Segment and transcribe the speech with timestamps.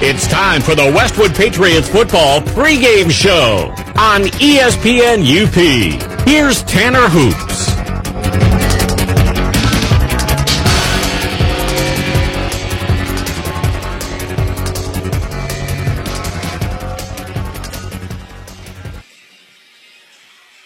[0.00, 6.24] It's time for the Westwood Patriots football pregame show on ESPN UP.
[6.24, 7.66] Here's Tanner Hoops.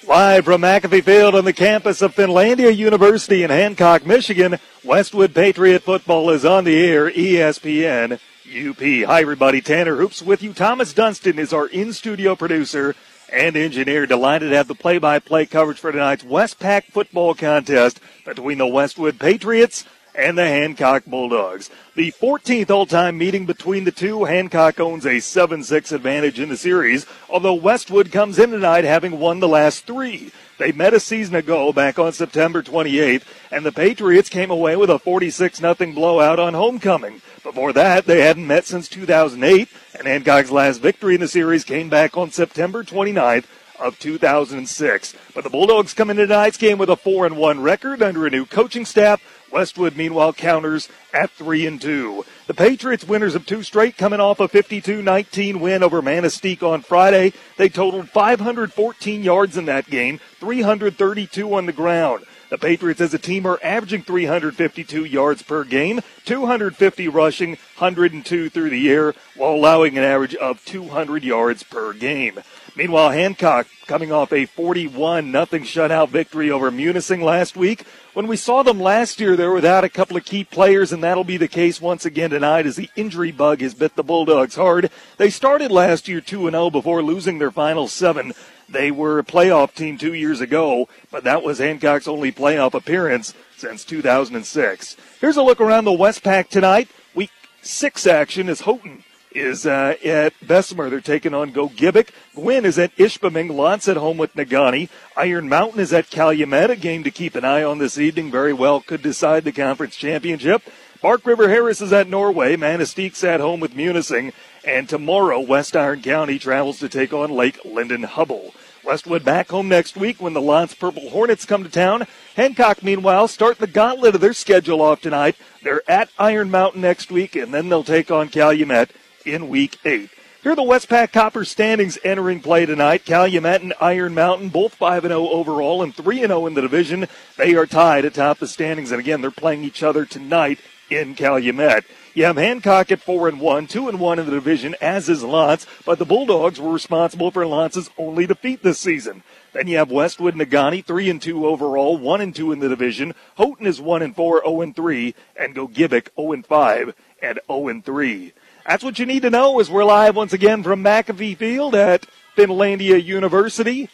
[0.06, 5.82] Live from McAfee Field on the campus of Finlandia University in Hancock, Michigan, Westwood Patriot
[5.82, 8.20] football is on the air, ESPN
[8.52, 8.78] UP.
[8.78, 9.62] Hi, everybody.
[9.62, 10.52] Tanner Hoops with you.
[10.52, 12.94] Thomas Dunston is our in studio producer
[13.32, 14.06] and engineer.
[14.06, 18.66] Delighted to have the play by play coverage for tonight's Westpac football contest between the
[18.66, 21.70] Westwood Patriots and the Hancock Bulldogs.
[21.94, 27.06] The 14th all-time meeting between the two, Hancock owns a 7-6 advantage in the series,
[27.30, 30.30] although Westwood comes in tonight having won the last three.
[30.58, 34.90] They met a season ago back on September 28th, and the Patriots came away with
[34.90, 37.22] a 46-0 blowout on homecoming.
[37.42, 41.88] Before that, they hadn't met since 2008, and Hancock's last victory in the series came
[41.88, 43.46] back on September 29th
[43.80, 45.14] of 2006.
[45.34, 48.30] But the Bulldogs come into tonight's game with a 4 and 1 record under a
[48.30, 49.20] new coaching staff
[49.52, 52.24] Westwood, meanwhile, counters at 3 and 2.
[52.46, 57.32] The Patriots, winners of two straight, coming off a 52-19 win over Manistique on Friday.
[57.56, 62.24] They totaled 514 yards in that game, 332 on the ground.
[62.52, 68.68] The Patriots as a team are averaging 352 yards per game, 250 rushing, 102 through
[68.68, 72.40] the air, while allowing an average of 200 yards per game.
[72.74, 77.84] Meanwhile, Hancock coming off a 41 nothing shutout victory over Munising last week.
[78.14, 81.02] When we saw them last year, they were without a couple of key players, and
[81.02, 84.54] that'll be the case once again tonight as the injury bug has bit the Bulldogs
[84.54, 84.90] hard.
[85.18, 88.32] They started last year 2 0 before losing their final seven.
[88.70, 93.34] They were a playoff team two years ago, but that was Hancock's only playoff appearance
[93.54, 94.96] since 2006.
[95.20, 96.88] Here's a look around the Westpac tonight.
[97.14, 100.90] Week six action is Houghton is uh, at Bessemer.
[100.90, 102.10] They're taking on Gogebic.
[102.34, 103.50] Gwinn is at Ishpeming.
[103.50, 104.88] L'Anse at home with Negaunee.
[105.16, 106.70] Iron Mountain is at Calumet.
[106.70, 108.30] A game to keep an eye on this evening.
[108.30, 110.62] Very well could decide the conference championship.
[111.00, 112.56] Bark River Harris is at Norway.
[112.56, 114.32] Manistique's at home with Munising.
[114.64, 118.54] And tomorrow, West Iron County travels to take on Lake Linden Hubbell.
[118.84, 122.06] Westwood back home next week when the L'Anse Purple Hornets come to town.
[122.36, 125.36] Hancock, meanwhile, start the gauntlet of their schedule off tonight.
[125.62, 128.90] They're at Iron Mountain next week, and then they'll take on Calumet
[129.26, 130.10] in week eight.
[130.42, 133.04] Here are the Westpac Copper standings entering play tonight.
[133.04, 137.06] Calumet and Iron Mountain, both 5 0 overall and 3 0 in the division.
[137.36, 140.58] They are tied atop the standings, and again, they're playing each other tonight
[140.90, 141.84] in Calumet.
[142.14, 145.22] You have Hancock at 4 and 1, 2 and 1 in the division, as is
[145.22, 149.22] L'Anse, but the Bulldogs were responsible for L'Anse's only defeat this season.
[149.52, 153.14] Then you have Westwood Negaunee, 3 and 2 overall, 1 and 2 in the division.
[153.36, 157.68] Houghton is 1 and 4, 0 and 3, and Gogebic 0 and 5 and 0
[157.68, 158.32] and 3.
[158.66, 162.06] That's what you need to know as we're live once again from McAfee Field at
[162.36, 163.88] Finlandia University,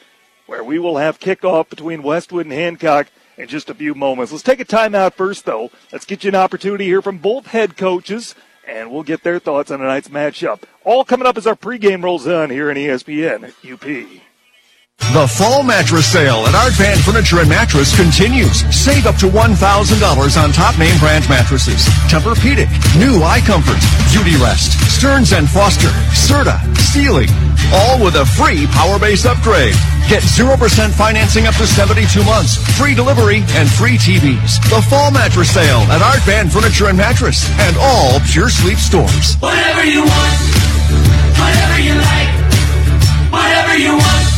[0.46, 3.08] where we will have kickoff between Westwood and Hancock
[3.38, 4.30] in just a few moments.
[4.30, 5.70] Let's take a timeout first, though.
[5.90, 8.34] Let's get you an opportunity here from both head coaches,
[8.66, 10.62] and we'll get their thoughts on tonight's matchup.
[10.84, 14.22] All coming up as our pregame rolls on here in ESPN UP.
[15.14, 18.60] The fall mattress sale at Art Van Furniture and Mattress continues.
[18.69, 21.88] Save up to $1,000 on top name brand mattresses.
[22.12, 22.69] Tempur-Pedic,
[23.00, 23.81] New Eye Comfort,
[24.12, 27.26] Beauty Rest, Stearns & Foster, Serta, Sealy.
[27.72, 29.75] All with a free power base upgrade.
[30.12, 30.54] Get 0%
[30.92, 34.60] financing up to 72 months, free delivery, and free TVs.
[34.69, 39.34] The fall mattress sale at Art Van Furniture and Mattress and all Pure Sleep stores.
[39.41, 40.37] Whatever you want,
[41.41, 42.31] whatever you like,
[43.32, 44.38] whatever you want.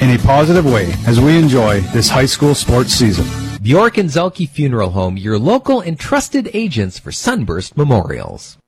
[0.00, 3.26] in a positive way as we enjoy this high school sports season.
[3.62, 8.58] Bjork and Zhulkie Funeral Home, your local and trusted agents for Sunburst Memorials.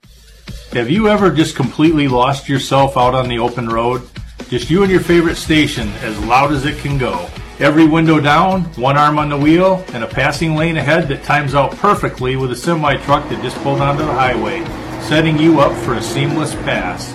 [0.73, 4.03] Have you ever just completely lost yourself out on the open road?
[4.49, 7.29] Just you and your favorite station, as loud as it can go.
[7.61, 11.55] Every window down, one arm on the wheel, and a passing lane ahead that times
[11.55, 14.65] out perfectly with a semi truck that just pulled onto the highway,
[15.03, 17.15] setting you up for a seamless pass.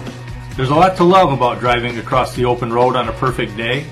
[0.56, 3.86] There's a lot to love about driving across the open road on a perfect day,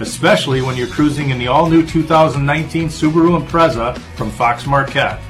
[0.00, 5.20] especially when you're cruising in the all new 2019 Subaru Impreza from Fox Marquette.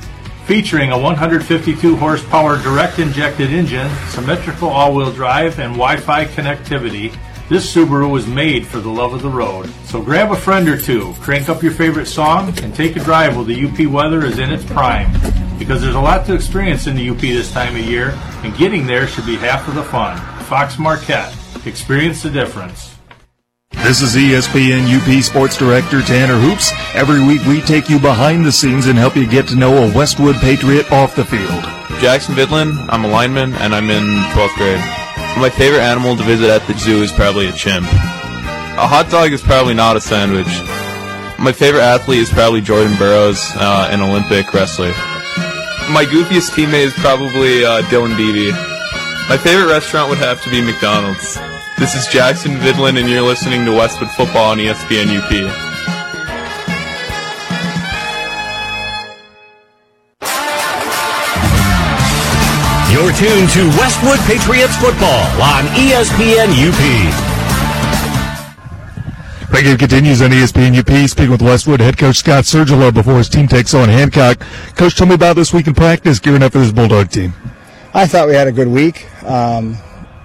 [0.46, 7.16] Featuring a 152 horsepower direct injected engine, symmetrical all wheel drive, and Wi Fi connectivity,
[7.49, 9.69] this Subaru was made for the love of the road.
[9.84, 13.37] So grab a friend or two, crank up your favorite song, and take a drive
[13.37, 15.12] while the UP weather is in its prime.
[15.58, 18.10] Because there's a lot to experience in the UP this time of year,
[18.43, 20.19] and getting there should be half of the fun.
[20.44, 21.34] Fox Marquette.
[21.67, 22.94] Experience the difference.
[23.84, 26.72] This is ESPN UP Sports Director Tanner Hoops.
[26.94, 29.92] Every week we take you behind the scenes and help you get to know a
[29.92, 31.62] Westwood Patriot off the field.
[32.00, 32.86] Jackson Vidlin.
[32.88, 34.81] I'm a lineman and I'm in 12th grade.
[35.38, 37.84] My favorite animal to visit at the zoo is probably a chimp.
[37.84, 40.48] A hot dog is probably not a sandwich.
[41.38, 44.92] My favorite athlete is probably Jordan Burroughs, uh, an Olympic wrestler.
[45.92, 48.50] My goofiest teammate is probably uh, Dylan Beebe.
[49.28, 51.38] My favorite restaurant would have to be McDonald's.
[51.76, 55.30] This is Jackson Vidlin, and you're listening to Westwood Football on ESPN UP.
[62.92, 67.34] You're tuned to Westwood Patriots football on ESPN UP.
[69.50, 71.08] Break continues on ESPN UP.
[71.10, 74.38] Speaking with Westwood head coach Scott Sergilo before his team takes on Hancock.
[74.76, 77.34] Coach, tell me about this week in practice, gearing up for this Bulldog team.
[77.92, 79.08] I thought we had a good week.
[79.24, 79.76] Um,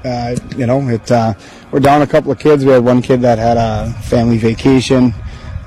[0.04, 1.34] uh, you know, it, uh,
[1.72, 2.66] we're down a couple of kids.
[2.66, 5.14] We had one kid that had a family vacation.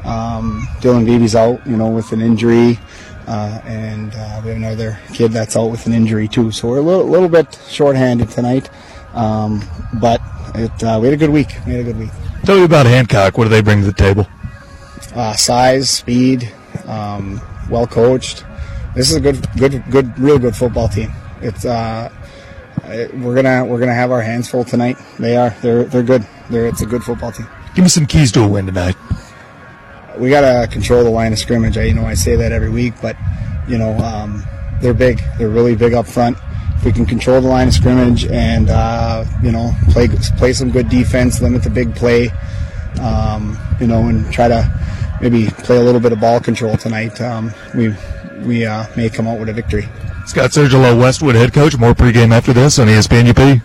[0.05, 2.79] Um, Dylan Beebe's out, you know, with an injury.
[3.26, 6.50] Uh, and uh, we have another kid that's out with an injury too.
[6.50, 8.69] So we're a little, little bit shorthanded tonight.
[9.14, 9.62] Um,
[10.00, 10.20] but
[10.55, 11.49] it, uh, we had a good week.
[11.67, 12.11] We had a good week.
[12.44, 13.38] Tell me about Hancock.
[13.38, 14.26] What do they bring to the table?
[15.14, 16.52] Uh, size, speed,
[16.87, 17.40] um,
[17.70, 18.44] well coached.
[18.96, 21.12] This is a good, good, good, real good football team.
[21.40, 22.22] It's uh, it-
[23.15, 24.97] we're gonna we're gonna have our hands full tonight.
[25.19, 25.50] They are.
[25.62, 26.27] They're they're good.
[26.50, 27.47] They're it's a good football team.
[27.75, 28.97] Give me some keys to a win tonight.
[30.19, 31.79] We gotta control the line of scrimmage.
[31.79, 33.17] I you know I say that every week, but
[33.69, 34.44] you know um,
[34.81, 35.23] they're big.
[35.39, 36.37] They're really big up front.
[36.77, 40.71] If we can control the line of scrimmage and uh, you know play play some
[40.71, 42.31] good defense, limit the big play,
[43.00, 47.21] um, you know, and try to maybe play a little bit of ball control tonight,
[47.21, 47.94] um, we
[48.44, 49.89] we uh, may come out with a victory.
[50.32, 51.76] Scott Sergilo, Westwood head coach.
[51.76, 53.61] More pregame after this on ESPN UP.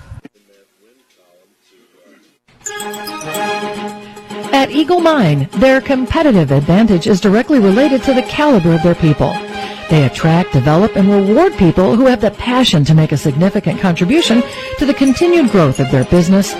[4.54, 9.32] At Eagle Mine, their competitive advantage is directly related to the caliber of their people.
[9.90, 14.44] They attract, develop, and reward people who have the passion to make a significant contribution
[14.78, 16.54] to the continued growth of their business.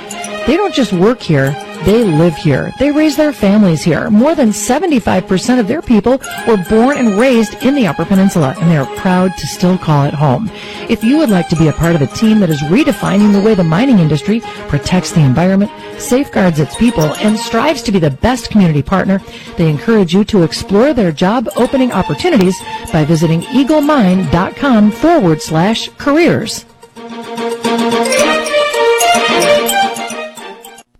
[0.48, 1.52] They don't just work here,
[1.84, 2.72] they live here.
[2.80, 4.10] They raise their families here.
[4.10, 8.72] More than 75% of their people were born and raised in the Upper Peninsula, and
[8.72, 10.50] they are proud to still call it home.
[10.90, 13.42] If you would like to be a part of a team that is redefining the
[13.42, 14.40] way the mining industry
[14.70, 19.22] protects the environment, safeguards its people, and strives to be the best community partner,
[19.58, 22.58] they encourage you to explore their job opening opportunities
[22.94, 26.64] by visiting eaglemine.com forward slash careers.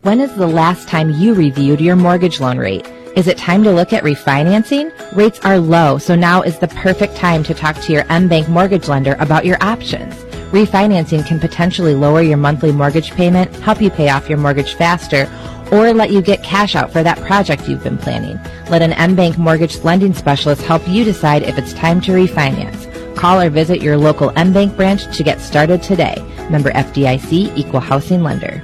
[0.08, 2.88] When is the last time you reviewed your mortgage loan rate?
[3.18, 4.94] Is it time to look at refinancing?
[5.14, 8.88] Rates are low, so now is the perfect time to talk to your M-Bank mortgage
[8.88, 10.16] lender about your options.
[10.54, 15.30] Refinancing can potentially lower your monthly mortgage payment, help you pay off your mortgage faster,
[15.74, 18.40] or let you get cash out for that project you've been planning.
[18.70, 23.18] Let an M-Bank mortgage lending specialist help you decide if it's time to refinance.
[23.18, 26.16] Call or visit your local M-Bank branch to get started today.
[26.50, 28.64] Member FDIC, Equal Housing Lender.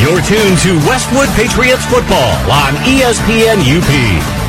[0.00, 4.40] You're tuned to Westwood Patriots football on ESPN UP.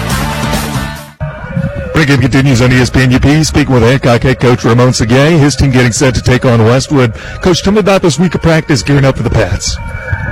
[1.93, 3.45] Pregame continues on ESPN UP.
[3.45, 5.37] Speaking with Hancock head coach Ramon Segay.
[5.37, 7.13] His team getting set to take on Westwood.
[7.43, 9.75] Coach, tell me about this week of practice gearing up for the Pats.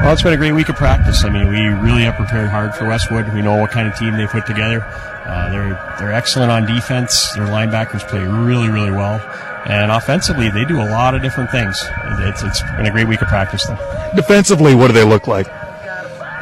[0.01, 1.25] Well, it's been a great week of practice.
[1.25, 3.33] I mean, we really have prepared hard for Westwood.
[3.33, 4.85] We know what kind of team they put together.
[4.85, 7.33] Uh, they're they're excellent on defense.
[7.33, 9.19] Their linebackers play really really well,
[9.67, 11.75] and offensively they do a lot of different things.
[12.19, 14.11] It's it's been a great week of practice though.
[14.15, 15.47] Defensively, what do they look like?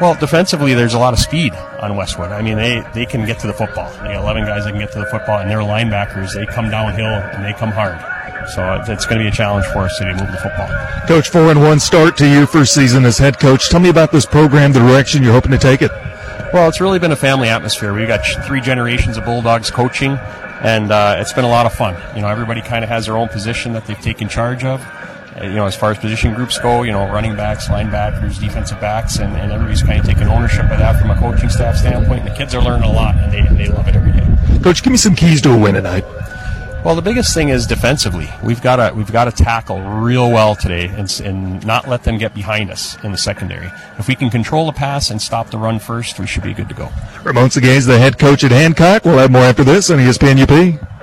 [0.00, 2.30] Well, defensively, there's a lot of speed on Westwood.
[2.30, 3.90] I mean, they, they can get to the football.
[3.94, 6.70] They got 11 guys that can get to the football, and their linebackers, they come
[6.70, 7.98] downhill and they come hard.
[8.50, 10.68] So uh, it's- it's going to be a challenge for us to move the football.
[11.08, 13.70] Coach, four and one start to your first season as head coach.
[13.70, 15.90] Tell me about this program, the direction you're hoping to take it.
[16.52, 17.92] Well, it's really been a family atmosphere.
[17.92, 20.12] We've got three generations of Bulldogs coaching.
[20.62, 21.96] And uh, it's been a lot of fun.
[22.14, 24.80] You know, everybody kind of has their own position that they've taken charge of.
[25.40, 28.80] Uh, you know, as far as position groups go, you know, running backs, linebackers, defensive
[28.80, 32.20] backs, and, and everybody's kind of taking ownership of that from a coaching staff standpoint.
[32.20, 34.26] And the kids are learning a lot, and they, they love it every day.
[34.62, 36.04] Coach, give me some keys to a win tonight.
[36.88, 38.30] Well, the biggest thing is defensively.
[38.42, 42.16] We've got to we've got to tackle real well today and, and not let them
[42.16, 43.70] get behind us in the secondary.
[43.98, 46.70] If we can control the pass and stop the run first, we should be good
[46.70, 46.88] to go.
[47.24, 49.04] Ramon Seguez, the head coach at Hancock.
[49.04, 50.97] We'll have more after this on ESPN UP.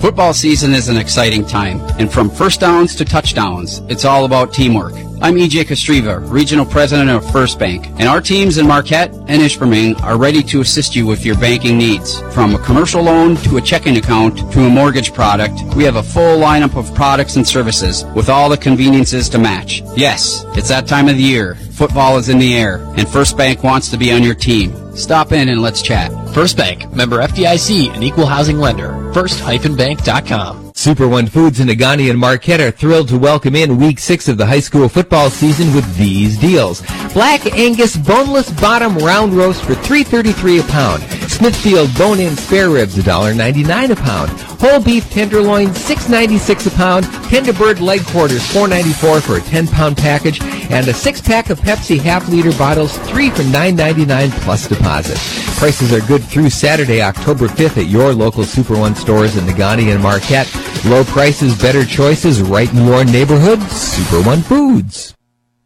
[0.00, 4.52] Football season is an exciting time, and from first downs to touchdowns, it's all about
[4.52, 4.92] teamwork.
[5.22, 10.00] I'm EJ Kostreva, Regional President of First Bank, and our teams in Marquette and Ishpeming
[10.02, 12.20] are ready to assist you with your banking needs.
[12.32, 16.02] From a commercial loan to a checking account to a mortgage product, we have a
[16.02, 19.82] full lineup of products and services with all the conveniences to match.
[19.96, 21.56] Yes, it's that time of the year.
[21.76, 24.96] Football is in the air, and First Bank wants to be on your team.
[24.96, 26.10] Stop in and let's chat.
[26.32, 29.12] First Bank, member FDIC, and equal housing lender.
[29.12, 30.72] First-bank.com.
[30.74, 34.38] Super One Foods in Negaunee and Marquette are thrilled to welcome in week six of
[34.38, 36.80] the high school football season with these deals.
[37.12, 41.02] Black Angus boneless bottom round roast for $3.33 a pound.
[41.30, 44.55] Smithfield bone-in spare ribs $1.99 a pound.
[44.66, 47.04] Whole beef tenderloin $6.96 a pound.
[47.30, 50.42] Tenderbird leg quarters $4.94 for a 10-pound package.
[50.72, 55.18] And a six-pack of Pepsi half-liter bottles, three for $9.99 plus deposit.
[55.56, 59.94] Prices are good through Saturday, October 5th at your local Super One stores in Negaunee
[59.94, 60.52] and Marquette.
[60.84, 63.62] Low prices, better choices, right in your neighborhood.
[63.70, 65.15] Super One Foods.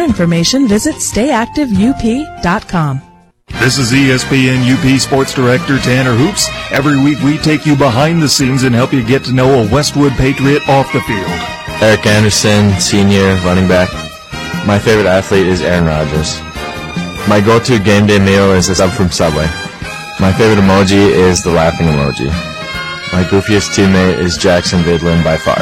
[0.00, 3.02] information, visit stayactiveup.com.
[3.58, 6.48] This is ESPN UP Sports Director Tanner Hoops.
[6.70, 9.70] Every week we take you behind the scenes and help you get to know a
[9.70, 11.28] Westwood Patriot off the field.
[11.82, 13.90] Eric Anderson, senior running back.
[14.66, 16.40] My favorite athlete is Aaron Rodgers.
[17.28, 19.46] My go-to game day meal is a sub from Subway.
[20.20, 22.28] My favorite emoji is the laughing emoji.
[23.12, 25.58] My goofiest teammate is Jackson Vidlin by far.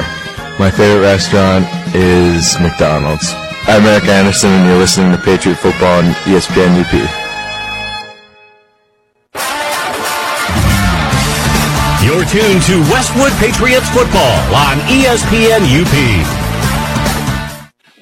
[0.58, 3.32] My favorite restaurant is McDonald's.
[3.68, 6.92] I'm Eric Anderson and you're listening to Patriot Football on ESPN UP.
[12.02, 16.37] You're tuned to Westwood Patriots football on ESPN UP.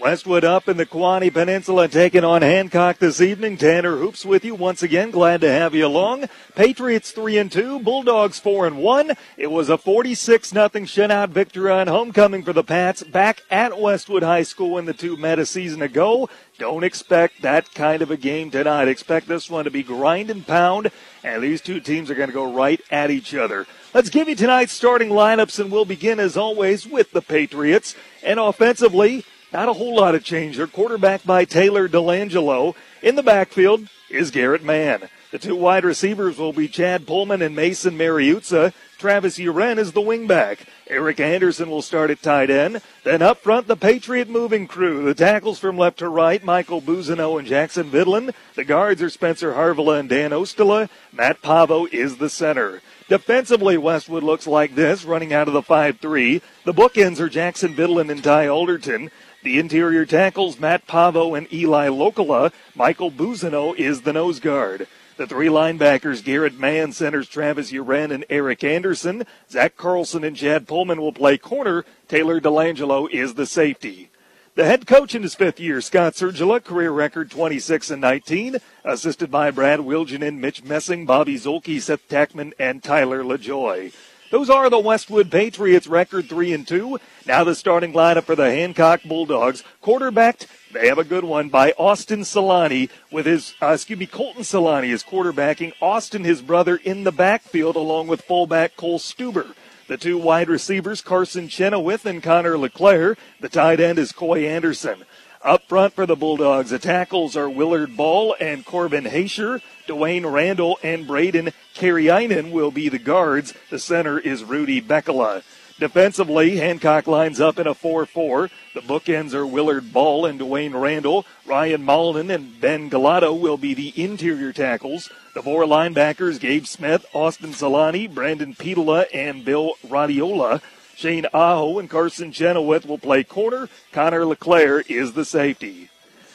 [0.00, 3.56] Westwood up in the Keweenaw Peninsula taking on Hancock this evening.
[3.56, 5.10] Tanner Hoops with you once again.
[5.10, 6.26] Glad to have you along.
[6.54, 9.12] Patriots 3 and 2, Bulldogs 4 and 1.
[9.36, 14.22] It was a 46 nothing shutout victory on homecoming for the Pats back at Westwood
[14.22, 16.28] High School when the two met a season ago.
[16.58, 18.88] Don't expect that kind of a game tonight.
[18.88, 20.90] Expect this one to be grind and pound,
[21.24, 23.66] and these two teams are going to go right at each other.
[23.94, 27.94] Let's give you tonight's starting lineups, and we'll begin as always with the Patriots.
[28.22, 29.24] And offensively,
[29.56, 30.58] not a whole lot of change.
[30.58, 32.74] They're quarterback by Taylor Delangelo.
[33.00, 35.08] In the backfield is Garrett Mann.
[35.30, 38.74] The two wide receivers will be Chad Pullman and Mason Mariuzza.
[38.98, 40.58] Travis Uren is the wingback.
[40.88, 42.82] Eric Anderson will start at tight end.
[43.02, 45.06] Then up front, the Patriot moving crew.
[45.06, 48.34] The tackles from left to right, Michael Buzino and Jackson Vidlin.
[48.56, 50.90] The guards are Spencer Harvilla and Dan Ostala.
[51.14, 52.82] Matt Pavo is the center.
[53.08, 56.42] Defensively, Westwood looks like this, running out of the 5-3.
[56.64, 59.12] The bookends are Jackson Vidlin and Ty Alderton.
[59.46, 62.50] The interior tackles, Matt Pavo and Eli Locola.
[62.74, 64.88] Michael Buzino is the nose guard.
[65.18, 69.24] The three linebackers, Garrett Mann, centers Travis Uren and Eric Anderson.
[69.48, 71.84] Zach Carlson and Chad Pullman will play corner.
[72.08, 74.10] Taylor Delangelo is the safety.
[74.56, 79.30] The head coach in his fifth year, Scott Sergila, career record 26 and 19, assisted
[79.30, 83.92] by Brad Wilginen, Mitch Messing, Bobby Zolke, Seth Tackman, and Tyler LaJoy.
[84.30, 86.98] Those are the Westwood Patriots record 3 and 2.
[87.26, 89.62] Now the starting lineup for the Hancock Bulldogs.
[89.80, 94.42] Quarterbacked, they have a good one by Austin Solani with his, uh, excuse me, Colton
[94.42, 95.74] Solani is quarterbacking.
[95.80, 99.54] Austin, his brother, in the backfield along with fullback Cole Stuber.
[99.86, 103.16] The two wide receivers, Carson Chenoweth and Connor LeClaire.
[103.40, 105.04] The tight end is Coy Anderson.
[105.42, 109.62] Up front for the Bulldogs, the tackles are Willard Ball and Corbin Haysher.
[109.86, 113.54] Dwayne Randall and Braden Carriainen will be the guards.
[113.70, 115.42] The center is Rudy Beckela.
[115.78, 118.50] Defensively, Hancock lines up in a 4-4.
[118.72, 121.26] The bookends are Willard Ball and Dwayne Randall.
[121.44, 125.10] Ryan Malden and Ben Galato will be the interior tackles.
[125.34, 130.62] The four linebackers, Gabe Smith, Austin Solani, Brandon Petola, and Bill Radiola.
[130.94, 133.68] Shane Aho and Carson Chenoweth will play corner.
[133.92, 135.90] Connor LeClaire is the safety.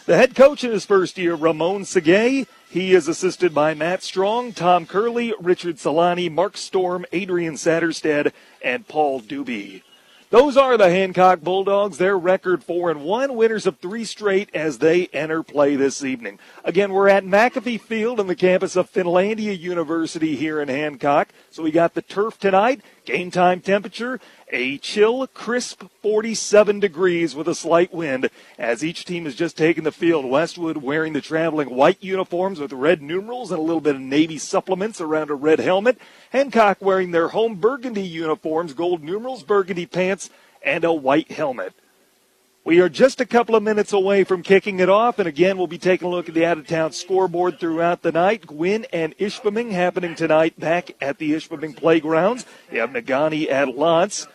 [0.05, 4.53] The head coach in his first year, Ramon Segay, he is assisted by Matt Strong,
[4.53, 8.31] Tom Curley, Richard Solani, Mark Storm, Adrian Satterstead,
[8.63, 9.83] and Paul Doobie.
[10.29, 11.97] Those are the Hancock Bulldogs.
[11.97, 16.39] Their record four and one, winners of three straight as they enter play this evening.
[16.63, 21.27] Again, we're at McAfee Field on the campus of Finlandia University here in Hancock.
[21.49, 22.79] So we got the turf tonight.
[23.03, 29.25] Game time temperature a chill, crisp 47 degrees with a slight wind as each team
[29.25, 30.25] has just taken the field.
[30.25, 34.37] Westwood wearing the traveling white uniforms with red numerals and a little bit of navy
[34.37, 35.97] supplements around a red helmet.
[36.31, 40.29] Hancock wearing their home burgundy uniforms, gold numerals, burgundy pants,
[40.61, 41.73] and a white helmet.
[42.63, 45.65] We are just a couple of minutes away from kicking it off, and again, we'll
[45.65, 48.45] be taking a look at the out of town scoreboard throughout the night.
[48.45, 52.45] Gwinn and Ishpeming happening tonight back at the Ishpeming Playgrounds.
[52.71, 54.27] You have Negaunee at L'Anse.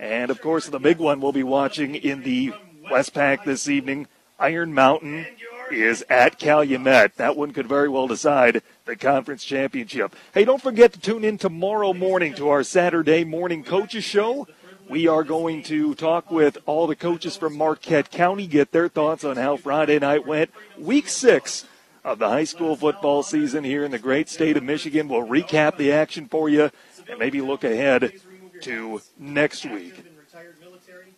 [0.00, 2.54] And of course, the big one we'll be watching in the
[2.90, 4.06] Westpac this evening.
[4.38, 5.26] Iron Mountain
[5.70, 7.16] is at Calumet.
[7.16, 10.16] That one could very well decide the conference championship.
[10.32, 14.48] Hey, don't forget to tune in tomorrow morning to our Saturday morning coaches show.
[14.88, 19.22] We are going to talk with all the coaches from Marquette County, get their thoughts
[19.22, 20.50] on how Friday night went.
[20.78, 21.66] Week six
[22.02, 25.08] of the high school football season here in the great state of Michigan.
[25.08, 26.70] We'll recap the action for you
[27.06, 28.14] and maybe look ahead
[28.62, 30.04] to next week.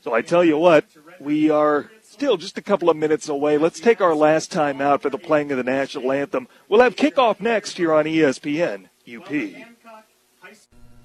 [0.01, 0.85] So I tell you what,
[1.21, 3.59] we are still just a couple of minutes away.
[3.59, 6.49] Let's take our last time out for the playing of the national anthem.
[6.69, 9.31] We'll have kickoff next here on ESPN UP.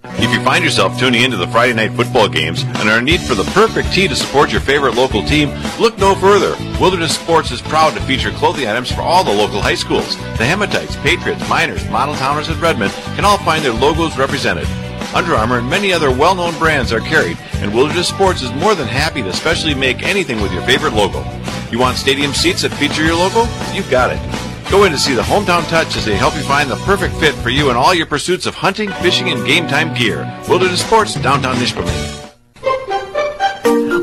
[0.03, 3.19] If you find yourself tuning into the Friday night football games and are in need
[3.19, 6.55] for the perfect tee to support your favorite local team, look no further.
[6.79, 10.15] Wilderness Sports is proud to feature clothing items for all the local high schools.
[10.37, 14.67] The Hematites, Patriots, Miners, Model Towners, and Redmen can all find their logos represented.
[15.13, 18.87] Under Armour, and many other well-known brands are carried, and Wilderness Sports is more than
[18.87, 21.23] happy to specially make anything with your favorite logo.
[21.71, 23.41] You want stadium seats that feature your logo?
[23.73, 24.19] You've got it.
[24.69, 27.33] Go in to see the Hometown Touch as they help you find the perfect fit
[27.35, 30.25] for you in all your pursuits of hunting, fishing, and game time gear.
[30.49, 32.25] Wilderness Sports, downtown Ishpeming.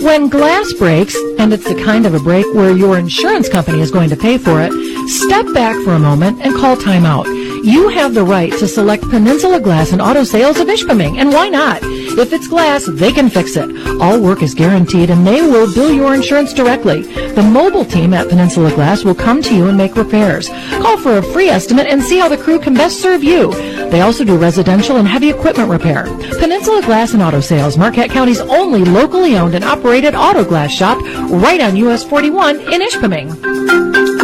[0.03, 3.91] When glass breaks, and it's the kind of a break where your insurance company is
[3.91, 4.73] going to pay for it,
[5.09, 7.44] step back for a moment and call timeout.
[7.65, 11.49] You have the right to select Peninsula Glass and Auto Sales of Ishpeming, and why
[11.49, 11.79] not?
[11.83, 13.75] If it's glass, they can fix it.
[14.03, 17.05] All work is guaranteed and they will bill your insurance directly.
[17.33, 20.51] The mobile team at Peninsula Glass will come to you and make repairs.
[20.73, 23.51] Call for a free estimate and see how the crew can best serve you.
[23.89, 26.05] They also do residential and heavy equipment repair.
[26.39, 30.99] Peninsula Glass and Auto Sales, Marquette County's only locally owned and operated auto glass shop,
[31.31, 34.24] right on US 41 in Ishpeming.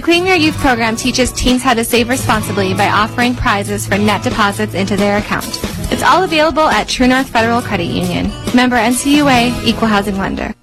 [0.00, 3.98] The Clean Your Youth program teaches teens how to save responsibly by offering prizes for
[3.98, 5.44] net deposits into their account.
[5.92, 8.30] It's all available at True North Federal Credit Union.
[8.54, 10.54] Member NCUA, Equal Housing Lender.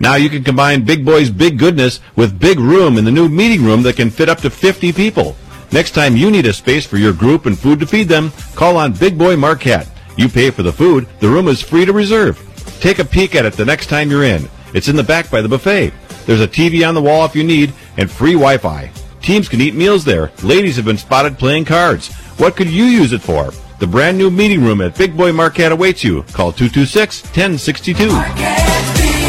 [0.00, 3.64] Now you can combine Big Boy's big goodness with big room in the new meeting
[3.64, 5.36] room that can fit up to 50 people.
[5.70, 8.76] Next time you need a space for your group and food to feed them, call
[8.76, 9.88] on Big Boy Marquette.
[10.16, 12.36] You pay for the food, the room is free to reserve.
[12.80, 14.48] Take a peek at it the next time you're in.
[14.74, 15.92] It's in the back by the buffet.
[16.26, 18.90] There's a TV on the wall if you need, and free Wi-Fi.
[19.20, 20.32] Teams can eat meals there.
[20.42, 22.12] Ladies have been spotted playing cards.
[22.38, 23.52] What could you use it for?
[23.78, 26.22] The brand new meeting room at Big Boy Marquette awaits you.
[26.32, 29.22] Call 226-1062.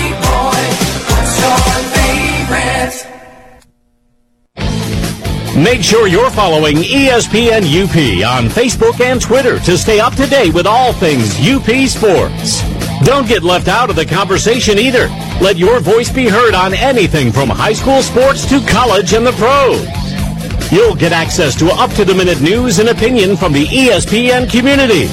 [5.56, 7.96] Make sure you're following ESPN UP
[8.28, 12.64] on Facebook and Twitter to stay up to date with all things UP sports.
[13.04, 15.08] Don't get left out of the conversation either.
[15.44, 19.34] Let your voice be heard on anything from high school sports to college and the
[19.34, 20.72] pros.
[20.72, 25.08] You'll get access to up-to-the-minute news and opinion from the ESPN community.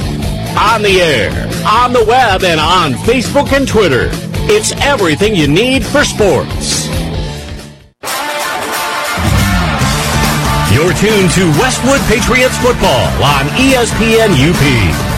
[0.56, 1.32] On the air,
[1.66, 4.08] on the web, and on Facebook and Twitter.
[4.46, 6.86] It's everything you need for sports.
[10.72, 15.09] You're tuned to Westwood Patriots football on ESPN UP.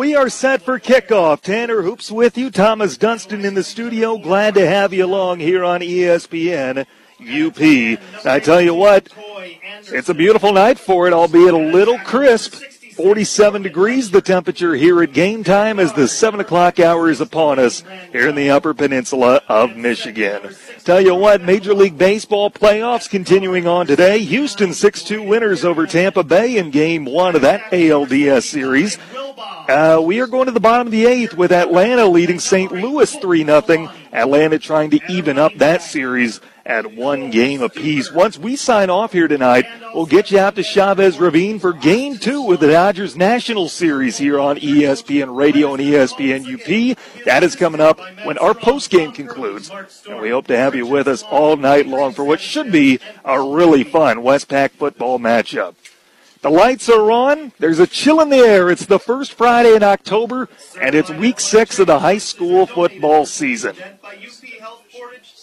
[0.00, 1.42] We are set for kickoff.
[1.42, 2.50] Tanner Hoops with you.
[2.50, 4.16] Thomas Dunston in the studio.
[4.16, 6.86] Glad to have you along here on ESPN
[7.20, 8.24] UP.
[8.24, 9.10] I tell you what,
[9.92, 12.62] it's a beautiful night for it, albeit a little crisp.
[13.02, 17.58] 47 degrees the temperature here at game time as the 7 o'clock hour is upon
[17.58, 17.82] us
[18.12, 20.54] here in the Upper Peninsula of Michigan.
[20.84, 24.18] Tell you what, Major League Baseball playoffs continuing on today.
[24.18, 28.98] Houston 6-2 winners over Tampa Bay in game one of that ALDS series.
[29.66, 32.70] Uh, we are going to the bottom of the eighth with Atlanta leading St.
[32.70, 33.90] Louis 3 0.
[34.12, 38.12] Atlanta trying to even up that series at one game apiece.
[38.12, 42.16] Once we sign off here tonight, we'll get you out to Chavez Ravine for game
[42.16, 46.96] two with the Dodgers National Series here on ESPN Radio and ESPN UP.
[47.24, 49.68] That is coming up when our post game concludes.
[50.08, 53.00] And we hope to have you with us all night long for what should be
[53.24, 55.74] a really fun Westpac football matchup.
[56.42, 57.52] The lights are on.
[57.58, 58.70] There's a chill in the air.
[58.70, 60.48] It's the first Friday in October,
[60.80, 63.76] and it's week six of the high school football season.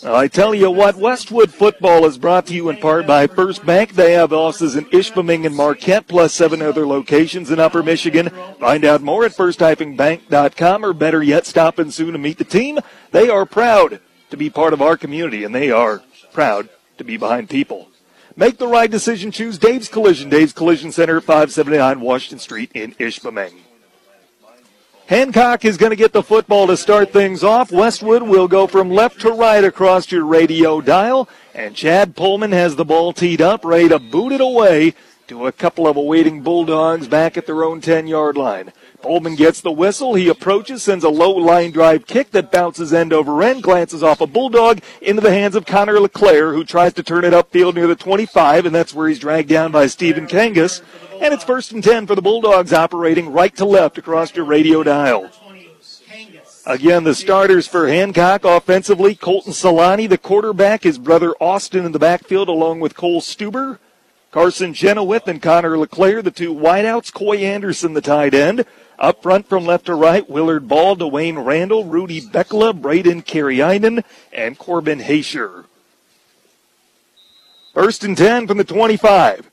[0.04, 3.94] I tell you what, Westwood football is brought to you in part by First Bank.
[3.94, 8.30] They have offices in Ishpeming and Marquette, plus seven other locations in Upper Michigan.
[8.60, 12.80] Find out more at first-bank.com, or better yet, stop in soon to meet the team.
[13.12, 17.18] They are proud to be part of our community, and they are proud to be
[17.18, 17.90] behind people.
[18.36, 19.32] Make the right decision.
[19.32, 20.30] Choose Dave's Collision.
[20.30, 23.54] Dave's Collision Center, 579 Washington Street in Ishpeming.
[25.08, 27.72] Hancock is going to get the football to start things off.
[27.72, 31.30] Westwood will go from left to right across your radio dial.
[31.56, 34.96] And Chad Pullman has the ball teed up, ready to boot it away
[35.28, 38.74] to a couple of awaiting Bulldogs back at their own 10 yard line.
[39.02, 40.16] Pullman gets the whistle.
[40.16, 44.20] He approaches, sends a low line drive kick that bounces end over end, glances off
[44.20, 47.88] a Bulldog into the hands of Connor LeClaire, who tries to turn it upfield near
[47.88, 50.82] the 25, and that's where he's dragged down by Stephen Kangas.
[51.20, 54.84] And it's first and 10 for the Bulldogs operating right to left across your radio
[54.84, 55.30] dial.
[56.66, 62.00] Again, the starters for Hancock offensively, Colton Solani, the quarterback, his brother Austin in the
[62.00, 63.80] backfield, along with Cole Stuber,
[64.32, 68.66] Carson Chenoweth, and Connor LeClaire, the two wideouts, Coy Anderson, the tight end.
[69.00, 74.04] Up front from left to right, Willard Ball, Dwayne Randall, Rudy Beckla, Braden Carriinen,
[74.34, 75.66] and Corbin Haysher.
[77.74, 79.50] First and 10 from the 25.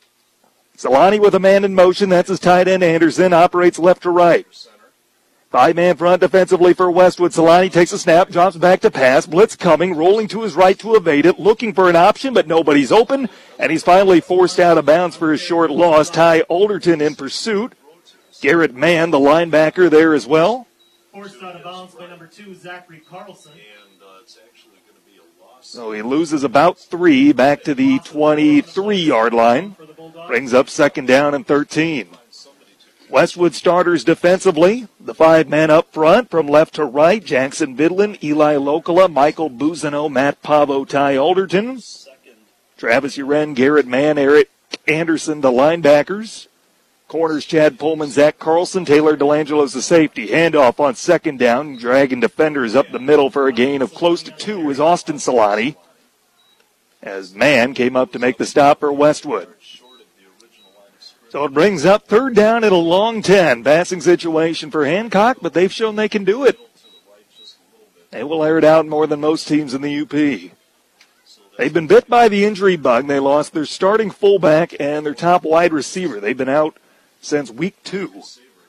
[0.77, 2.09] Solani with a man in motion.
[2.09, 2.83] That's his tight end.
[2.83, 4.47] Anderson operates left to right.
[5.51, 7.31] Five man front defensively for Westwood.
[7.31, 9.25] Solani takes a snap, drops back to pass.
[9.25, 12.91] Blitz coming, rolling to his right to evade it, looking for an option, but nobody's
[12.91, 13.29] open.
[13.61, 16.11] And he's finally forced out of bounds for his short loss.
[16.11, 17.75] Ty Alderton in pursuit.
[18.41, 20.67] Garrett Mann, the linebacker, there as well.
[21.13, 23.53] Forced out of bounds by number two, Zachary Carlson.
[25.75, 29.75] So he loses about three back to the 23 yard line.
[30.29, 32.11] Brings up second down and 13.
[33.11, 34.87] Westwood starters defensively.
[35.01, 37.25] The five men up front from left to right.
[37.25, 41.83] Jackson Vidlin, Eli Locola, Michael Buzino, Matt Pavo, Ty Alderton.
[42.77, 44.51] Travis Uren, Garrett Mann, Eric
[44.87, 46.47] Anderson, the linebackers.
[47.15, 50.31] Corners Chad Pullman, Zach Carlson, Taylor Delangelo's the safety.
[50.31, 54.33] Handoff on second down, dragging defenders up the middle for a gain of close to
[54.33, 55.77] two is Austin Solani.
[57.01, 59.47] As Mann came up to make the stop for Westwood.
[61.29, 63.63] So it brings up third down at a long 10.
[63.63, 66.59] Passing situation for Hancock, but they've shown they can do it.
[68.11, 70.51] They will air it out more than most teams in the UP.
[71.59, 73.07] They've been bit by the injury bug.
[73.07, 76.19] They lost their starting fullback and their top wide receiver.
[76.19, 76.77] They've been out
[77.25, 78.23] since week two.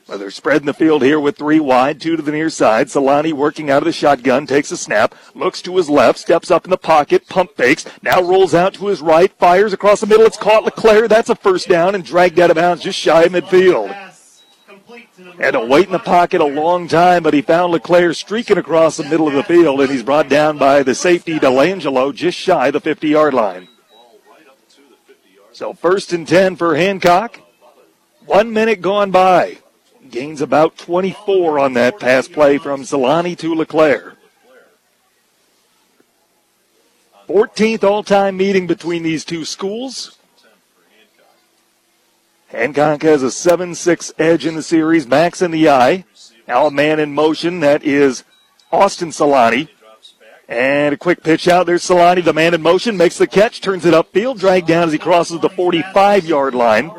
[0.08, 2.88] Well, they're spreading the field here with three wide, two to the near side.
[2.88, 6.63] Solani working out of the shotgun, takes a snap, looks to his left, steps up
[6.63, 10.26] in the pocket, pump fakes, now rolls out to his right, fires across the middle.
[10.26, 11.08] It's caught LeClaire.
[11.08, 13.89] That's a first down and dragged out of bounds just shy of midfield.
[15.39, 18.98] Had to wait in the pocket a long time, but he found LeClaire streaking across
[18.98, 22.68] the middle of the field, and he's brought down by the safety Delangelo just shy
[22.68, 23.68] of the 50 yard line.
[25.52, 27.39] So first and 10 for Hancock.
[28.26, 29.58] One minute gone by.
[30.10, 34.16] Gains about 24 on that pass play from Solani to LeClaire.
[37.28, 40.18] 14th all time meeting between these two schools.
[42.48, 45.06] Hancock has a 7 6 edge in the series.
[45.06, 46.06] Max in the eye.
[46.48, 47.60] Now a man in motion.
[47.60, 48.24] That is
[48.72, 49.70] Austin Solani.
[50.47, 51.65] And a quick pitch out.
[51.65, 54.93] There's Solani, the man in motion, makes the catch, turns it upfield, dragged down as
[54.93, 56.91] he crosses the 45 yard line.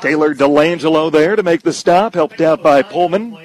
[0.00, 3.36] Taylor Delangelo there to make the stop, helped out by Pullman.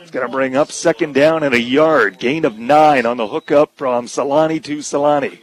[0.00, 2.18] It's going to bring up second down and a yard.
[2.18, 5.38] Gain of nine on the hookup from Solani to Solani.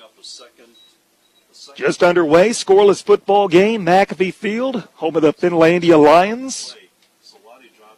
[1.76, 6.76] Just underway, scoreless football game, McAfee Field, home of the Finlandia Lions.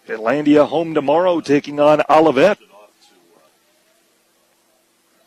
[0.08, 2.60] Finlandia home tomorrow, taking on Olivet.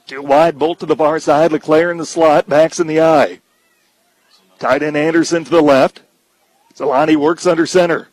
[0.09, 1.53] Two wide, bolt to the far side.
[1.53, 3.40] LeClaire in the slot, backs in the eye.
[4.59, 6.01] Tight end Anderson to the left.
[6.75, 8.09] Solani works under center.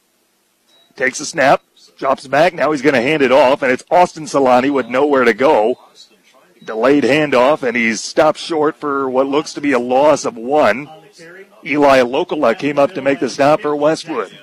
[0.97, 1.63] Takes a snap,
[1.97, 2.53] drops back.
[2.53, 5.79] Now he's going to hand it off, and it's Austin Solani with nowhere to go.
[6.61, 10.89] Delayed handoff, and he's stopped short for what looks to be a loss of one.
[11.65, 14.37] Eli Locola came up to make the stop for Westwood.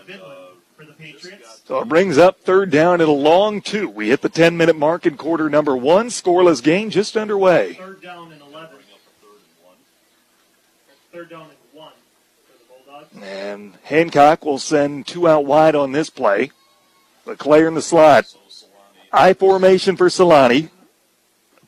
[1.65, 3.89] So it brings up third down at a long two.
[3.89, 6.09] We hit the 10 minute mark in quarter number one.
[6.09, 7.75] Scoreless game just underway.
[7.75, 8.79] Third down and 11.
[11.13, 11.93] Third down and one
[12.47, 13.25] for the Bulldogs.
[13.25, 16.51] And Hancock will send two out wide on this play.
[17.27, 18.35] LeClaire in the slot.
[19.13, 20.71] I formation for Solani.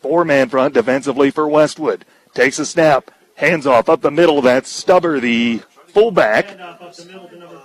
[0.00, 2.04] Four man front defensively for Westwood.
[2.34, 3.10] Takes a snap.
[3.36, 4.42] Hands off up the middle.
[4.42, 6.58] That's Stuber, the fullback.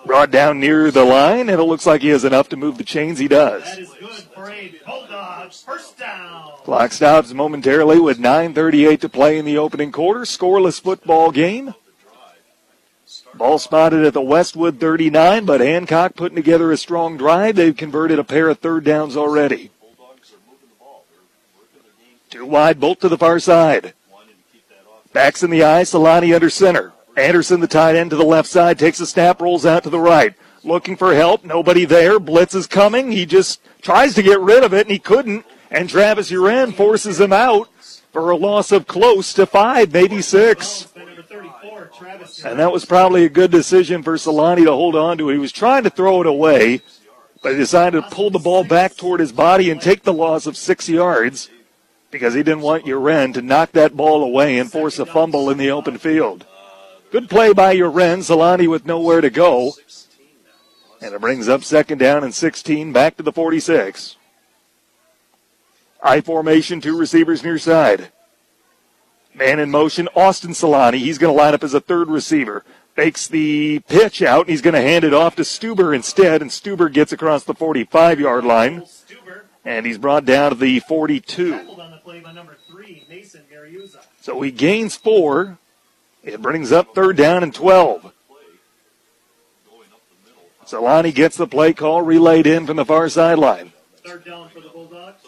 [0.09, 2.83] Brought down near the line, and it looks like he has enough to move the
[2.83, 3.19] chains.
[3.19, 3.61] He does.
[3.63, 4.51] That is good for
[4.83, 6.53] Bulldogs first down.
[6.63, 10.21] Clock stops momentarily with 9.38 to play in the opening quarter.
[10.21, 11.75] Scoreless football game.
[13.35, 17.55] Ball spotted at the Westwood 39, but Hancock putting together a strong drive.
[17.55, 19.69] They've converted a pair of third downs already.
[22.31, 23.93] Two wide, bolt to the far side.
[25.13, 26.93] Backs in the eye, Solani under center.
[27.19, 29.99] Anderson, the tight end to the left side, takes a snap, rolls out to the
[29.99, 30.33] right.
[30.63, 32.19] Looking for help, nobody there.
[32.19, 33.11] Blitz is coming.
[33.11, 35.45] He just tries to get rid of it, and he couldn't.
[35.71, 37.69] And Travis Uren forces him out
[38.11, 40.87] for a loss of close to five, maybe six.
[42.43, 45.29] And that was probably a good decision for Solani to hold on to.
[45.29, 46.81] He was trying to throw it away,
[47.41, 50.45] but he decided to pull the ball back toward his body and take the loss
[50.45, 51.49] of six yards
[52.11, 55.57] because he didn't want Uren to knock that ball away and force a fumble in
[55.57, 56.45] the open field.
[57.11, 58.19] Good play by Uren.
[58.19, 59.73] Solani with nowhere to go.
[61.01, 64.15] And it brings up second down and 16 back to the 46.
[66.03, 68.11] I formation, two receivers near side.
[69.33, 70.99] Man in motion, Austin Solani.
[70.99, 72.63] He's going to line up as a third receiver.
[72.95, 76.51] Fakes the pitch out, and he's going to hand it off to Stuber instead, and
[76.51, 78.83] Stuber gets across the 45 yard line.
[79.65, 81.53] And he's brought down to the 42.
[81.53, 84.03] On the play by number three, Mason Mariuzza.
[84.21, 85.57] So he gains four.
[86.23, 88.13] It brings up third down and 12.
[90.65, 93.73] Solani gets the play call relayed in from the far sideline.
[94.05, 95.23] Third down for the Bulldogs.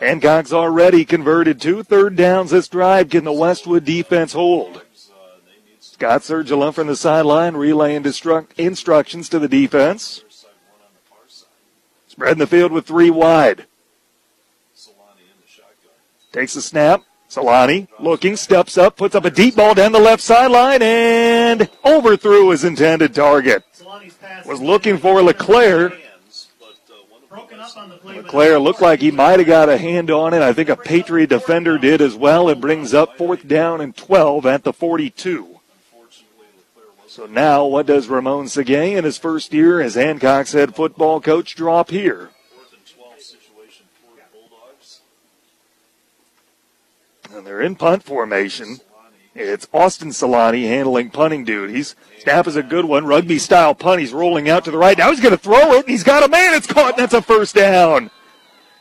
[0.00, 3.08] Hancock's already converted two third downs this drive.
[3.08, 4.82] Can the Westwood defense hold?
[5.80, 10.22] Scott Sergila from the sideline relaying destruct- instructions to the defense.
[12.08, 13.66] Spreading the field with three wide.
[16.32, 17.02] Takes a snap.
[17.28, 22.50] Solani looking, steps up, puts up a deep ball down the left sideline, and overthrew
[22.50, 23.64] his intended target.
[24.46, 25.92] Was looking for LeClaire.
[28.04, 30.42] LeClaire looked like he might have got a hand on it.
[30.42, 32.48] I think a Patriot defender did as well.
[32.48, 35.60] It brings up fourth down and 12 at the 42.
[37.08, 41.54] So now, what does Ramon Segay in his first year as Hancock's head football coach
[41.54, 42.30] drop here?
[47.36, 48.78] And they're in punt formation.
[49.34, 51.94] It's Austin Solani handling punting duties.
[52.20, 53.04] Snap is a good one.
[53.04, 54.00] Rugby style punt.
[54.00, 54.96] He's rolling out to the right.
[54.96, 55.86] Now he's going to throw it.
[55.86, 56.54] He's got a man.
[56.54, 56.94] It's caught.
[56.94, 58.10] And that's a first down.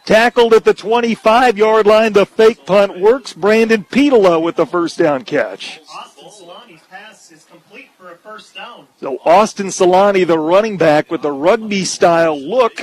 [0.05, 2.13] Tackled at the 25 yard line.
[2.13, 3.33] The fake punt works.
[3.33, 5.81] Brandon Petola with the first down catch.
[5.93, 8.87] Austin Solani's pass is complete for a first down.
[9.01, 12.81] So Austin Solani, the running back with the rugby style look,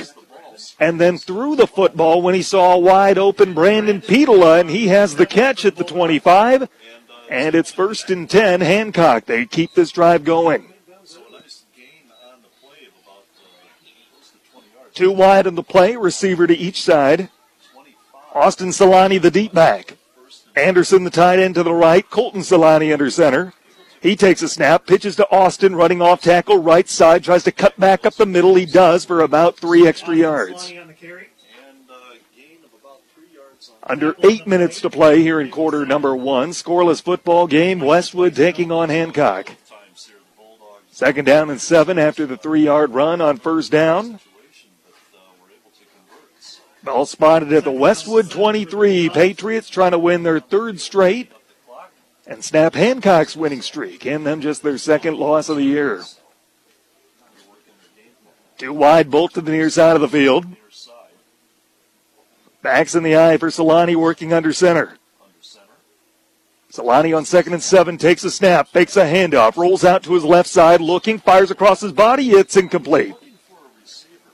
[0.79, 4.89] and then threw the football when he saw a wide open Brandon Petola, and he
[4.89, 6.69] has the catch at the 25.
[7.31, 9.25] And it's first and 10, Hancock.
[9.25, 10.73] They keep this drive going.
[14.95, 17.31] Two wide in the play, receiver to each side.
[18.35, 19.97] Austin Solani, the deep back.
[20.55, 22.09] Anderson, the tight end to the right.
[22.11, 23.55] Colton Solani under center.
[24.03, 27.79] He takes a snap, pitches to Austin, running off tackle, right side, tries to cut
[27.79, 28.57] back up the middle.
[28.57, 30.73] He does for about three extra yards.
[33.85, 36.51] Under eight minutes to play here in quarter number one.
[36.51, 37.79] Scoreless football game.
[37.79, 39.53] Westwood taking on Hancock.
[40.91, 44.19] Second down and seven after the three yard run on first down.
[46.83, 49.11] Ball spotted at the Westwood 23.
[49.11, 51.31] Patriots trying to win their third straight
[52.27, 56.03] and snap Hancock's winning streak and them just their second loss of the year.
[58.59, 60.47] Two wide, bolt to the near side of the field.
[62.63, 64.97] Backs in the eye for Solani working under center.
[66.73, 70.25] Solani on second and seven takes a snap, fakes a handoff, rolls out to his
[70.25, 72.31] left side, looking, fires across his body.
[72.31, 73.15] It's incomplete.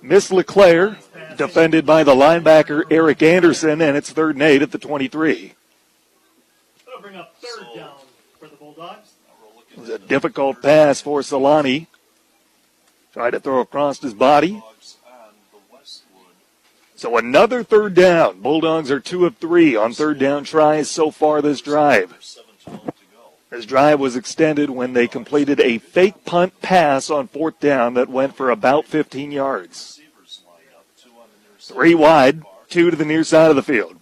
[0.02, 0.98] Miss LeClaire,
[1.36, 5.54] defended by the linebacker Eric Anderson, and it's third and eight at the 23.
[6.98, 7.92] That'll bring up third down
[8.40, 9.12] for the Bulldogs.
[9.70, 11.86] It was a difficult pass for Solani.
[13.12, 14.60] Tried to throw across his body.
[16.96, 18.40] So another third down.
[18.40, 22.12] Bulldogs are two of three on third down tries so far this drive.
[23.50, 28.08] This drive was extended when they completed a fake punt pass on fourth down that
[28.08, 30.00] went for about 15 yards.
[31.60, 33.97] Three wide, two to the near side of the field.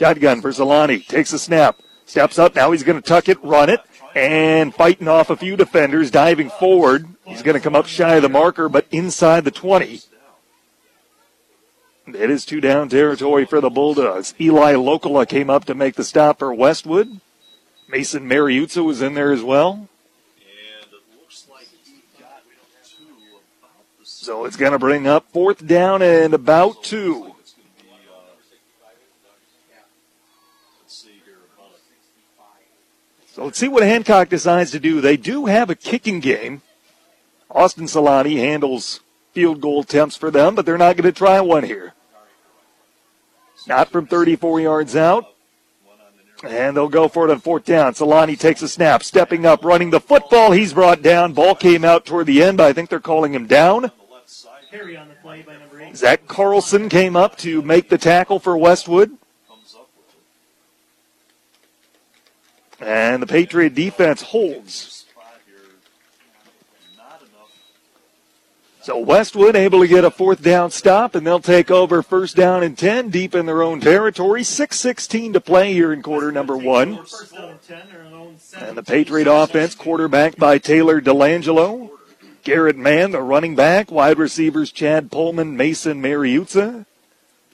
[0.00, 1.06] Shotgun for Solani.
[1.06, 1.78] Takes a snap.
[2.06, 2.54] Steps up.
[2.54, 3.80] Now he's going to tuck it, run it,
[4.14, 7.06] and fighting off a few defenders, diving forward.
[7.26, 10.00] He's going to come up shy of the marker, but inside the 20.
[12.06, 14.32] It is two down territory for the Bulldogs.
[14.40, 17.20] Eli Locola came up to make the stop for Westwood.
[17.86, 19.86] Mason Mariuzza was in there as well.
[24.02, 27.29] So it's going to bring up fourth down and about two.
[33.40, 35.00] So let's see what Hancock decides to do.
[35.00, 36.60] They do have a kicking game.
[37.50, 39.00] Austin Solani handles
[39.32, 41.94] field goal attempts for them, but they're not going to try one here.
[43.66, 45.24] Not from 34 yards out.
[46.44, 47.94] And they'll go for it on fourth down.
[47.94, 50.52] Solani takes a snap, stepping up, running the football.
[50.52, 51.32] He's brought down.
[51.32, 53.90] Ball came out toward the end, but I think they're calling him down.
[54.70, 55.96] Carry on the play by number eight.
[55.96, 59.16] Zach Carlson came up to make the tackle for Westwood.
[62.80, 65.00] And the Patriot defense holds.
[68.82, 72.62] So Westwood able to get a fourth down stop, and they'll take over first down
[72.62, 74.40] and 10 deep in their own territory.
[74.40, 76.98] 6.16 to play here in quarter number one.
[76.98, 78.68] And 10, their own seven.
[78.68, 81.90] And the Patriot offense, quarterback by Taylor Delangelo.
[82.42, 83.90] Garrett Mann, the running back.
[83.90, 86.86] Wide receivers, Chad Pullman, Mason Mariuzza.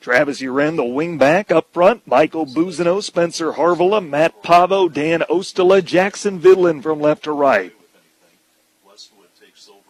[0.06, 2.06] Travis Uren, the wing back up front.
[2.06, 7.74] Michael Buzino, Spencer Harvilla, Matt Pavo, Dan Ostala, Jackson Vidlin from left to right.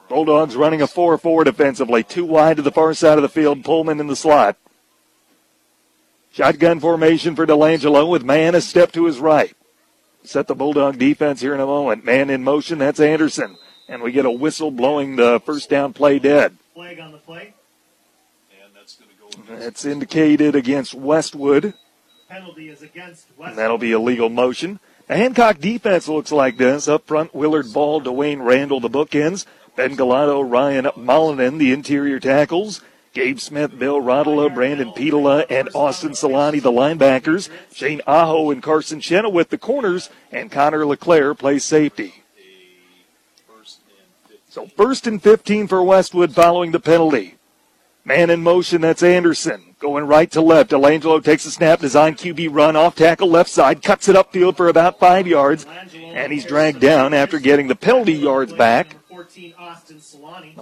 [0.09, 2.03] Bulldogs running a 4-4 defensively.
[2.03, 3.63] Two wide to the far side of the field.
[3.63, 4.57] Pullman in the slot.
[6.33, 9.55] Shotgun formation for Delangelo with man a step to his right.
[10.25, 12.07] Set the Bulldog defense here in a moment.
[12.07, 13.59] Man in motion, that's Anderson.
[13.87, 16.57] And we get a whistle blowing the first down play dead.
[16.73, 17.53] Flag on the play.
[19.49, 21.75] That's indicated against Westwood.
[22.29, 24.81] Penalty is against And that'll be a legal motion.
[25.07, 26.89] The Hancock defense looks like this.
[26.89, 29.47] Up front, Willard Ball, Dwayne Randall, the bookends.
[29.77, 32.81] Ben Galato, Ryan Mullinen, the interior tackles.
[33.13, 37.49] Gabe Smith, Bill Rodela, Brandon Petula, and Austin Solani, the linebackers.
[37.73, 40.11] Shane Aho and Carson Chenoweth, the corners.
[40.33, 42.23] And Connor LeClaire plays safety.
[44.49, 47.37] So first and 15 for Westwood following the penalty.
[48.07, 49.75] Man in motion, that's Anderson.
[49.81, 50.71] Going right to left.
[50.71, 54.69] Delangelo takes a snap, design QB run off tackle left side, cuts it upfield for
[54.69, 58.95] about five yards, and he's dragged down after getting the penalty yards back.
[59.11, 59.53] The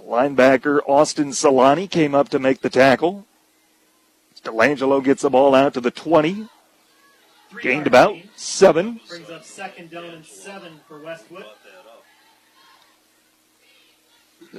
[0.01, 3.27] linebacker Austin Solani came up to make the tackle.
[4.43, 6.49] Delangelo gets the ball out to the 20.
[7.61, 9.01] Gained about seven.
[9.07, 11.45] Brings up second down and seven for Westwood.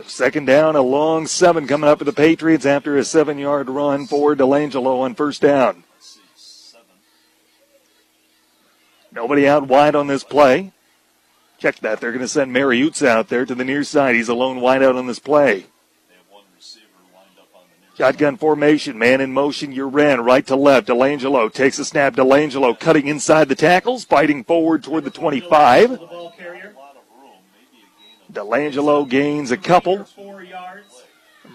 [0.06, 4.08] Second down, a long seven coming up for the Patriots after a seven yard run
[4.08, 5.84] for Delangelo on first down.
[9.12, 10.74] Nobody out wide on this play.
[11.58, 12.02] Check that.
[12.02, 14.15] They're going to send Mariutz out there to the near side.
[14.15, 15.65] He's alone wide out on this play.
[17.98, 20.89] Shotgun formation, man in motion, you ran right to left.
[20.89, 22.13] Delangelo takes a snap.
[22.13, 25.98] Delangelo cutting inside the tackles, fighting forward toward the 25.
[28.36, 30.06] Delangelo gains a couple.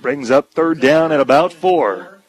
[0.01, 2.21] Brings up third down at about four.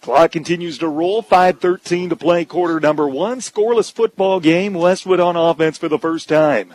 [0.00, 1.22] Clock continues to roll.
[1.22, 3.40] 5.13 to play quarter number one.
[3.40, 4.74] Scoreless football game.
[4.74, 6.74] Westwood on offense for the first time.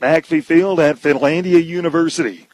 [0.00, 2.48] McPhee Field at Finlandia University.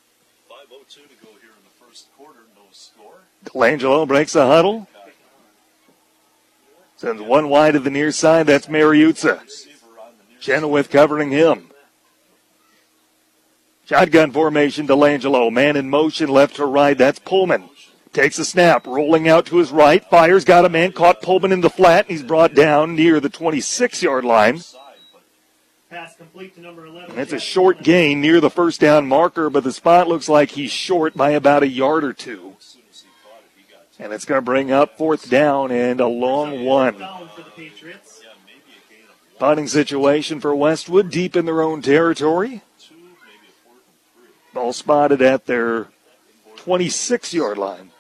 [3.45, 4.89] Delangelo breaks the huddle.
[6.97, 8.47] Sends one wide to the near side.
[8.47, 9.41] That's Mariuzza.
[10.41, 11.68] Chenoweth covering him.
[13.89, 15.51] Shotgun formation, Delangelo.
[15.51, 16.97] Man in motion, left to right.
[16.97, 17.71] That's Pullman.
[18.13, 20.05] Takes a snap, rolling out to his right.
[20.11, 23.31] Fires, got a man, caught Pullman in the flat, and he's brought down near the
[23.31, 24.61] 26 yard line.
[25.89, 27.13] Pass complete to number 11.
[27.13, 30.51] And it's a short gain near the first down marker, but the spot looks like
[30.51, 32.57] he's short by about a yard or two.
[33.99, 36.99] And it's going to bring up fourth down and a long one.
[36.99, 38.21] Down for the Patriots.
[39.39, 42.61] Punting situation for Westwood, deep in their own territory.
[44.59, 45.87] Ball spotted at their
[46.57, 47.93] 26 yard line.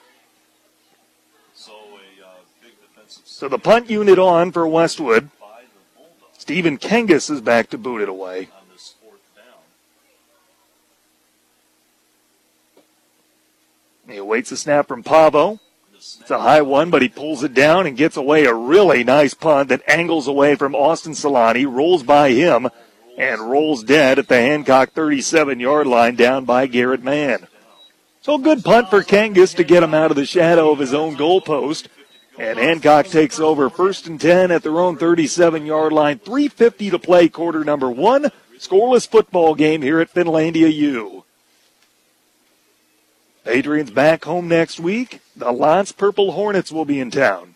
[3.07, 5.31] So the punt unit on for Westwood.
[6.37, 8.49] Stephen Kangas is back to boot it away.
[14.09, 15.61] He awaits a snap from Pavo.
[15.95, 19.33] It's a high one, but he pulls it down and gets away a really nice
[19.33, 22.69] punt that angles away from Austin Solani, rolls by him,
[23.19, 27.49] and rolls dead at the Hancock 37 yard line down by Garrett Mann.
[28.23, 31.17] So good punt for Kangas to get him out of the shadow of his own
[31.17, 31.89] goalpost.
[32.39, 36.21] And Hancock takes over first and 10 at their own 37 yard line.
[36.21, 38.31] 3.50 to play, quarter number one.
[38.59, 41.25] Scoreless football game here at Finlandia U.
[43.47, 45.21] Adrian's back home next week.
[45.35, 47.48] The L'Anse Purple Hornets will be in town.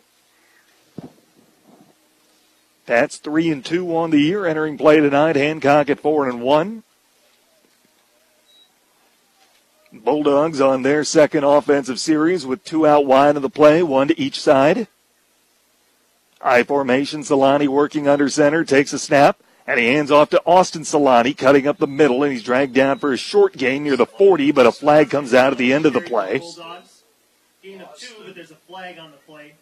[2.93, 5.35] That's three and two on the year entering play tonight.
[5.35, 6.83] Hancock at four and one.
[9.91, 14.21] Bulldogs on their second offensive series with two out wide of the play, one to
[14.21, 14.89] each side.
[16.43, 20.83] I formation, Solani working under center, takes a snap, and he hands off to Austin
[20.83, 24.05] Solani, cutting up the middle, and he's dragged down for a short gain near the
[24.05, 26.43] 40, but a flag comes out at the end of the play.
[27.63, 29.55] Gain of two, but there's a flag on the play.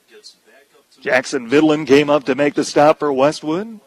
[1.01, 3.81] Jackson Vidlin came up to make the stop for Westwood.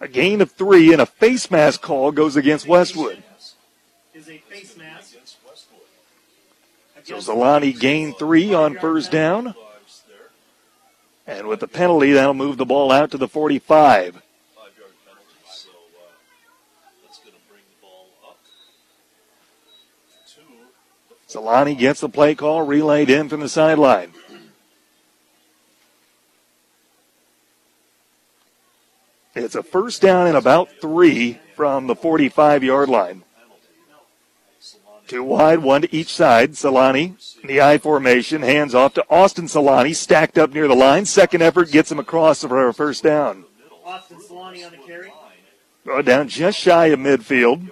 [0.00, 3.22] A gain of three and a face mask call goes against Westwood.
[4.14, 5.14] Is a face mask.
[7.04, 9.54] So Solani gained three on first down.
[11.26, 14.20] And with the penalty, that'll move the ball out to the 45.
[21.28, 24.12] Solani gets the play call, relayed in from the sideline.
[29.44, 33.22] It's a first down and about three from the 45 yard line.
[35.06, 36.52] Two wide, one to each side.
[36.52, 41.06] Solani, in the I formation, hands off to Austin Solani, stacked up near the line.
[41.06, 43.44] Second effort gets him across for a first down.
[43.84, 45.12] Austin Solani on the carry.
[46.02, 47.70] Down just shy of midfield.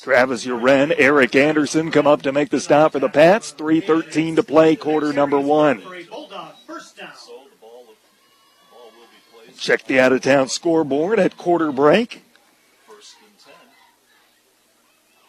[0.00, 3.52] Travis Uren, Eric Anderson come up to make the stop for the Pats.
[3.54, 5.82] 3.13 to play, quarter number one.
[9.66, 12.22] Check the out of town scoreboard at quarter break.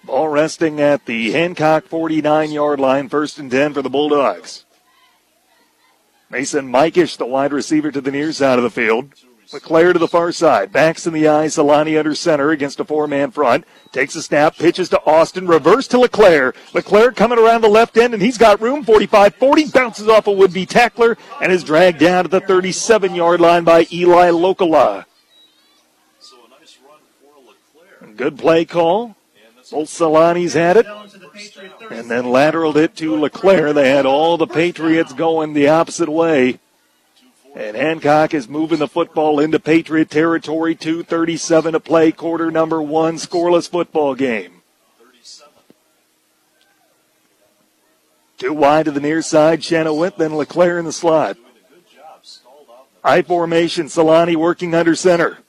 [0.04, 4.64] Ball resting at the Hancock 49 yard line, first and 10 for the Bulldogs.
[6.30, 9.12] Mason Mikish, the wide receiver to the near side of the field.
[9.54, 10.72] LeClaire to the far side.
[10.72, 11.46] Backs in the eye.
[11.46, 13.66] Solani under center against a four man front.
[13.92, 14.58] Takes a snap.
[14.58, 15.48] Pitches to Austin.
[15.48, 16.54] Reverse to LeClaire.
[16.74, 18.84] LeClaire coming around the left end and he's got room.
[18.84, 19.66] 45 40.
[19.70, 23.64] Bounces off a would be tackler and is dragged down to the 37 yard line
[23.64, 25.06] by Eli Locola.
[25.06, 28.16] A nice run for LeClaire.
[28.16, 29.16] good play call.
[29.72, 30.86] Both Solani's had it.
[31.92, 33.74] And then lateraled it to LeClaire.
[33.74, 36.60] They had all the Patriots going the opposite way.
[37.58, 40.76] And Hancock is moving the football into Patriot territory.
[40.76, 44.62] 2.37 to play, quarter number one, scoreless football game.
[48.38, 51.36] Two wide to the near side, Chenoweth, then LeClaire in the slot.
[53.04, 55.40] I formation, Solani working under center.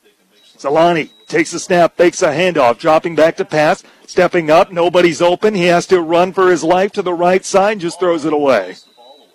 [0.56, 5.54] Solani takes a snap, fakes a handoff, dropping back to pass, stepping up, nobody's open.
[5.54, 8.76] He has to run for his life to the right side, just throws it away.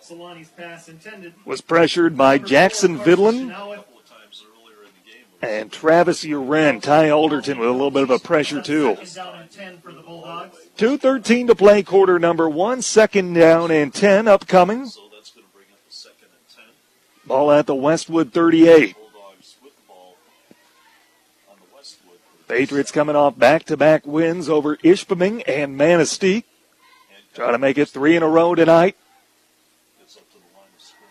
[0.03, 1.33] Solani's pass intended.
[1.45, 3.55] Was pressured by Jackson Vidlin
[5.41, 6.81] and Travis Uren.
[6.81, 8.97] Ty Alderton with a little bit of a pressure too.
[9.03, 10.57] Second down and 10 for the Bulldogs.
[10.77, 12.81] 2.13 to play, quarter number one.
[12.81, 14.89] Second down and 10 upcoming.
[17.25, 18.97] Ball at the Westwood 38.
[22.49, 26.43] Patriots coming off back to back wins over Ishpeming and Manistee.
[27.33, 28.97] Trying to make it three in a row tonight.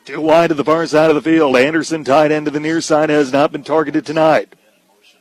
[0.05, 1.57] Too wide to the far side of the field.
[1.57, 4.55] Anderson tight end to the near side has not been targeted tonight.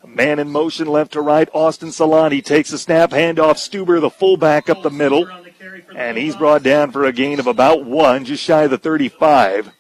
[0.03, 1.47] A man in motion left to right.
[1.53, 3.57] Austin Solani takes a snap handoff.
[3.57, 5.29] Stuber, the fullback up the middle.
[5.95, 9.71] And he's brought down for a gain of about one, just shy of the 35.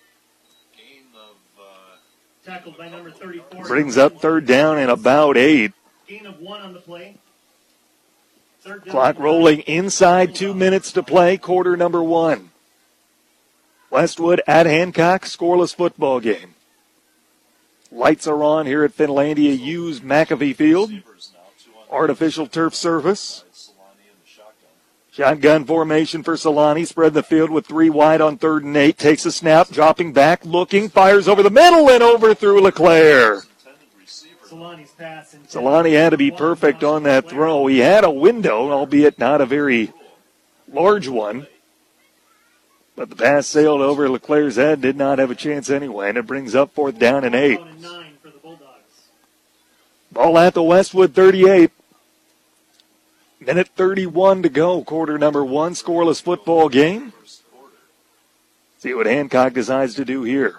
[2.45, 3.65] Tackled by number 34.
[3.65, 5.73] Brings up third down and about eight.
[8.87, 12.50] Clock rolling inside two minutes to play, quarter number one.
[13.91, 16.55] Westwood at Hancock, scoreless football game.
[17.91, 20.91] Lights are on here at Finlandia U's McAfee Field.
[21.91, 23.43] Artificial turf surface.
[25.11, 26.87] Shotgun formation for Solani.
[26.87, 28.97] Spread the field with three wide on third and eight.
[28.97, 33.41] Takes a snap, dropping back, looking, fires over the middle and over through LeClaire.
[34.47, 35.51] Solani's pass intended.
[35.51, 37.67] Solani had to be perfect on that throw.
[37.67, 39.91] He had a window, albeit not a very
[40.71, 41.45] large one.
[42.95, 46.27] But the pass sailed over LeClaire's head, did not have a chance anyway, and it
[46.27, 47.59] brings up fourth down and eight.
[50.11, 51.71] Ball at the Westwood 38.
[53.39, 57.13] Minute 31 to go, quarter number one, scoreless football game.
[58.77, 60.57] See what Hancock decides to do here.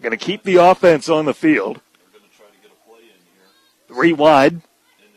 [0.00, 1.80] Going to keep the offense on the field.
[3.88, 4.62] Three wide,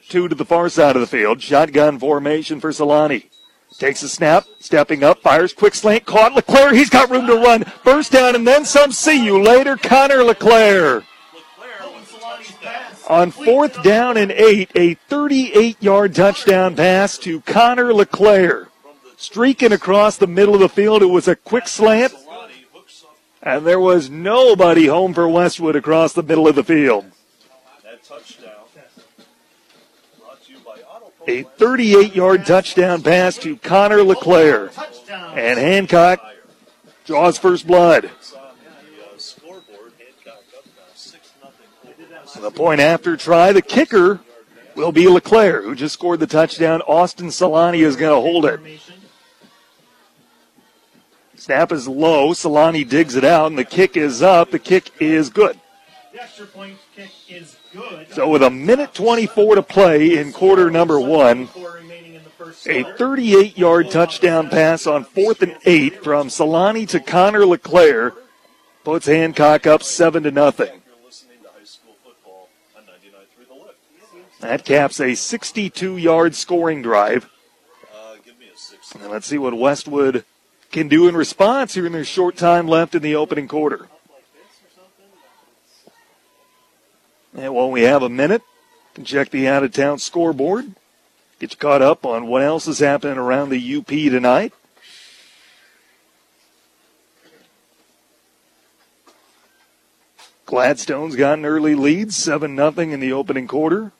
[0.09, 1.41] two to the far side of the field.
[1.41, 3.29] Shotgun formation for Solani.
[3.77, 6.73] Takes a snap, stepping up, fires quick slant, caught Leclaire.
[6.73, 7.63] He's got room to run.
[7.63, 8.91] First down and then some.
[8.91, 11.03] See you later, Connor Leclaire.
[13.09, 18.69] On fourth down and eight, a 38 yard touchdown pass to Connor Leclaire.
[19.17, 22.13] Streaking across the middle of the field, it was a quick slant.
[23.41, 27.05] And there was nobody home for Westwood across the middle of the field.
[31.27, 34.71] A 38 yard touchdown pass to Connor Leclaire.
[35.09, 36.21] And Hancock
[37.05, 38.11] draws first blood.
[42.39, 44.19] The point after try, the kicker
[44.75, 46.81] will be Leclaire, who just scored the touchdown.
[46.81, 48.59] Austin Solani is going to hold it.
[51.35, 52.31] Snap is low.
[52.31, 54.51] Solani digs it out, and the kick is up.
[54.51, 55.59] The kick is good.
[56.11, 57.62] The extra point kick is good.
[58.11, 61.49] So with a minute 24 to play in quarter number one,
[62.67, 68.13] a 38 yard touchdown pass on fourth and eight from Solani to Connor Leclaire
[68.83, 70.81] puts Hancock up seven to nothing.
[74.39, 77.29] That caps a 62 yard scoring drive.
[78.99, 80.25] And let's see what Westwood
[80.71, 83.87] can do in response here in their short time left in the opening quarter.
[87.35, 88.43] And while we have a minute,
[88.93, 90.73] can check the out of town scoreboard.
[91.39, 94.53] Get you caught up on what else is happening around the UP tonight.
[100.45, 103.91] Gladstone's got an early lead, 7 0 in the opening quarter.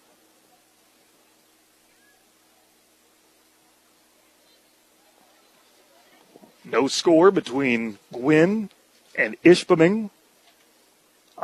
[6.64, 8.70] No score between Gwinn
[9.18, 10.12] and Ishpeming.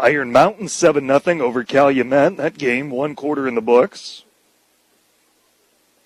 [0.01, 2.37] Iron Mountain 7 0 over Calumet.
[2.37, 4.23] That game, one quarter in the books.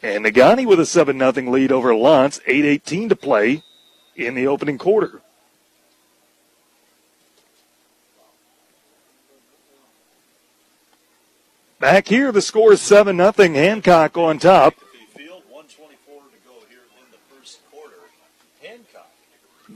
[0.01, 3.63] And Negaunee with a 7 0 lead over L'Anse, 8 to play
[4.15, 5.21] in the opening quarter.
[11.79, 13.31] Back here, the score is 7 0.
[13.53, 14.75] Hancock on top.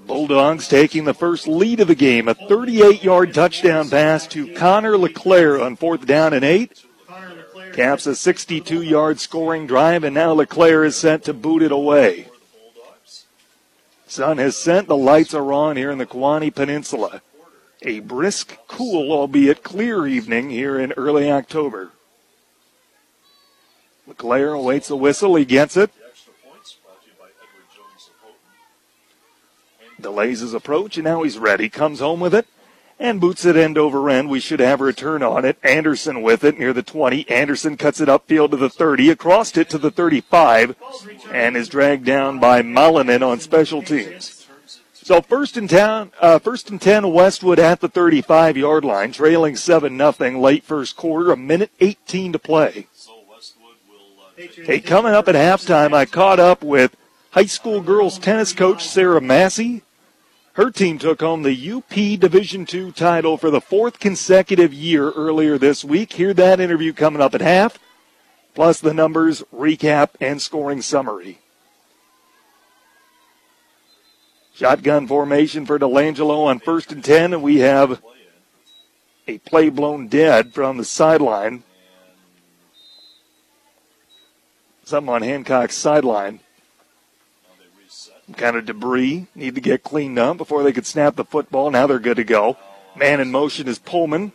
[0.07, 2.27] Bulldogs taking the first lead of the game.
[2.27, 6.83] A 38 yard touchdown pass to Connor Leclaire on fourth down and eight.
[7.73, 12.27] Caps a 62 yard scoring drive, and now Leclaire is sent to boot it away.
[14.07, 14.87] Sun has set.
[14.87, 17.21] The lights are on here in the Keweenaw Peninsula.
[17.83, 21.91] A brisk, cool, albeit clear evening here in early October.
[24.07, 25.35] Leclaire awaits the whistle.
[25.35, 25.91] He gets it.
[29.99, 31.69] Delays his approach, and now he's ready.
[31.69, 32.47] Comes home with it
[32.99, 34.29] and boots it end over end.
[34.29, 35.57] We should have a return on it.
[35.63, 37.29] Anderson with it near the 20.
[37.29, 40.75] Anderson cuts it upfield to the 30, across it to the 35,
[41.31, 44.47] and is dragged down by Mullinen on special teams.
[44.93, 49.55] So first and ten, uh, first and ten, Westwood at the 35 yard line, trailing
[49.55, 52.87] seven nothing late first quarter, a minute 18 to play.
[54.35, 56.97] Hey, coming up at halftime, I caught up with
[57.31, 59.81] high school girls tennis coach Sarah Massey.
[60.57, 65.59] Her team took home the UP Division II title for the fourth consecutive year earlier
[65.59, 66.13] this week.
[66.13, 67.77] Hear that interview coming up at half,
[68.55, 71.37] plus the numbers, recap, and scoring summary.
[74.55, 78.01] Shotgun formation for Delangelo on first and ten, and we have
[79.27, 81.61] a play blown dead from the sideline.
[84.85, 86.39] Something on Hancock's sideline.
[88.35, 91.71] Kind of debris need to get cleaned up before they could snap the football.
[91.71, 92.57] Now they're good to go.
[92.95, 94.33] Man in motion is Pullman.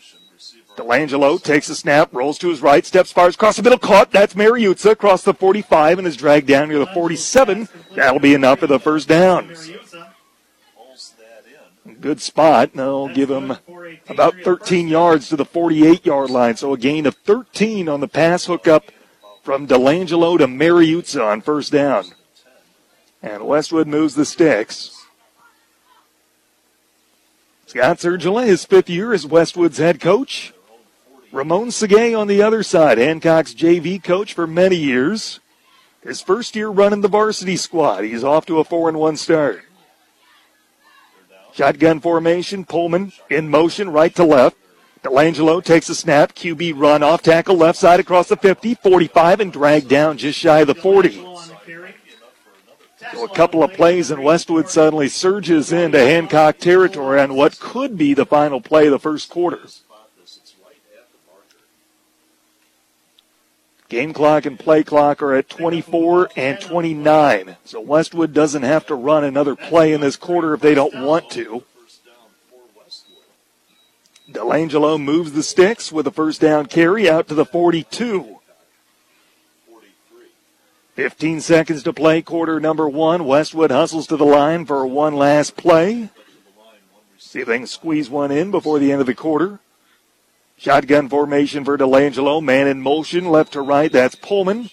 [0.77, 4.11] Delangelo takes a snap, rolls to his right, steps fires across the middle, caught.
[4.11, 7.69] That's Mariuzza across the 45 and is dragged down near the 47.
[7.95, 9.55] That'll be enough for the first down.
[12.01, 12.73] Good spot.
[12.75, 13.57] They'll give him
[14.09, 16.57] about 13 yards to the 48 yard line.
[16.57, 18.91] So a gain of 13 on the pass hookup
[19.43, 22.07] from Delangelo to Mariuzza on first down.
[23.23, 25.07] And Westwood moves the sticks.
[27.67, 30.53] Scott Sergila, his fifth year as Westwood's head coach.
[31.31, 35.41] Ramon Segay on the other side, Hancock's JV coach for many years.
[36.03, 38.05] His first year running the varsity squad.
[38.05, 39.63] He's off to a 4 and 1 start.
[41.55, 44.57] Shotgun formation, Pullman in motion, right to left.
[45.03, 49.53] Delangelo takes a snap, QB run off tackle left side across the 50, 45, and
[49.53, 51.25] dragged down just shy of the 40.
[53.23, 58.15] A couple of plays, and Westwood suddenly surges into Hancock territory on what could be
[58.15, 59.61] the final play of the first quarter.
[63.89, 67.57] Game clock and play clock are at 24 and 29.
[67.65, 71.29] So Westwood doesn't have to run another play in this quarter if they don't want
[71.33, 71.63] to.
[74.31, 78.39] Delangelo moves the sticks with a first down carry out to the 42.
[80.95, 83.25] 15 seconds to play, quarter number one.
[83.25, 86.11] Westwood hustles to the line for one last play.
[87.19, 89.61] See if they can squeeze one in before the end of the quarter.
[90.59, 92.43] Shotgun formation for Delangelo.
[92.43, 93.91] Man in motion, left to right.
[93.91, 94.69] That's Pullman.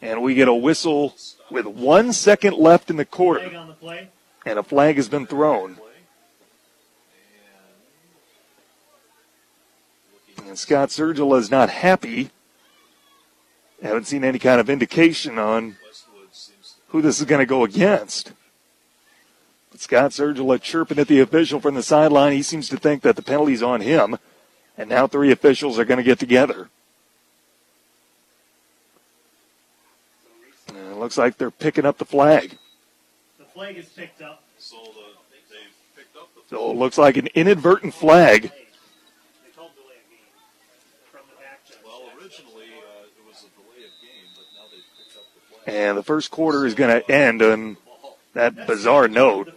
[0.00, 1.14] And we get a whistle
[1.50, 3.66] with one second left in the quarter.
[4.46, 5.76] And a flag has been thrown.
[10.46, 12.30] And Scott Sergila is not happy.
[13.82, 15.76] Haven't seen any kind of indication on
[16.88, 18.32] who this is going to go against.
[19.70, 22.32] But Scott Sergila chirping at the official from the sideline.
[22.32, 24.16] He seems to think that the penalty's on him.
[24.78, 26.68] And now three officials are going to get together.
[30.68, 32.58] And it looks like they're picking up the flag.
[33.38, 34.42] The flag is picked up.
[34.58, 34.90] So the,
[35.50, 35.60] they've
[35.96, 38.52] picked up the So it looks like an inadvertent flag.
[41.84, 45.40] Well, originally uh, it was a delay of game, but now they've picked up the
[45.48, 45.55] flag.
[45.66, 47.76] And the first quarter is going to end on
[48.34, 49.52] that bizarre note.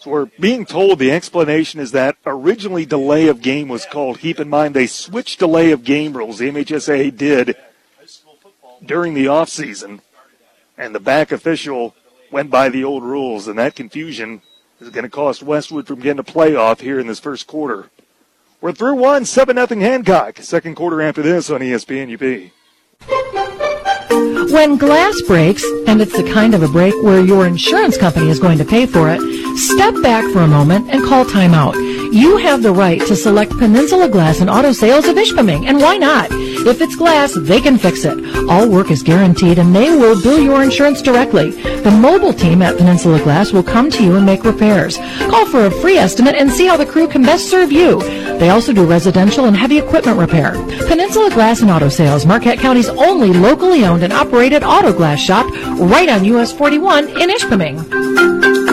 [0.00, 4.18] So we're being told the explanation is that originally delay of game was called.
[4.18, 6.38] Keep in mind they switched delay of game rules.
[6.38, 7.56] The MHSA did
[8.84, 10.00] during the offseason,
[10.78, 11.94] and the back official
[12.32, 14.40] went by the old rules, and that confusion
[14.80, 17.90] is going to cost Westwood from getting a playoff here in this first quarter.
[18.62, 20.38] We're through one, 7 nothing Hancock.
[20.38, 23.59] Second quarter after this on ESPN UP.
[24.48, 28.40] When glass breaks, and it's the kind of a break where your insurance company is
[28.40, 29.20] going to pay for it,
[29.58, 31.74] step back for a moment and call timeout.
[32.12, 35.96] You have the right to select Peninsula Glass and Auto Sales of Ishpeming, and why
[35.96, 36.28] not?
[36.32, 38.18] If it's glass, they can fix it.
[38.48, 41.52] All work is guaranteed and they will bill your insurance directly.
[41.52, 44.98] The mobile team at Peninsula Glass will come to you and make repairs.
[45.30, 48.00] Call for a free estimate and see how the crew can best serve you.
[48.38, 50.52] They also do residential and heavy equipment repair.
[50.88, 55.46] Peninsula Glass and Auto Sales, Marquette County's only locally owned and operated auto glass shop,
[55.78, 58.69] right on US 41 in Ishpeming.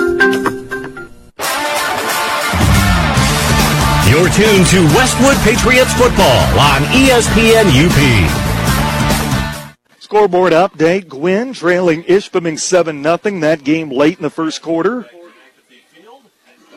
[4.18, 9.78] You're tuned to Westwood Patriots football on ESPN UP.
[10.00, 11.08] Scoreboard update.
[11.08, 13.18] Gwinn trailing Ishpeming 7 0.
[13.42, 15.08] That game late in the first quarter.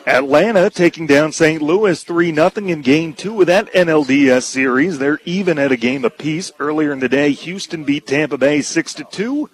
[0.05, 1.63] Atlanta taking down St.
[1.63, 4.99] Louis 3 0 in game two of that NLDS series.
[4.99, 6.51] They're even at a game apiece.
[6.59, 9.49] Earlier in the day, Houston beat Tampa Bay 6 2.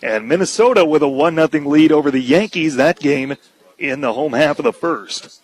[0.00, 2.76] And Minnesota with a 1 0 lead over the Yankees.
[2.76, 3.34] That game
[3.78, 5.40] in the home half of the first.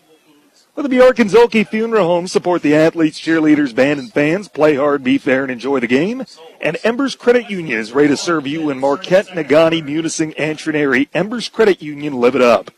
[0.76, 4.46] With the Bjork and Zhulkie Funeral Home, support the athletes, cheerleaders, band, and fans.
[4.46, 6.26] Play hard, be fair, and enjoy the game.
[6.60, 11.08] And Embers Credit Union is ready to serve you in Marquette, Negaunee, Munising, and Trenary.
[11.14, 12.70] Embers Credit Union, live it up.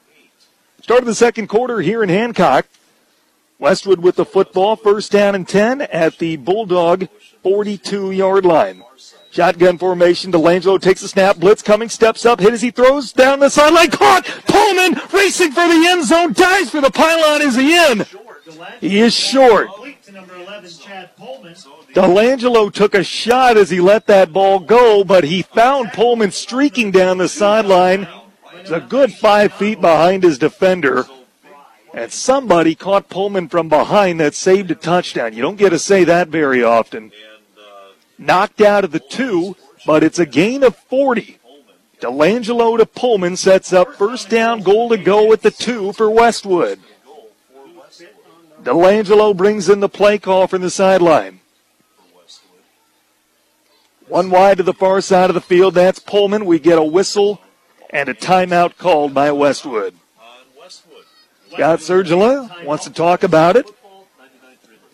[0.81, 2.69] Start of the second quarter here in Hancock.
[3.59, 7.09] Westwood with the football, first down and 10 at the Bulldog
[7.43, 8.85] 42 yard line.
[9.31, 10.33] Shotgun formation.
[10.33, 11.37] Delangelo takes a snap.
[11.37, 11.89] Blitz coming.
[11.89, 12.41] Steps up.
[12.41, 13.91] Hit as he throws down the sideline.
[13.91, 14.25] Caught.
[14.47, 16.33] Pullman racing for the end zone.
[16.33, 17.43] Dives for the pylon.
[17.43, 18.07] Is he in?
[18.81, 19.69] He is short.
[21.95, 26.91] Delangelo took a shot as he let that ball go, but he found Pullman streaking
[26.91, 28.09] down the sideline.
[28.61, 31.05] He's a good five feet behind his defender.
[31.95, 35.35] And somebody caught Pullman from behind that saved a touchdown.
[35.35, 37.13] You don't get to say that very often.
[38.19, 39.57] Knocked out of the two,
[39.87, 41.39] but it's a gain of 40.
[42.01, 46.81] Delangelo to Pullman sets up first down goal to go at the two for Westwood.
[48.63, 51.41] Delangelo brings in the play call from the sideline.
[54.09, 55.75] One wide to the far side of the field.
[55.75, 56.47] That's Pullman.
[56.47, 57.41] We get a whistle
[57.91, 59.95] and a timeout called by Westwood.
[61.53, 63.67] Scott Sergila wants to talk about it.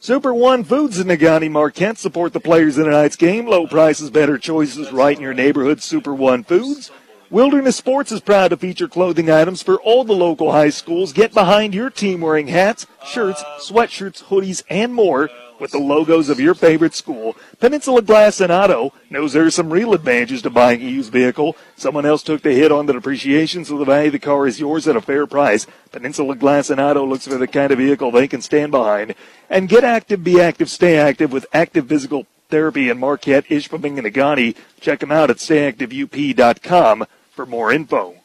[0.05, 3.47] Super One Foods in Negaunee Marquette support the players in tonight's game.
[3.47, 5.81] Low prices, better choices right in your neighborhood.
[5.81, 6.91] Super One Foods.
[7.31, 11.15] Wilderness Sports is proud to feature clothing items for all the local high schools.
[11.15, 16.41] Get behind your team wearing hats, shirts, sweatshirts, hoodies, and more with the logos of
[16.41, 17.37] your favorite school.
[17.59, 21.57] Peninsula Glass and Auto knows there's some real advantages to buying a used vehicle.
[21.77, 24.61] Someone else took the hit on the depreciation, so the value of the car is
[24.61, 25.67] yours at a fair price.
[25.93, 29.15] Peninsula Glass and Auto looks for the kind of vehicle they can stand behind.
[29.49, 34.07] And get active, be active, stay active with active physical therapy in Marquette, Ishpeming, and
[34.07, 34.57] Agani.
[34.81, 38.17] Check them out at stayactiveup.com for more info.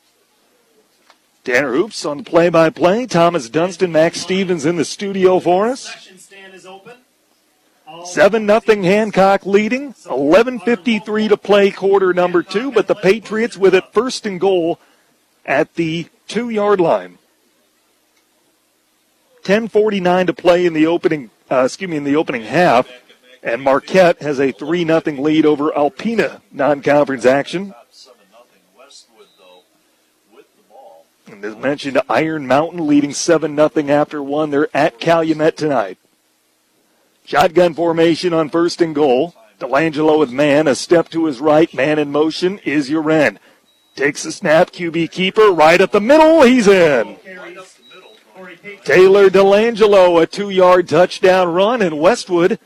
[1.43, 3.07] Tanner Hoops on the play-by-play.
[3.07, 6.09] Thomas Dunston, Max Stevens in the studio for us.
[8.05, 9.93] Seven nothing Hancock leading.
[10.05, 12.71] 11:53 to play, quarter number two.
[12.71, 14.79] But the Patriots with it first and goal
[15.45, 17.17] at the two-yard line.
[19.43, 21.29] 10:49 to play in the opening.
[21.51, 22.87] Uh, excuse me, in the opening half,
[23.41, 27.73] and Marquette has a three nothing lead over Alpena non-conference action.
[31.31, 34.49] And as mentioned, Iron Mountain leading 7 0 after one.
[34.49, 35.97] They're at Calumet tonight.
[37.29, 39.35] Shotgun formation on first and goal.
[39.59, 43.37] Delangelo with man, a step to his right, man in motion is Uren.
[43.95, 47.17] Takes the snap, QB keeper, right at the middle, he's in.
[48.83, 52.57] Taylor Delangelo, a two yard touchdown run, and Westwood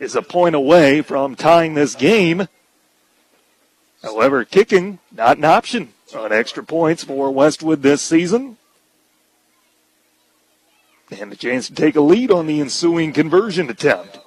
[0.00, 2.48] is a point away from tying this game.
[4.02, 8.56] However, kicking, not an option on extra points for Westwood this season.
[11.10, 14.18] And a chance to take a lead on the ensuing conversion attempt.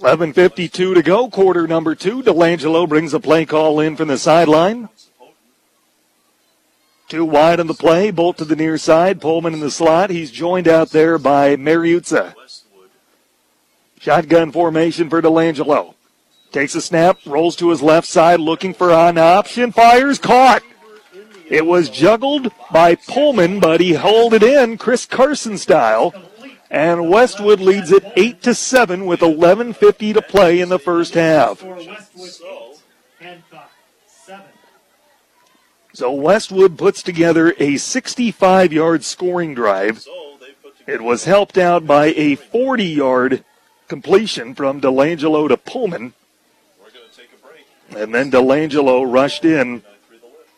[0.00, 2.22] 11.52 to go, quarter number two.
[2.22, 4.88] Delangelo brings a play call in from the sideline.
[7.08, 9.20] Two wide on the play, bolt to the near side.
[9.20, 10.10] Pullman in the slot.
[10.10, 12.34] He's joined out there by Mariuzza.
[14.00, 15.94] Shotgun formation for Delangelo.
[16.52, 20.62] Takes a snap, rolls to his left side, looking for an option, fires, caught.
[21.48, 26.14] It was juggled by Pullman, but he held it in, Chris Carson style.
[26.70, 31.64] And Westwood leads it 8 to 7 with 11.50 to play in the first half.
[35.92, 40.04] So Westwood puts together a 65 yard scoring drive.
[40.86, 43.44] It was helped out by a 40 yard
[43.86, 46.14] completion from Delangelo to Pullman.
[47.96, 49.84] And then Delangelo rushed in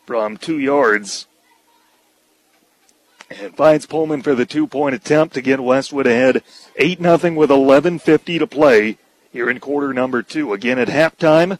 [0.07, 1.27] from two yards
[3.29, 6.41] and finds Pullman for the two point attempt to get Westwood ahead
[6.77, 8.97] 8 0 with 11.50 to play
[9.33, 10.53] here in quarter number two.
[10.53, 11.59] Again at halftime,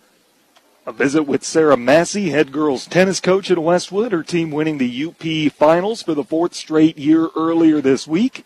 [0.86, 5.06] a visit with Sarah Massey, head girls tennis coach at Westwood, her team winning the
[5.06, 8.46] UP finals for the fourth straight year earlier this week.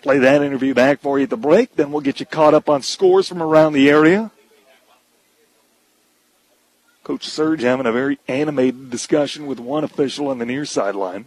[0.00, 2.70] Play that interview back for you at the break, then we'll get you caught up
[2.70, 4.30] on scores from around the area.
[7.04, 11.26] Coach Surge having a very animated discussion with one official on the near sideline.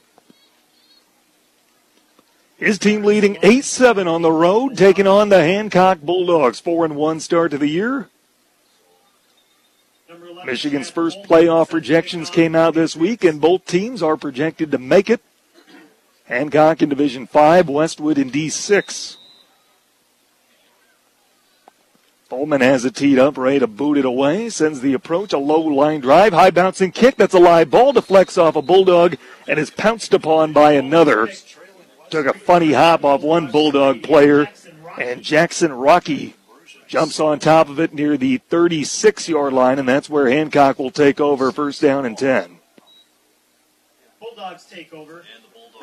[2.57, 6.59] His team leading 8 7 on the road, taking on the Hancock Bulldogs.
[6.59, 8.09] 4 and 1 start to the year.
[10.45, 15.11] Michigan's first playoff projections came out this week, and both teams are projected to make
[15.11, 15.21] it.
[16.25, 19.17] Hancock in Division 5, Westwood in D6.
[22.30, 24.49] Pullman has it teed up, ready to boot it away.
[24.49, 27.15] Sends the approach, a low line drive, high bouncing kick.
[27.15, 27.93] That's a live ball.
[27.93, 29.15] Deflects off a Bulldog
[29.47, 31.30] and is pounced upon by another.
[32.09, 34.49] Took a funny hop off one Bulldog player,
[34.99, 36.36] and Jackson Rocky
[36.88, 40.91] jumps on top of it near the 36 yard line, and that's where Hancock will
[40.91, 42.59] take over first down and 10.
[44.19, 45.23] Bulldogs take over.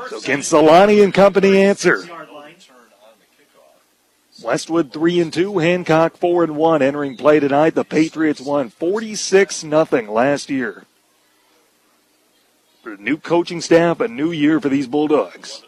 [0.08, 2.04] So can Solani and company answer?
[4.44, 6.82] Westwood three and two, Hancock four and one.
[6.82, 10.84] Entering play tonight, the Patriots won 46 nothing last year.
[12.98, 15.64] New coaching staff, a new year for these Bulldogs.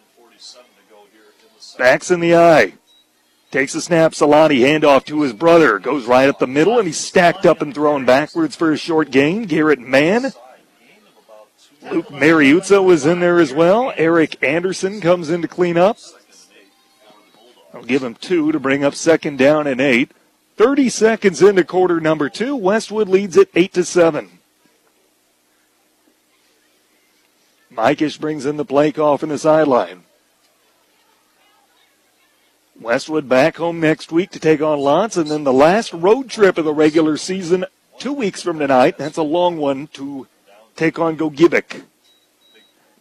[1.78, 2.74] Backs in the eye.
[3.50, 4.12] Takes a snap.
[4.12, 5.78] Solani handoff to his brother.
[5.78, 9.10] Goes right up the middle, and he's stacked up and thrown backwards for a short
[9.10, 9.44] gain.
[9.44, 10.32] Garrett Mann.
[11.90, 13.92] Luke Mariuzza was in there as well.
[13.96, 15.98] Eric Anderson comes in to clean up.
[17.76, 20.12] I'll give him two to bring up second down and eight.
[20.56, 22.56] 30 seconds into quarter number two.
[22.56, 24.38] Westwood leads it eight to seven.
[27.70, 30.04] Mikish brings in the play call from the sideline.
[32.80, 36.56] Westwood back home next week to take on L'Anse, and then the last road trip
[36.56, 37.66] of the regular season
[37.98, 38.96] two weeks from tonight.
[38.96, 40.26] That's a long one to
[40.76, 41.82] take on Gogebic.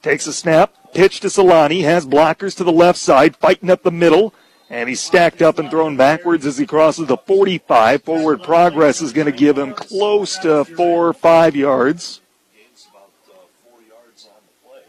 [0.02, 3.92] Takes a snap, pitch to Solani, has blockers to the left side, fighting up the
[3.92, 4.34] middle,
[4.70, 8.04] and he's stacked up and thrown backwards as he crosses the 45.
[8.04, 12.22] Forward progress is going to give him close to four or five yards.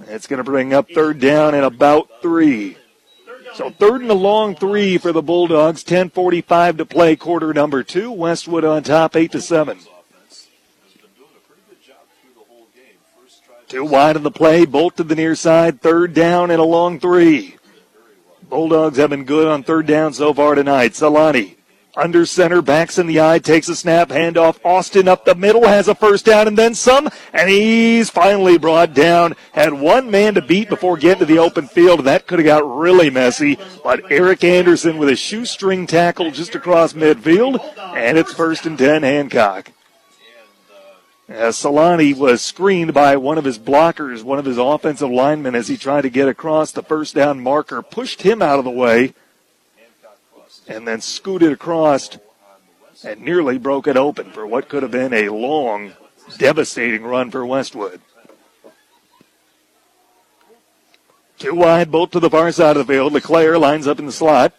[0.08, 2.76] It's going to bring up third down and about three.
[3.54, 5.82] So third and a long three for the Bulldogs.
[5.82, 8.12] 10:45 to play, quarter number two.
[8.12, 9.78] Westwood on top, eight to seven.
[13.68, 17.00] Two wide of the play, bolt to the near side, third down and a long
[17.00, 17.55] three.
[18.48, 20.92] Bulldogs have been good on third down so far tonight.
[20.92, 21.56] Solani
[21.96, 24.58] under center, backs in the eye, takes a snap, handoff.
[24.64, 28.94] Austin up the middle, has a first down and then some, and he's finally brought
[28.94, 29.34] down.
[29.52, 32.78] Had one man to beat before getting to the open field, that could have got
[32.78, 33.58] really messy.
[33.82, 37.60] But Eric Anderson with a shoestring tackle just across midfield,
[37.96, 39.72] and it's first and ten Hancock.
[41.28, 45.66] As Solani was screened by one of his blockers, one of his offensive linemen, as
[45.66, 49.12] he tried to get across the first down marker, pushed him out of the way,
[50.68, 52.16] and then scooted across
[53.04, 55.92] and nearly broke it open for what could have been a long,
[56.38, 58.00] devastating run for Westwood.
[61.38, 63.12] Two wide, both to the far side of the field.
[63.12, 64.54] LeClaire lines up in the slot.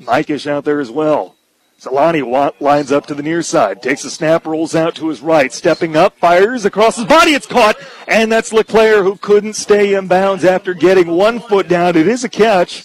[0.00, 1.35] Mikish out there as well.
[1.80, 5.52] Solani lines up to the near side, takes a snap, rolls out to his right,
[5.52, 7.34] stepping up, fires across his body.
[7.34, 7.76] It's caught,
[8.08, 11.96] and that's LeClaire who couldn't stay in bounds after getting one foot down.
[11.96, 12.84] It is a catch.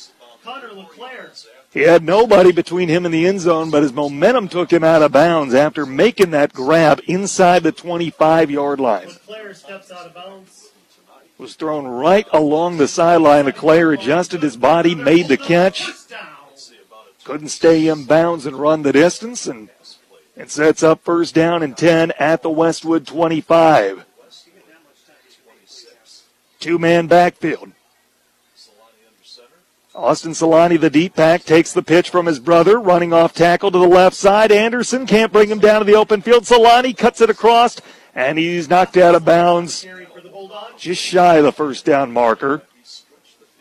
[1.71, 5.01] He had nobody between him and the end zone, but his momentum took him out
[5.01, 9.09] of bounds after making that grab inside the 25 yard line.
[9.53, 10.69] Steps out of bounds.
[11.37, 13.45] Was thrown right along the sideline.
[13.45, 15.89] LeClaire adjusted his body, made the catch.
[17.31, 19.69] Couldn't stay in bounds and run the distance, and
[20.35, 24.05] it sets up first down and 10 at the Westwood 25.
[26.59, 27.71] Two man backfield.
[29.95, 33.79] Austin Solani, the deep pack, takes the pitch from his brother, running off tackle to
[33.79, 34.51] the left side.
[34.51, 36.43] Anderson can't bring him down to the open field.
[36.43, 37.79] Solani cuts it across,
[38.13, 39.87] and he's knocked out of bounds
[40.77, 42.63] just shy of the first down marker.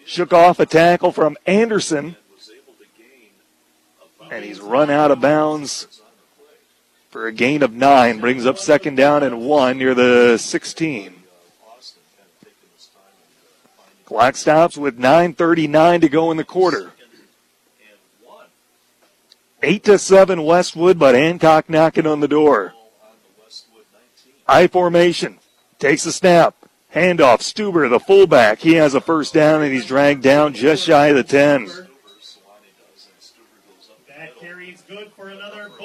[0.05, 2.16] Shook off a tackle from Anderson,
[4.31, 6.01] and he's run out of bounds
[7.11, 8.20] for a gain of nine.
[8.20, 11.14] Brings up second down and one near the 16.
[14.05, 16.93] Clock stops with 9.39 to go in the quarter.
[19.62, 22.72] Eight to seven Westwood, but Hancock knocking on the door.
[24.49, 25.39] I formation.
[25.78, 26.57] Takes a snap.
[26.95, 27.41] Handoff.
[27.41, 28.61] Stuber, the fullback.
[28.61, 31.89] He has a first down and he's dragged down just shy of the 10.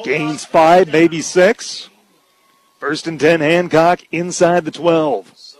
[0.05, 1.89] Gains five, maybe six.
[2.79, 5.55] First and 10 Hancock inside the 12.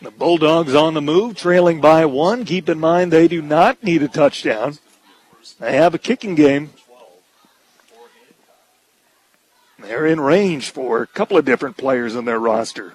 [0.00, 2.44] The Bulldogs on the move, trailing by one.
[2.44, 4.78] Keep in mind they do not need a touchdown.
[5.58, 6.70] They have a kicking game.
[9.80, 12.94] They're in range for a couple of different players on their roster.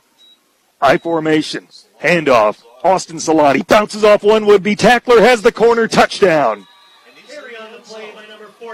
[0.80, 1.68] I formation,
[2.02, 2.64] handoff.
[2.86, 6.68] Austin Solani bounces off one would-be tackler, has the corner touchdown.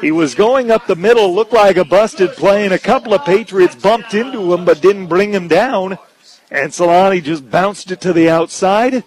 [0.01, 3.25] He was going up the middle, looked like a busted play, and a couple of
[3.25, 5.97] Patriots bumped into him but didn't bring him down.
[6.51, 9.03] And Solani just bounced it to the outside,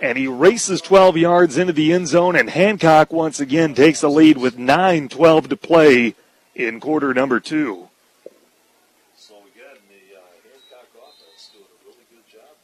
[0.00, 4.10] and he races 12 yards into the end zone, and Hancock once again takes the
[4.10, 6.14] lead with 9 12 to play
[6.54, 7.88] in quarter number two.
[9.16, 12.56] So again, the uh, Hancock offense doing a really good job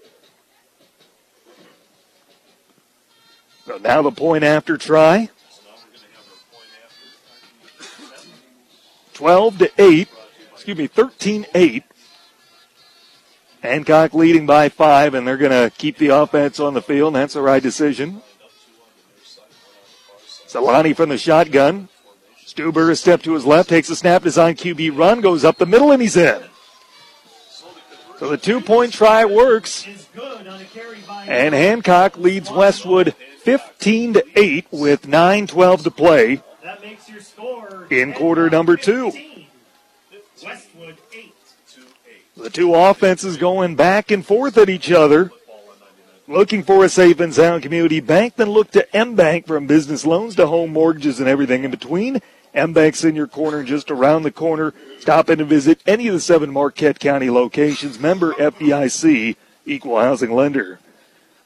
[3.67, 3.81] there.
[3.81, 5.31] Now the point after try.
[9.15, 10.09] 12 to 8,
[10.53, 11.85] excuse me, 13 8.
[13.63, 17.35] Hancock leading by five, and they're going to keep the offense on the field, that's
[17.35, 18.21] the right decision.
[20.47, 21.89] Solani from the shotgun.
[22.45, 25.67] Stuber a step to his left, takes a snap, design QB run, goes up the
[25.67, 26.43] middle, and he's in.
[28.19, 29.89] So the two point try works.
[31.27, 36.43] And Hancock leads Westwood 15 to 8 with 9 12 to play
[37.91, 39.13] in quarter number two.
[40.43, 41.35] Westwood 8.
[42.37, 45.31] The two offenses going back and forth at each other.
[46.27, 50.07] Looking for a safe and sound community bank, then look to M Bank from business
[50.07, 52.21] loans to home mortgages and everything in between.
[52.55, 54.73] M Bank's in your corner, just around the corner.
[54.99, 58.01] Stop in and visit any of the seven Marquette County locations.
[58.01, 60.81] Member FDIC, equal housing lender.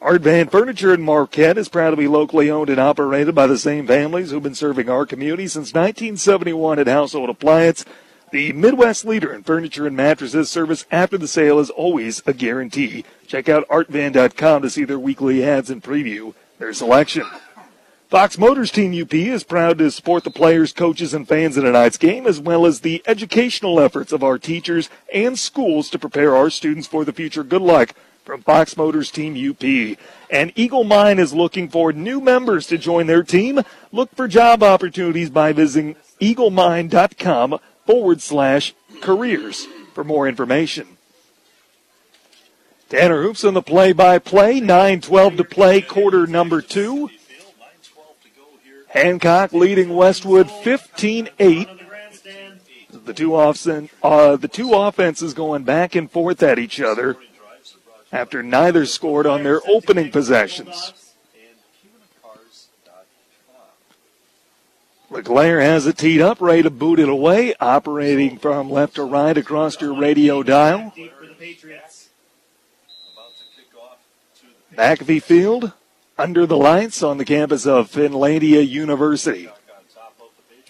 [0.01, 3.59] Art Van Furniture in Marquette is proud to be locally owned and operated by the
[3.59, 7.84] same families who've been serving our community since 1971 at Household Appliance.
[8.30, 13.05] The Midwest leader in furniture and mattresses service after the sale is always a guarantee.
[13.26, 17.24] Check out artvan.com to see their weekly ads and preview their selection.
[18.09, 21.99] Fox Motors Team UP is proud to support the players, coaches, and fans in tonight's
[21.99, 26.51] game, as well as the educational efforts of our teachers and schools to prepare our
[26.51, 27.42] students for the future.
[27.42, 27.94] Good luck
[28.29, 29.97] from Fox Motors Team UP.
[30.31, 33.62] And Eagle Mine is looking for new members to join their team.
[33.91, 40.99] Look for job opportunities by visiting eaglemine.com forward slash careers for more information.
[42.91, 44.61] Tanner Hoops on the play by play.
[44.61, 47.09] 9 12 to play, quarter number two.
[48.89, 51.68] Hancock leading Westwood 15 8.
[53.07, 53.66] The two, off-
[54.03, 57.16] uh, the two offenses going back and forth at each other
[58.12, 60.92] after neither scored on their opening possessions.
[65.11, 69.38] LeClaire has it teed up, ready to boot it away, operating from left to right
[69.38, 70.92] across your radio dial.
[74.76, 75.72] McAfee Field,
[76.18, 79.48] under the lights on the campus of Finlandia University.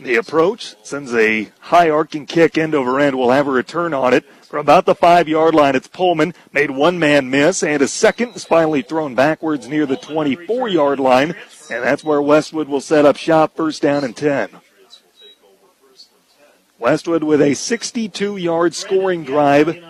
[0.00, 3.18] The approach sends a high arcing kick end over end.
[3.18, 5.74] We'll have a return on it from about the five yard line.
[5.74, 9.96] It's Pullman made one man miss and a second is finally thrown backwards near the
[9.96, 11.34] 24 yard line.
[11.68, 14.50] And that's where Westwood will set up shop first down and 10.
[16.78, 19.82] Westwood with a 62 yard scoring drive.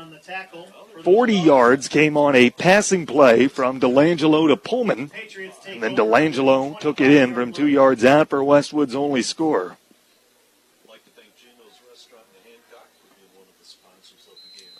[1.05, 5.11] 40 yards came on a passing play from Delangelo to Pullman.
[5.67, 9.77] And then Delangelo took it in from two yards out for Westwood's only score.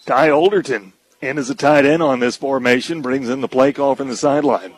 [0.09, 3.95] Ty Olderton in as a tight end on this formation, brings in the play call
[3.95, 4.73] from the sideline.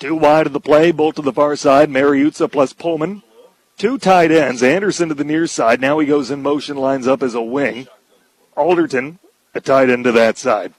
[0.00, 1.90] Two wide of the play, bolt to the far side.
[1.90, 3.22] Mariuzza plus Pullman.
[3.78, 4.64] Two tight ends.
[4.64, 5.80] Anderson to the near side.
[5.80, 7.86] Now he goes in motion, lines up as a wing.
[8.56, 9.20] Alderton,
[9.54, 10.74] a tight end to that side.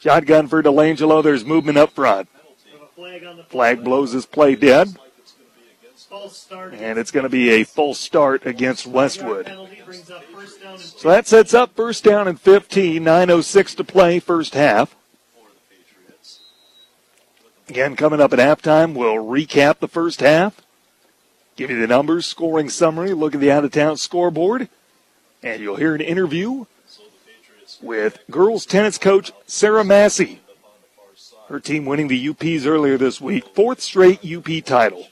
[0.00, 1.22] Shotgun for Delangelo.
[1.22, 2.30] There's movement up front.
[3.50, 4.96] Flag blows his play dead.
[6.12, 9.50] And it's going to be a full start against Westwood.
[10.76, 13.02] So that sets up first down and 15.
[13.02, 14.94] 9.06 to play, first half.
[17.68, 20.60] Again, coming up at halftime, we'll recap the first half,
[21.56, 24.68] give you the numbers, scoring summary, look at the out of town scoreboard,
[25.42, 26.66] and you'll hear an interview
[27.80, 30.40] with girls tennis coach Sarah Massey.
[31.48, 35.06] Her team winning the UPs earlier this week, fourth straight UP title.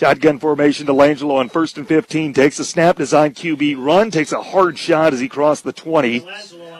[0.00, 2.32] Shotgun formation to Langelo on first and 15.
[2.32, 6.26] Takes a snap, design QB run, takes a hard shot as he crossed the 20,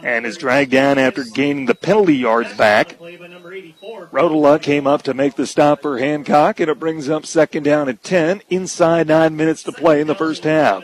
[0.03, 2.99] and is dragged down after gaining the penalty yards back.
[2.99, 7.91] Rodela came up to make the stop for Hancock, and it brings up second down
[7.91, 10.83] at 10, inside nine minutes to play in the first half.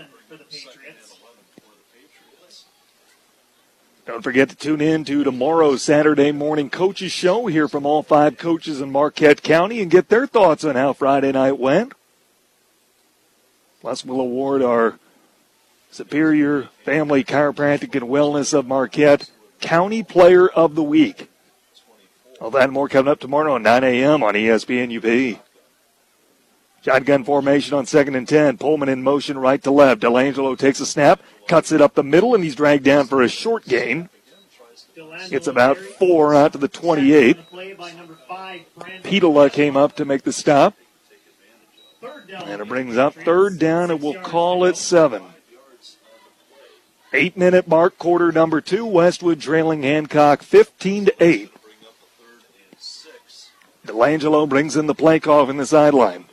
[4.04, 7.46] Don't forget to tune in to tomorrow's Saturday morning coaches show.
[7.46, 11.32] Hear from all five coaches in Marquette County and get their thoughts on how Friday
[11.32, 11.94] night went.
[13.80, 14.98] Plus, we'll award our
[15.90, 21.30] Superior Family Chiropractic and Wellness of Marquette County Player of the Week.
[22.40, 24.22] All that and more coming up tomorrow at 9 a.m.
[24.22, 25.40] on ESPN UP.
[26.84, 28.58] Shotgun formation on second and 10.
[28.58, 30.02] Pullman in motion right to left.
[30.02, 33.28] Delangelo takes a snap, cuts it up the middle, and he's dragged down for a
[33.28, 34.08] short gain.
[35.30, 37.38] It's about four out to the 28.
[39.02, 40.74] Petola came up to make the stop.
[42.32, 45.22] And it brings up third down, and we'll call it seven.
[47.12, 48.84] Eight minute mark, quarter number two.
[48.84, 51.52] Westwood trailing Hancock 15 to 8.
[53.86, 56.26] Delangelo brings in the play call from the sideline.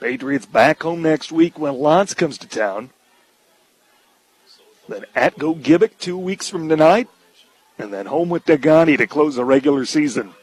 [0.00, 2.90] Patriots back home next week when L'Anse comes to town.
[4.88, 7.08] Then at Gogebic two weeks from tonight.
[7.78, 10.34] And then home with Negaunee to close the regular season.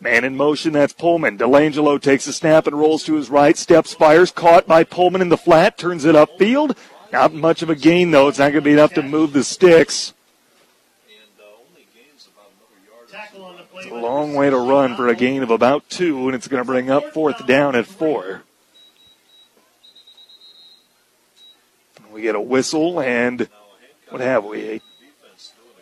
[0.00, 1.38] Man in motion, that's Pullman.
[1.38, 3.56] Delangelo takes a snap and rolls to his right.
[3.56, 6.76] Steps, fires, caught by Pullman in the flat, turns it upfield.
[7.12, 8.28] Not much of a gain, though.
[8.28, 10.14] It's not going to be enough to move the sticks.
[13.74, 16.60] It's a long way to run for a gain of about two, and it's going
[16.60, 18.42] to bring up fourth down at four.
[22.12, 23.48] We get a whistle, and
[24.08, 24.62] what have we?
[24.68, 24.80] A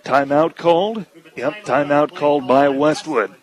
[0.04, 1.06] timeout called?
[1.36, 3.34] Yep, timeout called by Westwood.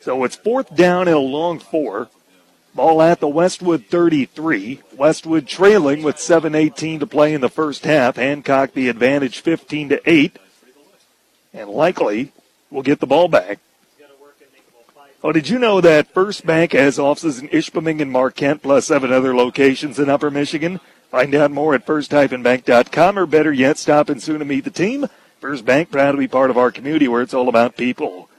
[0.00, 2.08] So it's fourth down and a long four.
[2.74, 4.80] Ball at the Westwood 33.
[4.96, 8.16] Westwood trailing with 7.18 to play in the first half.
[8.16, 10.38] Hancock the advantage 15 to 8.
[11.52, 12.32] And likely
[12.70, 13.58] will get the ball back.
[15.22, 19.12] Oh, did you know that First Bank has offices in Ishpeming and Marquette, plus seven
[19.12, 20.80] other locations in Upper Michigan?
[21.10, 25.08] Find out more at first-bank.com, or better yet, stop in soon to meet the team.
[25.38, 28.29] First Bank, proud to be part of our community where it's all about people.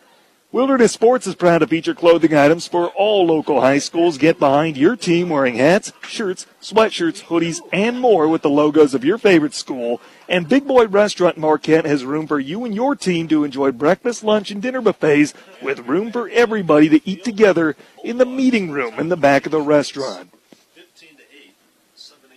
[0.53, 4.17] Wilderness Sports is proud to feature clothing items for all local high schools.
[4.17, 9.05] Get behind your team wearing hats, shirts, sweatshirts, hoodies, and more with the logos of
[9.05, 10.01] your favorite school.
[10.27, 14.25] And Big Boy Restaurant Marquette has room for you and your team to enjoy breakfast,
[14.25, 18.95] lunch, and dinner buffets with room for everybody to eat together in the meeting room
[18.99, 20.33] in the back of the restaurant.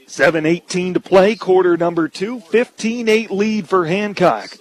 [0.07, 4.57] 7-18 to play, quarter number two, 15-8 lead for Hancock.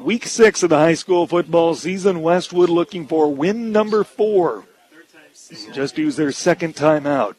[0.00, 4.64] Week six of the high school football season, Westwood looking for win number four.
[5.72, 7.34] Just use their second timeout.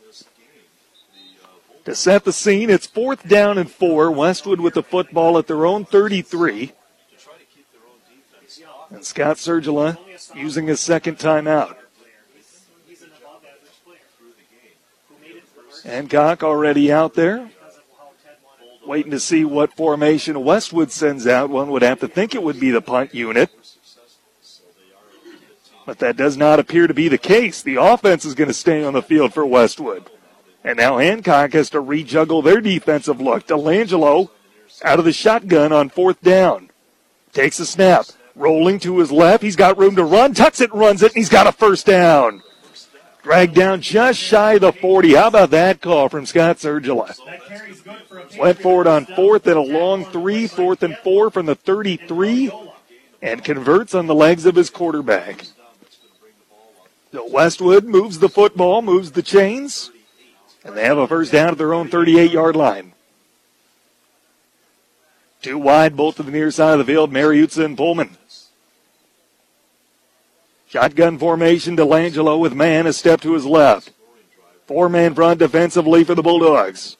[1.85, 4.11] To set the scene, it's fourth down and four.
[4.11, 6.73] Westwood with the football at their own 33.
[8.91, 9.97] And Scott Sergila
[10.35, 11.75] using his second timeout.
[15.83, 17.49] Hancock already out there.
[18.85, 21.49] Waiting to see what formation Westwood sends out.
[21.49, 23.51] One would have to think it would be the punt unit.
[25.85, 27.61] But that does not appear to be the case.
[27.61, 30.09] The offense is going to stay on the field for Westwood.
[30.63, 33.47] And now Hancock has to rejuggle their defensive look.
[33.47, 34.29] Delangelo
[34.83, 36.69] out of the shotgun on fourth down.
[37.33, 38.05] Takes a snap.
[38.35, 39.43] Rolling to his left.
[39.43, 40.33] He's got room to run.
[40.33, 42.41] Tucks it, runs it, and he's got a first down.
[43.23, 45.13] Dragged down just shy of the 40.
[45.13, 47.15] How about that call from Scott Sergila?
[48.37, 52.51] Went forward on fourth and a long three, fourth and four from the 33,
[53.21, 55.45] and converts on the legs of his quarterback.
[57.11, 59.91] So Westwood moves the football, moves the chains,
[60.63, 62.93] and they have a first down at their own 38 yard line.
[65.41, 68.17] Two wide, both to the near side of the field, Mariuzza and Pullman.
[70.71, 73.91] Shotgun formation, Delangelo with man a step to his left.
[74.67, 76.95] Four man front defensively for the Bulldogs.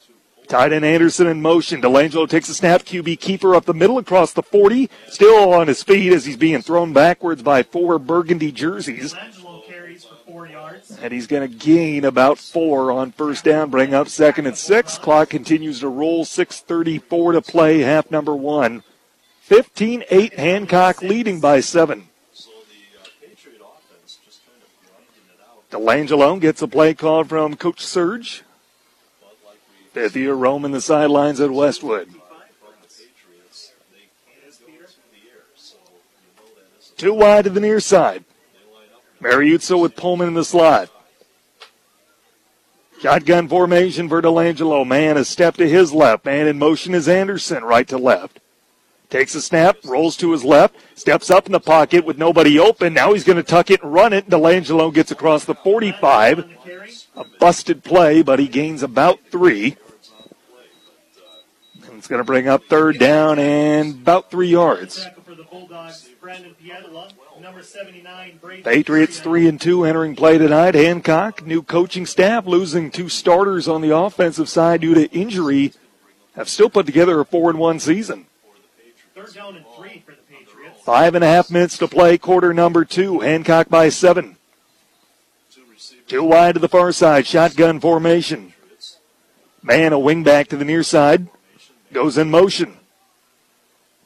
[0.46, 1.80] Tight end Anderson in motion.
[1.80, 2.82] Delangelo takes a snap.
[2.82, 4.90] QB keeper up the middle across the 40.
[5.08, 9.14] Still on his feet as he's being thrown backwards by four burgundy jerseys.
[11.00, 14.98] And he's going to gain about four on first down, bring up second and six.
[14.98, 16.26] Clock continues to roll.
[16.26, 18.82] 6.34 to play, half number one.
[19.40, 22.08] 15 8 Hancock leading by seven.
[25.72, 28.42] Delangelo gets a play call from Coach Surge.
[29.94, 32.10] Fifth year roaming the sidelines at Westwood.
[36.98, 38.24] Too wide to the near side.
[39.22, 40.90] Mariuzza with Pullman in the slot.
[43.00, 44.86] Shotgun formation for Delangelo.
[44.86, 46.26] Man a step to his left.
[46.26, 48.40] Man in motion is Anderson, right to left.
[49.12, 52.94] Takes a snap, rolls to his left, steps up in the pocket with nobody open.
[52.94, 54.26] Now he's going to tuck it and run it.
[54.26, 56.50] Delangelo gets across the 45.
[57.16, 59.76] A busted play, but he gains about three.
[61.86, 65.06] And it's going to bring up third down and about three yards.
[68.64, 70.74] Patriots three and two entering play tonight.
[70.74, 75.74] Hancock, new coaching staff, losing two starters on the offensive side due to injury,
[76.34, 78.24] have still put together a four and one season.
[80.84, 83.20] Five and a half minutes to play, quarter number two.
[83.20, 84.36] Hancock by seven.
[86.06, 88.52] Two wide to the far side, shotgun formation.
[89.62, 91.28] Man, a wing back to the near side,
[91.92, 92.76] goes in motion.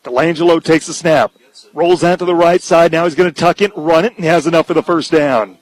[0.05, 1.33] Delangelo takes a snap,
[1.73, 2.93] rolls out to the right side.
[2.93, 5.59] Now he's going to tuck it, run it, and has enough for the first down.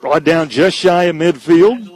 [0.00, 1.86] Brought down just shy of midfield.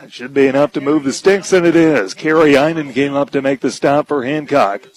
[0.00, 2.14] That should be enough to move the sticks, and it is.
[2.14, 4.88] Kerry Einen came up to make the stop for Hancock.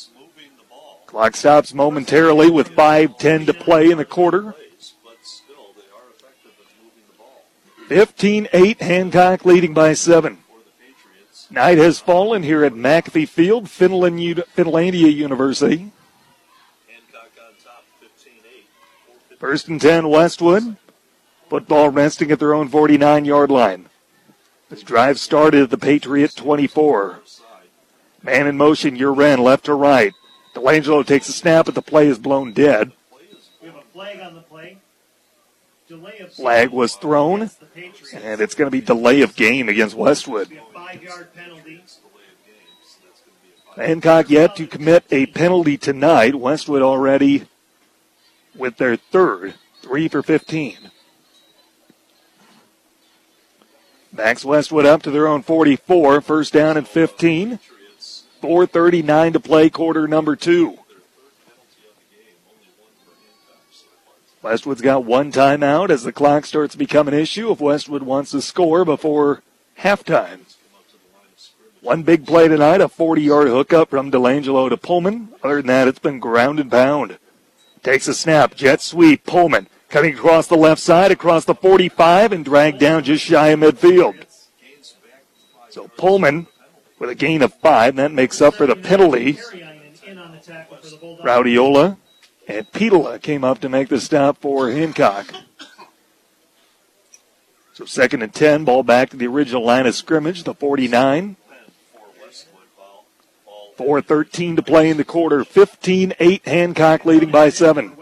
[1.06, 4.56] Clock stops momentarily with 5.10 to play in the quarter.
[7.90, 10.40] 15-8, Hancock leading by seven.
[11.50, 15.92] Night has fallen here at McAfee Field, Finlandia University.
[19.40, 20.76] First and 10, Westwood.
[21.50, 23.88] Football resting at their own 49 yard line.
[24.70, 27.22] This drive started at the Patriot 24.
[28.22, 30.14] Man in motion, your Uren left to right.
[30.54, 32.92] Delangelo takes a snap, but the play is blown dead.
[33.62, 34.78] We have a flag on the play.
[35.88, 37.50] Delay of Flag was thrown,
[38.14, 40.60] and it's going to be delay of game against Westwood.
[43.78, 46.36] Hancock yet to commit a penalty tonight.
[46.36, 47.48] Westwood already
[48.54, 50.90] with their third, three for 15.
[54.18, 56.22] Max Westwood up to their own 44.
[56.22, 57.60] First down and 15.
[58.42, 60.80] 4.39 to play, quarter number two.
[64.42, 68.32] Westwood's got one timeout as the clock starts to become an issue if Westwood wants
[68.32, 69.44] to score before
[69.80, 70.40] halftime.
[71.82, 75.30] One big play tonight, a 40 yard hookup from Delangelo to Pullman.
[75.44, 77.18] Other than that, it's been ground and pound.
[77.84, 82.46] Takes a snap, jet sweep, Pullman cutting across the left side, across the 45, and
[82.46, 84.26] dragged down just shy of midfield.
[85.70, 86.48] So Pullman
[87.00, 89.38] with a gain of five, that makes up for the penalty.
[91.24, 91.98] Raudiola
[92.48, 95.34] and Petola came up to make the stop for Hancock.
[97.74, 101.36] So second and 10, ball back to the original line of scrimmage, the 49.
[103.78, 105.44] 4.13 to play in the quarter.
[105.44, 107.96] 15 8, Hancock leading by seven.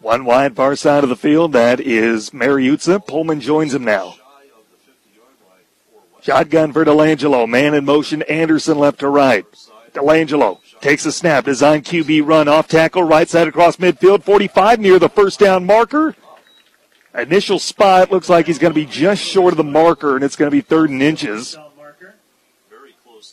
[0.00, 1.52] One wide far side of the field.
[1.52, 3.04] That is Mariuzza.
[3.06, 4.14] Pullman joins him now.
[6.22, 7.48] Shotgun for Delangelo.
[7.48, 8.22] Man in motion.
[8.22, 9.44] Anderson left to right.
[9.92, 11.44] Delangelo takes a snap.
[11.44, 13.02] Design QB run off tackle.
[13.02, 14.22] Right side across midfield.
[14.22, 16.14] 45 near the first down marker.
[17.14, 20.36] Initial spot looks like he's going to be just short of the marker, and it's
[20.36, 21.56] going to be third and inches.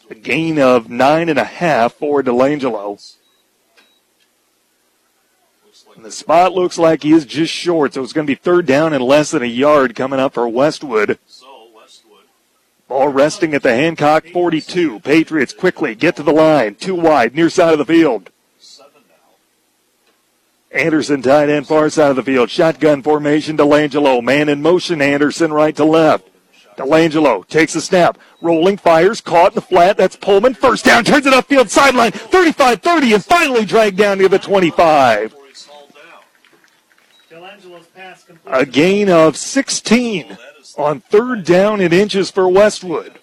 [0.09, 3.15] A gain of nine and a half for Delangelo.
[5.95, 8.65] And the spot looks like he is just short, so it's going to be third
[8.65, 11.17] down and less than a yard coming up for Westwood.
[12.87, 14.99] Ball resting at the Hancock 42.
[14.99, 16.75] Patriots quickly get to the line.
[16.75, 18.29] Too wide, near side of the field.
[20.71, 22.49] Anderson tight end far side of the field.
[22.49, 23.57] Shotgun formation.
[23.57, 24.21] Delangelo.
[24.21, 25.01] Man in motion.
[25.01, 26.27] Anderson right to left.
[26.77, 28.17] Delangelo takes a snap.
[28.41, 29.95] Rolling, fires, caught in the flat.
[29.95, 30.53] That's Pullman.
[30.53, 32.11] First down, turns it upfield, sideline.
[32.11, 35.33] 35 30, and finally dragged down near the 25.
[38.45, 40.37] A gain of 16
[40.77, 43.19] on third down in inches for Westwood.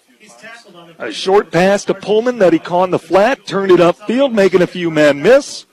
[0.97, 4.61] A short pass to Pullman that he caught in the flat, turned it upfield, making
[4.61, 5.65] a few men miss.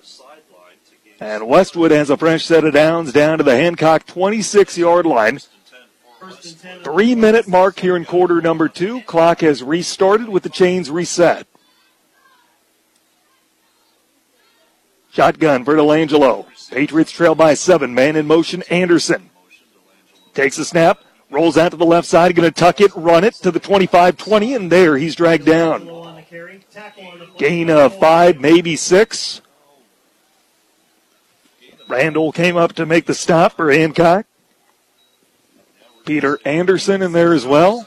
[1.21, 5.41] And Westwood has a fresh set of downs down to the Hancock 26 yard line.
[6.83, 9.01] Three minute mark here in quarter number two.
[9.03, 11.47] Clock has restarted with the chains reset.
[15.13, 16.47] Shotgun for Delangelo.
[16.71, 17.95] Patriots trail by seven.
[17.95, 19.31] Man in motion, Anderson.
[20.35, 23.35] Takes a snap, rolls out to the left side, going to tuck it, run it
[23.35, 25.89] to the 25 20, and there he's dragged down.
[27.37, 29.41] Gain of five, maybe six.
[31.89, 34.27] Randall came up to make the stop for Hancock.
[36.05, 37.87] Peter Anderson in there as well.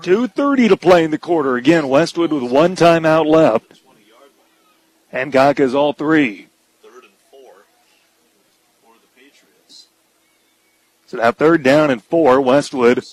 [0.00, 1.56] 2.30 to play in the quarter.
[1.56, 3.81] Again, Westwood with one timeout left.
[5.12, 6.48] Hancock has all three.
[6.82, 7.52] Third and four
[8.82, 9.88] for the Patriots.
[11.06, 12.40] So now third down and four.
[12.40, 13.04] Westwood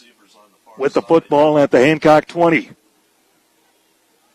[0.78, 2.72] with the football at the Hancock 20.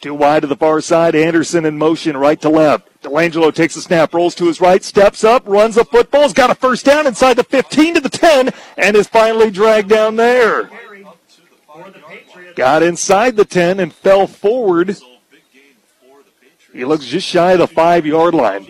[0.01, 1.15] Too wide to the far side.
[1.15, 2.91] Anderson in motion, right to left.
[3.03, 6.51] Delangelo takes a snap, rolls to his right, steps up, runs the football, has got
[6.51, 10.71] a first down inside the 15 to the 10, and is finally dragged down there.
[12.55, 14.99] Got inside the 10 and fell forward.
[16.75, 18.67] He looks just shy of the five yard line.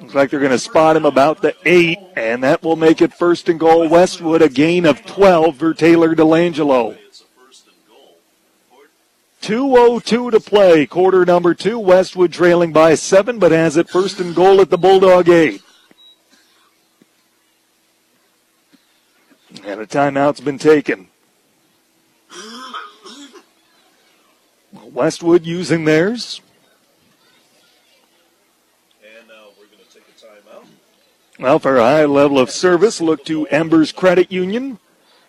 [0.00, 3.14] Looks like they're going to spot him about the eight, and that will make it
[3.14, 6.98] first and goal Westwood, a gain of 12 for Taylor Delangelo.
[9.40, 11.78] 2.02 to play, quarter number two.
[11.78, 15.62] Westwood trailing by seven, but has it first and goal at the Bulldog eight.
[19.64, 21.08] And a timeout's been taken.
[24.96, 26.40] Westwood using theirs.
[29.04, 30.64] And now we're going to take a timeout.
[31.38, 34.78] Well, for a high level of service, look to Embers Credit Union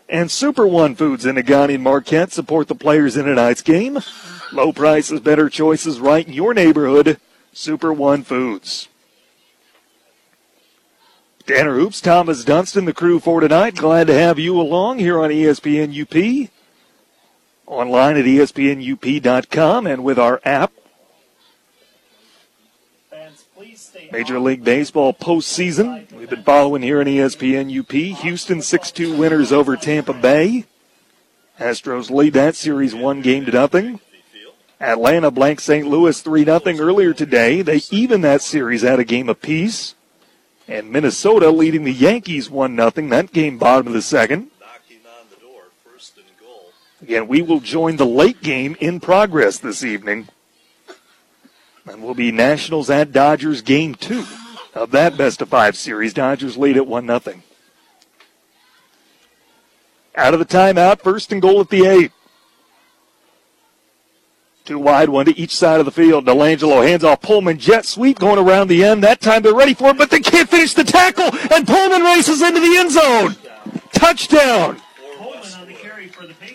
[0.07, 3.99] and Super One Foods in Negaunee and Marquette support the players in tonight's game.
[4.53, 7.19] Low prices, better choices, right in your neighborhood.
[7.52, 8.88] Super One Foods.
[11.45, 13.76] Tanner Hoops, Thomas Dunston, the crew for tonight.
[13.76, 16.49] Glad to have you along here on ESPN UP.
[17.68, 20.72] Online at ESPNUP.com and with our app.
[24.10, 26.10] Major League Baseball postseason.
[26.14, 27.91] We've been following here in ESPN UP.
[28.22, 30.64] Houston 6 2 winners over Tampa Bay.
[31.60, 33.99] Astros lead that series one game to nothing.
[34.80, 35.85] Atlanta blank St.
[35.85, 37.61] Louis 3 0 earlier today.
[37.61, 39.95] They even that series at a game apiece.
[40.69, 43.10] And Minnesota leading the Yankees 1 0.
[43.10, 44.52] That game bottom of the second.
[47.01, 50.27] Again, we will join the late game in progress this evening.
[51.85, 54.25] And we'll be Nationals at Dodgers game two
[54.73, 56.13] of that best of five series.
[56.13, 57.41] Dodgers lead at 1 0.
[60.15, 62.11] Out of the timeout, first and goal at the eight.
[64.65, 66.25] Two wide, one to each side of the field.
[66.25, 67.57] Delangelo hands off Pullman.
[67.57, 69.03] Jet sweep going around the end.
[69.03, 72.41] That time they're ready for it, but they can't finish the tackle, and Pullman races
[72.41, 73.35] into the end zone.
[73.93, 74.81] Touchdown.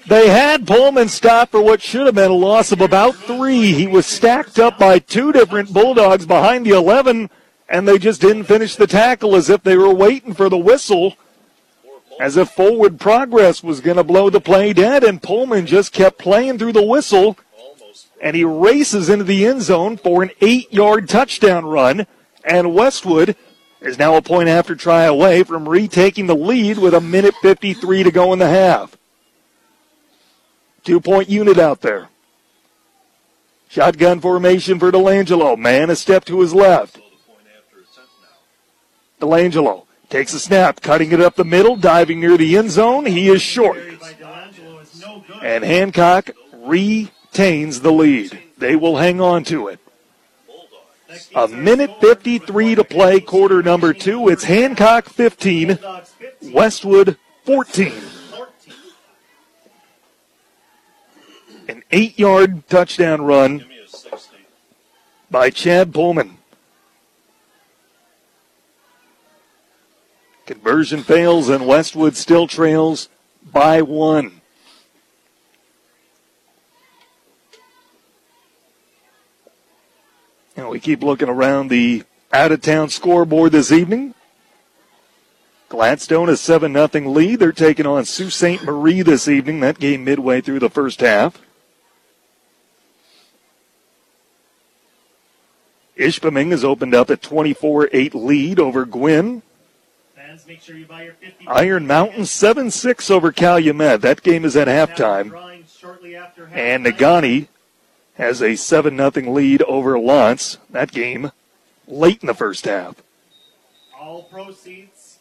[0.07, 3.73] They had Pullman stop for what should have been a loss of about three.
[3.73, 7.31] He was stacked up by two different Bulldogs behind the 11,
[7.69, 11.15] and they just didn't finish the tackle as if they were waiting for the whistle,
[12.19, 16.19] as if forward progress was going to blow the play dead, and Pullman just kept
[16.19, 17.39] playing through the whistle,
[18.21, 22.07] and he races into the end zone for an eight yard touchdown run,
[22.45, 23.37] and Westwood
[23.81, 28.03] is now a point after try away from retaking the lead with a minute 53
[28.03, 28.97] to go in the half.
[30.85, 32.09] Two point unit out there.
[33.69, 35.57] Shotgun formation for Delangelo.
[35.57, 37.01] Man a step to his left.
[39.21, 43.07] Delangelo takes a snap, cutting it up the middle, diving near the end zone.
[43.07, 43.79] He is short.
[45.41, 48.39] And Hancock retains the lead.
[48.59, 49.81] They will hang on to it.
[51.35, 54.29] A minute 53 to play, quarter number two.
[54.29, 55.79] It's Hancock 15,
[56.53, 57.93] Westwood 14.
[61.69, 63.65] An eight yard touchdown run
[65.31, 66.39] by Chad Pullman.
[70.47, 73.09] Conversion fails, and Westwood still trails
[73.53, 74.41] by one.
[80.57, 82.03] And we keep looking around the
[82.33, 84.15] out of town scoreboard this evening.
[85.69, 87.39] Gladstone a 7 0 lead.
[87.39, 88.63] They're taking on Sault Ste.
[88.63, 89.61] Marie this evening.
[89.61, 91.41] That game midway through the first half.
[95.97, 99.43] Ishpeming has opened up a 24 8 lead over Gwinn.
[100.17, 104.01] Fans, make sure you buy your 50 Iron Mountain 7 6 over Calumet.
[104.01, 105.33] That game is at halftime.
[106.53, 107.49] And Negaunee
[108.15, 110.59] has a 7 0 lead over L'Anse.
[110.71, 111.33] That game
[111.87, 113.03] late in the first half.
[113.99, 115.19] All proceeds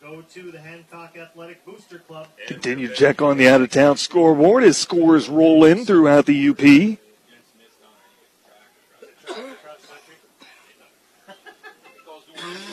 [0.00, 2.28] go to the Hancock Athletic Booster Club.
[2.46, 6.48] Continue to check on the out of town scoreboard as scores roll in throughout the
[6.48, 6.98] UP.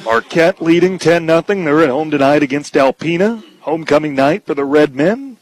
[0.03, 1.41] Marquette leading 10 0.
[1.41, 3.43] They're at home tonight against Alpena.
[3.61, 5.37] Homecoming night for the Redmen.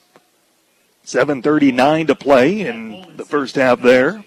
[1.05, 4.23] 7.39 to play in the first half there.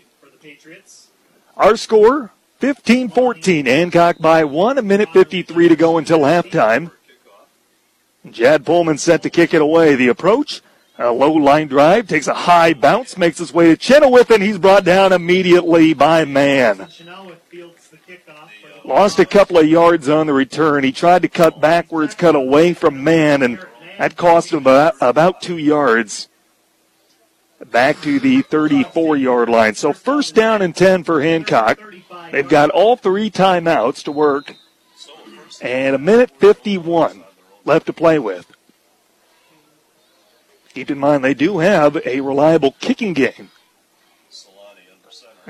[1.56, 3.66] Our score 15 14.
[3.66, 6.90] Hancock by one, a minute 53 to go until halftime.
[8.32, 9.94] Chad Pullman set to kick it away.
[9.94, 10.60] The approach,
[10.98, 14.58] a low line drive, takes a high bounce, makes his way to Chenoweth, and he's
[14.58, 16.88] brought down immediately by man.
[18.84, 20.84] Lost a couple of yards on the return.
[20.84, 23.58] He tried to cut backwards, cut away from man, and
[23.98, 26.28] that cost him about, about two yards.
[27.70, 29.74] Back to the 34 yard line.
[29.74, 31.78] So first down and 10 for Hancock.
[32.32, 34.54] They've got all three timeouts to work.
[35.60, 37.22] And a minute 51
[37.66, 38.50] left to play with.
[40.72, 43.50] Keep in mind they do have a reliable kicking game.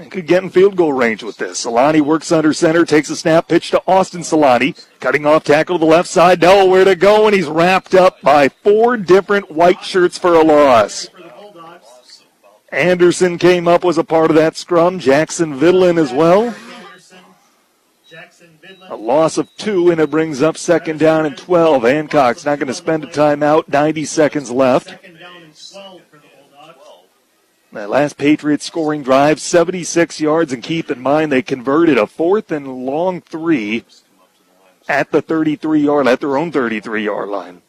[0.08, 1.64] Could get in field goal range with this.
[1.64, 5.84] Solani works under center, takes a snap, pitch to Austin Solani, cutting off tackle to
[5.84, 6.40] the left side.
[6.40, 11.08] Nowhere to go, and he's wrapped up by four different white shirts for a loss.
[12.72, 14.98] Anderson came up, was a part of that scrum.
[14.98, 16.54] Jackson Vidlin as well.
[18.88, 21.82] A loss of two, and it brings up second down and 12.
[21.82, 23.68] Hancock's not going to spend a timeout.
[23.68, 24.94] 90 seconds left.
[27.72, 32.50] That last Patriots scoring drive, 76 yards, and keep in mind they converted a fourth
[32.50, 33.84] and long three
[34.88, 37.62] at the 33 yard, at their own 33 yard line.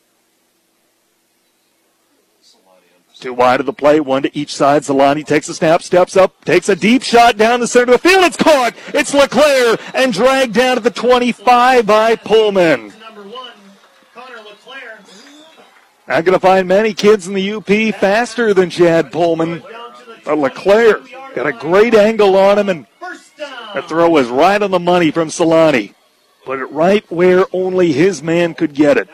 [3.19, 4.81] Two wide of the play, one to each side.
[4.81, 8.09] Solani takes a snap, steps up, takes a deep shot down the center of the
[8.09, 8.23] field.
[8.23, 8.73] It's caught.
[8.95, 12.91] It's LeClaire and dragged down to the 25 by Pullman.
[16.07, 19.61] Not going to find many kids in the UP faster than Chad Pullman.
[20.35, 20.99] LeClaire
[21.35, 22.87] got a great angle on him, and
[23.73, 25.93] the throw was right on the money from Solani.
[26.45, 29.09] Put it right where only his man could get it.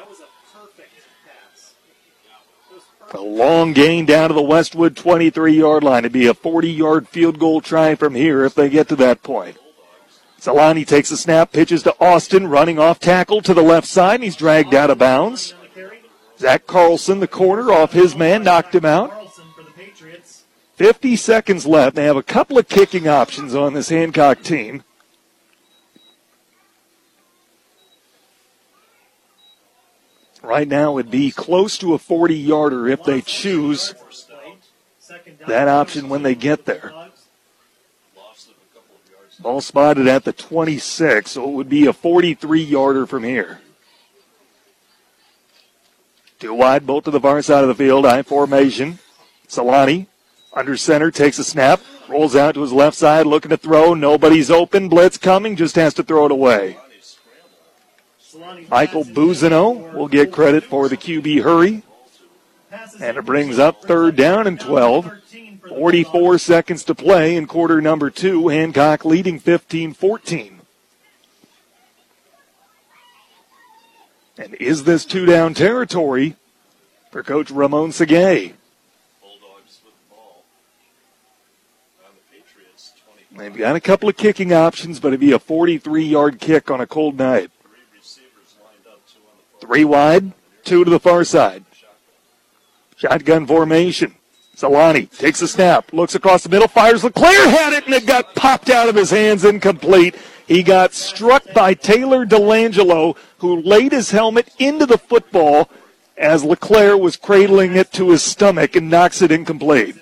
[3.14, 5.99] A long gain down to the Westwood 23 yard line.
[5.99, 9.23] It'd be a 40 yard field goal try from here if they get to that
[9.23, 9.57] point.
[10.39, 14.23] Solani takes a snap, pitches to Austin, running off tackle to the left side, and
[14.23, 15.56] he's dragged out of bounds.
[16.38, 19.26] Zach Carlson, the corner, off his man, knocked him out.
[20.77, 21.95] 50 seconds left.
[21.95, 24.83] They have a couple of kicking options on this Hancock team.
[30.43, 33.95] Right now, it would be close to a 40 yarder if they choose
[35.47, 36.93] that option when they get there.
[39.39, 43.61] Ball spotted at the 26, so it would be a 43 yarder from here.
[46.39, 48.05] Two wide, both to the far side of the field.
[48.05, 48.99] I formation.
[49.47, 50.05] Solani
[50.53, 53.93] under center takes a snap, rolls out to his left side, looking to throw.
[53.93, 54.89] Nobody's open.
[54.89, 56.77] Blitz coming, just has to throw it away.
[58.69, 61.83] Michael Buzino will get credit for the QB hurry.
[62.99, 65.11] And it brings up third down and 12.
[65.69, 68.47] 44 seconds to play in quarter number two.
[68.47, 70.61] Hancock leading 15 14.
[74.37, 76.35] And is this two down territory
[77.11, 78.53] for Coach Ramon Segay?
[83.38, 86.81] They've got a couple of kicking options, but it'd be a 43 yard kick on
[86.81, 87.51] a cold night.
[89.61, 90.34] Three wide,
[90.64, 91.64] two to the far side.
[92.95, 94.15] Shotgun formation.
[94.55, 97.03] Solani takes a snap, looks across the middle, fires.
[97.03, 100.15] LeClaire had it, and it got popped out of his hands incomplete.
[100.47, 105.69] He got struck by Taylor Delangelo, who laid his helmet into the football
[106.18, 109.95] as LeClaire was cradling it to his stomach and knocks it incomplete.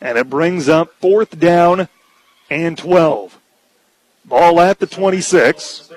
[0.00, 1.88] And it brings up fourth down
[2.50, 3.38] and 12.
[4.24, 5.90] Ball at the 26.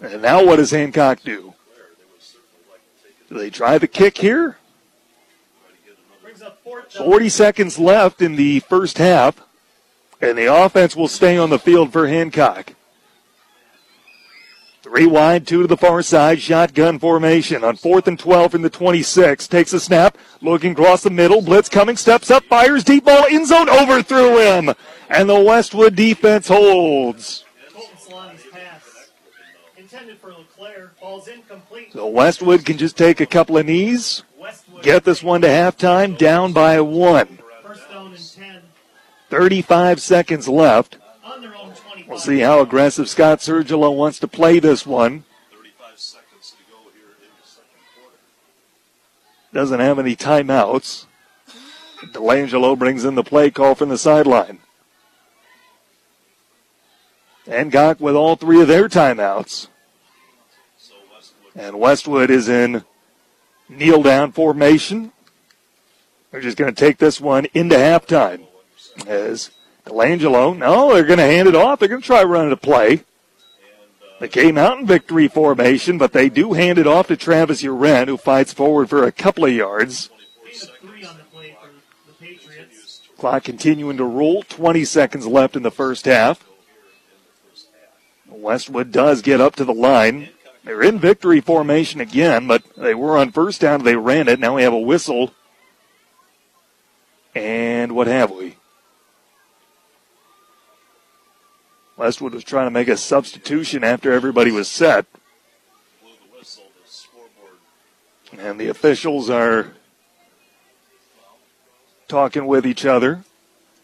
[0.00, 1.54] And now what does Hancock do?
[3.28, 4.58] Do they try the kick here?
[6.90, 9.40] 40 seconds left in the first half,
[10.20, 12.74] and the offense will stay on the field for Hancock.
[14.92, 18.68] Three wide, two to the far side, shotgun formation on fourth and 12 from the
[18.68, 19.48] 26.
[19.48, 23.46] Takes a snap, looking across the middle, blitz coming, steps up, fires deep ball, in
[23.46, 24.74] zone, overthrew him.
[25.08, 27.46] And the Westwood defense holds.
[31.92, 34.24] So Westwood can just take a couple of knees,
[34.82, 37.38] get this one to halftime, down by one.
[39.30, 40.98] 35 seconds left.
[42.12, 45.24] We'll see how aggressive Scott Sergilo wants to play this one.
[49.54, 51.06] Doesn't have any timeouts.
[52.12, 54.58] Delangelo brings in the play call from the sideline.
[57.46, 59.68] Hancock with all three of their timeouts.
[61.56, 62.84] And Westwood is in
[63.70, 65.12] kneel down formation.
[66.30, 68.48] They're just going to take this one into halftime.
[69.06, 69.50] As
[69.84, 71.78] Delangelo, no, they're going to hand it off.
[71.78, 73.04] They're going to try running a play.
[74.20, 78.06] They came out in victory formation, but they do hand it off to Travis Uren,
[78.06, 80.10] who fights forward for a couple of yards.
[83.18, 84.44] Clock continuing to roll.
[84.44, 86.44] 20 seconds left in the first half.
[88.28, 90.28] Westwood does get up to the line.
[90.64, 93.82] They're in victory formation again, but they were on first down.
[93.82, 94.38] They ran it.
[94.38, 95.32] Now we have a whistle.
[97.34, 98.56] And what have we?
[101.96, 105.06] Westwood was trying to make a substitution after everybody was set.
[108.38, 109.72] And the officials are
[112.08, 113.24] talking with each other.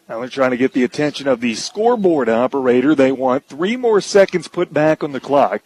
[0.08, 2.94] Now they're trying to get the attention of the scoreboard operator.
[2.94, 5.62] They want three more seconds put back on the clock.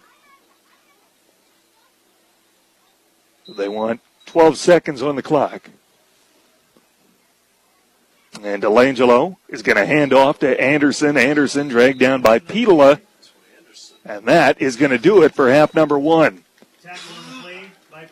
[3.48, 5.70] They want 12 seconds on the clock.
[8.40, 11.16] And Delangelo is going to hand off to Anderson.
[11.16, 13.00] Anderson dragged down by Petola.
[14.04, 16.42] And that is going to do it for half number one.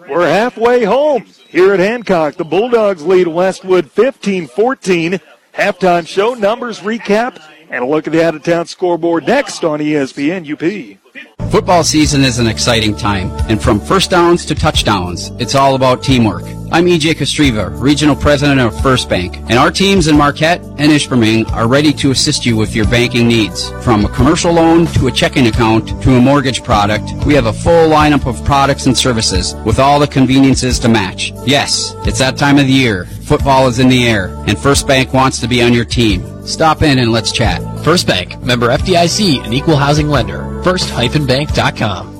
[0.08, 2.36] We're halfway home here at Hancock.
[2.36, 5.20] The Bulldogs lead Westwood 15 14.
[5.54, 9.78] Halftime show numbers recap and a look at the out of town scoreboard next on
[9.78, 10.98] ESPN UP.
[11.50, 16.02] Football season is an exciting time, and from first downs to touchdowns, it's all about
[16.02, 16.44] teamwork.
[16.72, 21.50] I'm EJ Kostriva, Regional President of First Bank, and our teams in Marquette and Ishpeming
[21.50, 23.70] are ready to assist you with your banking needs.
[23.82, 27.52] From a commercial loan to a checking account to a mortgage product, we have a
[27.52, 31.32] full lineup of products and services with all the conveniences to match.
[31.44, 33.08] Yes, it's that time of the year.
[33.30, 36.44] Football is in the air, and First Bank wants to be on your team.
[36.44, 37.62] Stop in and let's chat.
[37.84, 40.60] First Bank, member FDIC, an equal housing lender.
[40.64, 42.19] First-bank.com.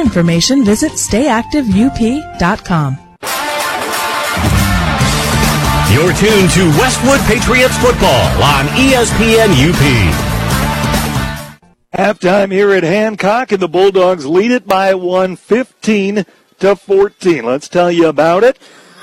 [0.00, 2.96] information, visit stayactiveup.com.
[5.92, 9.82] You're tuned to Westwood Patriots football on ESPN UP.
[11.92, 16.24] Halftime here at Hancock, and the Bulldogs lead it by one, 15
[16.60, 17.44] to 14.
[17.44, 18.58] Let's tell you about it.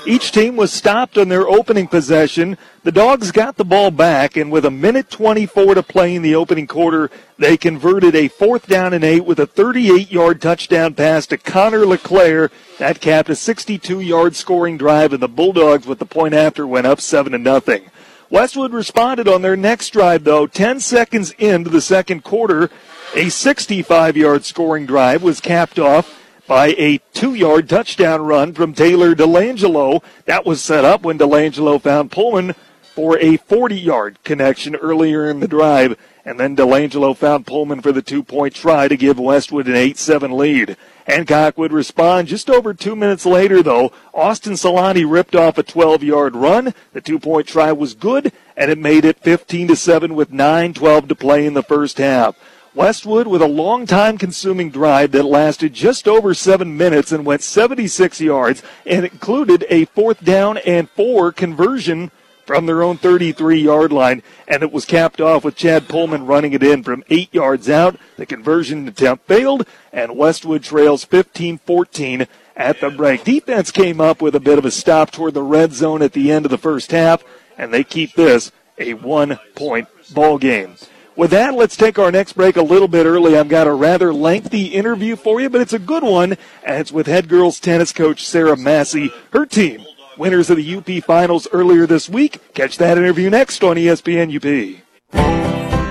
[0.06, 2.56] Each team was stopped on their opening possession.
[2.84, 6.34] The Dogs got the ball back, and with a minute 24 to play in the
[6.34, 11.26] opening quarter, they converted a fourth down and eight with a 38 yard touchdown pass
[11.26, 12.50] to Connor LeClaire.
[12.78, 16.86] That capped a 62 yard scoring drive, and the Bulldogs, with the point after, went
[16.86, 17.90] up 7 to nothing.
[18.30, 20.46] Westwood responded on their next drive, though.
[20.46, 22.70] 10 seconds into the second quarter,
[23.14, 26.17] a 65 yard scoring drive was capped off
[26.48, 30.02] by a two yard touchdown run from Taylor DeLangelo.
[30.24, 32.54] That was set up when DeLangelo found Pullman
[32.94, 35.96] for a 40 yard connection earlier in the drive.
[36.24, 39.98] And then DeLangelo found Pullman for the two point try to give Westwood an 8
[39.98, 40.76] 7 lead.
[41.06, 43.92] Hancock would respond just over two minutes later, though.
[44.12, 46.74] Austin Solani ripped off a 12 yard run.
[46.94, 50.72] The two point try was good, and it made it 15 to 7 with 9
[50.72, 52.36] 12 to play in the first half.
[52.74, 57.42] Westwood with a long time consuming drive that lasted just over seven minutes and went
[57.42, 62.10] 76 yards and included a fourth down and four conversion
[62.46, 64.22] from their own 33 yard line.
[64.46, 67.96] And it was capped off with Chad Pullman running it in from eight yards out.
[68.16, 72.26] The conversion attempt failed and Westwood trails 15 14
[72.56, 73.24] at the break.
[73.24, 76.32] Defense came up with a bit of a stop toward the red zone at the
[76.32, 77.22] end of the first half
[77.56, 80.76] and they keep this a one point ball game.
[81.18, 83.36] With that, let's take our next break a little bit early.
[83.36, 86.92] I've got a rather lengthy interview for you, but it's a good one, and it's
[86.92, 89.10] with head girls tennis coach Sarah Massey.
[89.32, 89.84] Her team,
[90.16, 92.54] winners of the UP Finals earlier this week.
[92.54, 94.80] Catch that interview next on ESPN UP.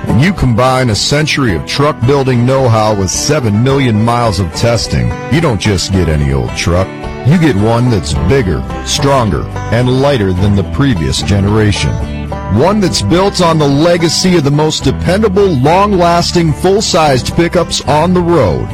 [0.08, 5.12] When you combine a century of truck building know-how with 7 million miles of testing,
[5.34, 6.88] you don't just get any old truck.
[7.28, 9.44] You get one that's bigger, stronger,
[9.74, 12.17] and lighter than the previous generation.
[12.60, 18.22] One that's built on the legacy of the most dependable, long-lasting, full-sized pickups on the
[18.22, 18.68] road.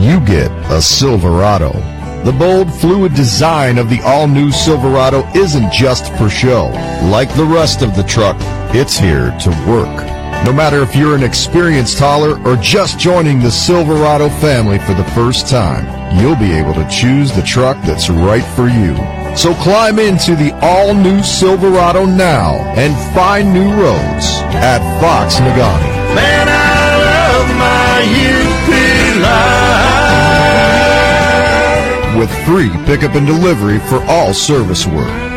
[0.00, 1.72] You get a Silverado.
[2.24, 6.66] The bold, fluid design of the all-new Silverado isn't just for show.
[7.10, 8.36] Like the rest of the truck,
[8.74, 10.04] it's here to work.
[10.44, 15.10] No matter if you're an experienced hauler or just joining the Silverado family for the
[15.10, 15.86] first time,
[16.20, 19.17] you'll be able to choose the truck that's right for you.
[19.36, 26.14] So climb into the all-new Silverado now and find new roads at Fox Negaunee.
[26.14, 28.02] Man, I love my
[28.34, 28.68] UP
[32.18, 35.28] With free pickup and delivery for all service work.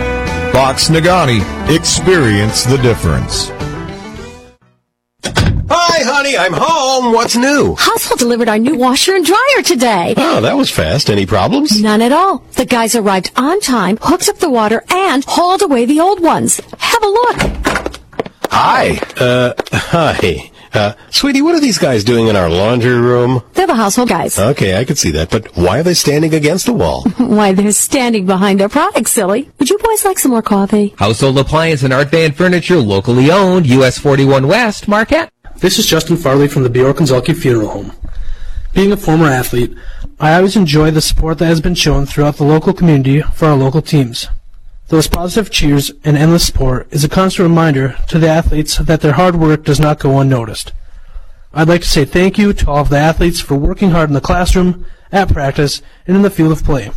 [0.51, 3.51] Fox Negaunee, experience the difference.
[5.73, 7.13] Hi, honey, I'm home.
[7.13, 7.75] What's new?
[7.75, 10.13] Household delivered our new washer and dryer today.
[10.17, 11.09] Oh, that was fast.
[11.09, 11.81] Any problems?
[11.81, 12.39] None at all.
[12.57, 16.59] The guys arrived on time, hooked up the water, and hauled away the old ones.
[16.77, 17.37] Have a look.
[18.51, 18.99] Hi.
[19.17, 20.51] Uh, hi.
[20.73, 23.41] Uh, sweetie, what are these guys doing in our laundry room?
[23.53, 24.37] They're the household guys.
[24.37, 27.03] Okay, I can see that, but why are they standing against the wall?
[27.17, 29.49] Why, they're standing behind their products, silly.
[29.59, 30.93] Would you boys like some more coffee?
[30.97, 35.31] Household appliance and art van furniture locally owned, US 41 West, Marquette.
[35.61, 37.91] This is Justin Farley from the Bjork and Zhulkie Funeral Home.
[38.73, 39.77] Being a former athlete,
[40.19, 43.55] I always enjoy the support that has been shown throughout the local community for our
[43.55, 44.27] local teams.
[44.87, 49.11] Those positive cheers and endless support is a constant reminder to the athletes that their
[49.11, 50.73] hard work does not go unnoticed.
[51.53, 54.15] I'd like to say thank you to all of the athletes for working hard in
[54.15, 56.89] the classroom, at practice, and in the field of play.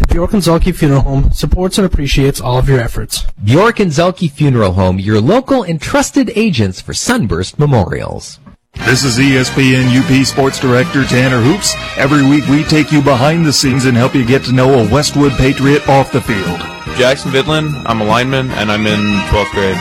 [0.00, 3.26] The Bjork and Zhulkie Funeral Home supports and appreciates all of your efforts.
[3.44, 8.40] Bjork and Zhulkie Funeral Home, your local and trusted agents for Sunburst Memorials.
[8.86, 11.74] This is ESPN UP Sports Director Tanner Hoops.
[11.98, 14.90] Every week we take you behind the scenes and help you get to know a
[14.90, 16.60] Westwood Patriot off the field.
[16.96, 17.82] Jackson Vidlin.
[17.84, 19.76] I'm a lineman, and I'm in 12th grade.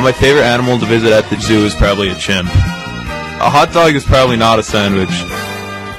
[0.00, 2.48] My favorite animal to visit at the zoo is probably a chimp.
[2.48, 5.10] A hot dog is probably not a sandwich.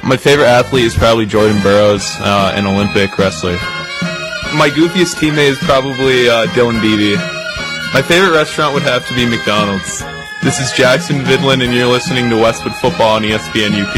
[0.08, 3.52] My favorite athlete is probably Jordan Burroughs, uh, an Olympic wrestler.
[4.56, 7.20] My goofiest teammate is probably uh, Dylan Beebe.
[7.92, 10.02] My favorite restaurant would have to be McDonald's.
[10.42, 13.96] This is Jackson Vidlin, and you're listening to Westwood Football on ESPN UP.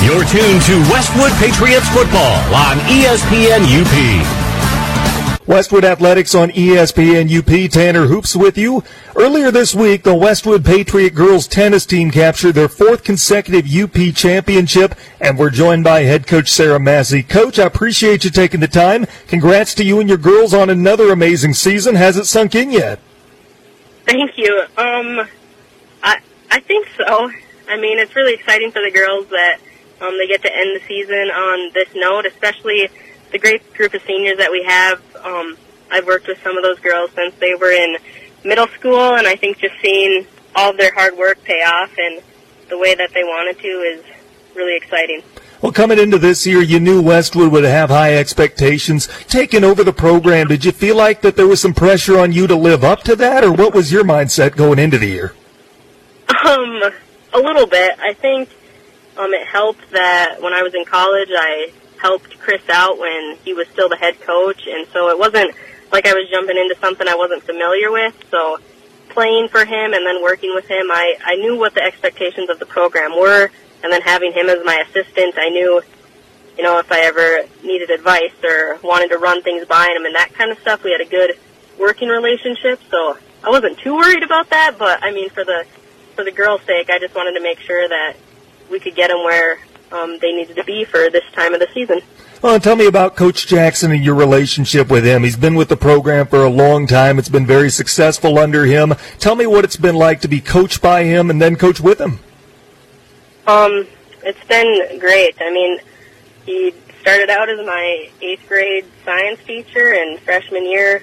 [0.00, 4.39] You're tuned to Westwood Patriots football on ESPN UP.
[5.46, 7.70] Westwood Athletics on ESPN UP.
[7.70, 8.84] Tanner Hoops with you.
[9.16, 14.94] Earlier this week, the Westwood Patriot girls tennis team captured their fourth consecutive UP championship,
[15.18, 17.22] and we're joined by head coach Sarah Massey.
[17.22, 19.06] Coach, I appreciate you taking the time.
[19.28, 21.94] Congrats to you and your girls on another amazing season.
[21.94, 23.00] Has it sunk in yet?
[24.04, 24.62] Thank you.
[24.76, 25.26] Um,
[26.02, 27.30] I I think so.
[27.66, 29.58] I mean, it's really exciting for the girls that
[30.02, 32.90] um, they get to end the season on this note, especially
[33.30, 35.00] the great group of seniors that we have.
[35.24, 35.56] Um,
[35.90, 37.96] I've worked with some of those girls since they were in
[38.44, 42.22] middle school, and I think just seeing all of their hard work pay off and
[42.68, 44.04] the way that they wanted to is
[44.54, 45.22] really exciting.
[45.60, 49.08] Well, coming into this year, you knew Westwood would have high expectations.
[49.26, 52.46] Taking over the program, did you feel like that there was some pressure on you
[52.46, 55.34] to live up to that, or what was your mindset going into the year?
[56.46, 56.80] Um,
[57.34, 57.98] a little bit.
[57.98, 58.48] I think
[59.18, 63.52] um, it helped that when I was in college, I helped Chris out when he
[63.52, 65.54] was still the head coach, and so it wasn't
[65.92, 68.14] like I was jumping into something I wasn't familiar with.
[68.30, 68.58] So
[69.10, 72.58] playing for him and then working with him, I, I knew what the expectations of
[72.58, 73.50] the program were,
[73.82, 75.82] and then having him as my assistant, I knew,
[76.56, 80.14] you know, if I ever needed advice or wanted to run things by him and
[80.14, 81.36] that kind of stuff, we had a good
[81.78, 82.80] working relationship.
[82.90, 85.66] So I wasn't too worried about that, but I mean, for the
[86.14, 88.14] for the girls' sake, I just wanted to make sure that
[88.70, 89.58] we could get them where
[89.92, 92.00] um, they needed to be for this time of the season.
[92.42, 95.24] Well, tell me about Coach Jackson and your relationship with him.
[95.24, 97.18] He's been with the program for a long time.
[97.18, 98.94] It's been very successful under him.
[99.18, 102.00] Tell me what it's been like to be coached by him and then coach with
[102.00, 102.18] him.
[103.46, 103.86] Um,
[104.22, 105.36] it's been great.
[105.40, 105.80] I mean,
[106.46, 111.02] he started out as my eighth grade science teacher, and freshman year,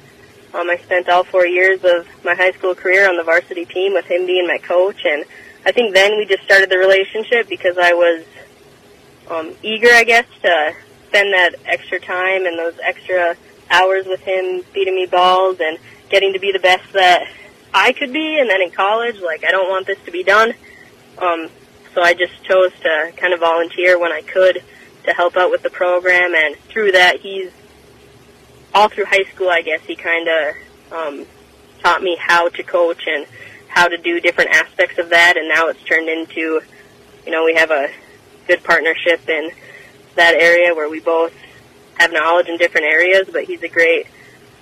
[0.54, 3.94] um, I spent all four years of my high school career on the varsity team
[3.94, 5.06] with him being my coach.
[5.06, 5.26] And
[5.66, 8.24] I think then we just started the relationship because I was
[9.30, 10.74] um, eager, I guess, to
[11.08, 13.36] spend that extra time and those extra
[13.70, 15.78] hours with him feeding me balls and
[16.10, 17.28] getting to be the best that
[17.74, 18.40] I could be.
[18.40, 20.54] And then in college, like, I don't want this to be done.
[21.18, 21.50] Um,
[21.94, 24.64] so I just chose to kind of volunteer when I could
[25.04, 26.36] to help out with the program.
[26.36, 27.52] And through that, he's
[28.74, 30.56] all through high school, I guess, he kind of
[30.92, 31.26] um,
[31.82, 33.26] taught me how to coach and
[33.68, 35.38] how to do different aspects of that.
[35.38, 36.62] And now it's turned into,
[37.26, 37.90] you know, we have a
[38.48, 39.52] good partnership in
[40.16, 41.34] that area where we both
[42.00, 44.08] have knowledge in different areas, but he's a great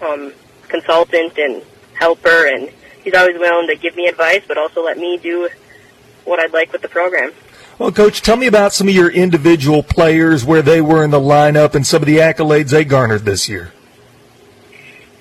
[0.02, 0.34] um,
[0.68, 1.62] consultant and
[1.94, 2.70] helper, and
[3.03, 5.49] he's always willing to give me advice, but also let me do
[6.26, 7.32] what I'd like with the program.
[7.78, 11.20] Well, Coach, tell me about some of your individual players, where they were in the
[11.20, 13.74] lineup, and some of the accolades they garnered this year.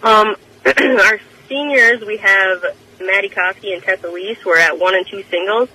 [0.03, 0.37] Um,
[0.67, 2.65] our seniors, we have
[3.01, 4.45] Maddie Koski and Tessa Lease.
[4.45, 5.69] We're at one and two singles,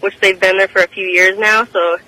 [0.00, 1.98] which they've been there for a few years now, so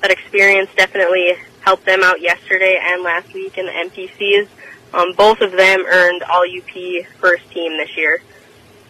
[0.00, 4.48] that experience definitely helped them out yesterday and last week in the MPCs.
[4.92, 8.22] Um, both of them earned All UP first team this year.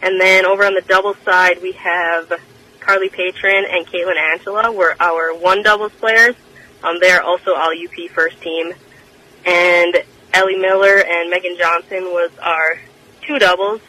[0.03, 2.33] And then over on the doubles side, we have
[2.81, 6.35] Carly Patron and Caitlin Angela were our one doubles players.
[6.83, 8.73] Um, they are also All UP first team.
[9.45, 12.81] And Ellie Miller and Megan Johnson was our
[13.23, 13.81] two doubles.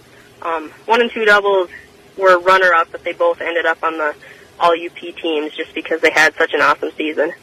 [0.41, 1.69] Um, one and two doubles
[2.17, 4.15] were runner up, but they both ended up on the
[4.61, 7.33] All UP teams just because they had such an awesome season.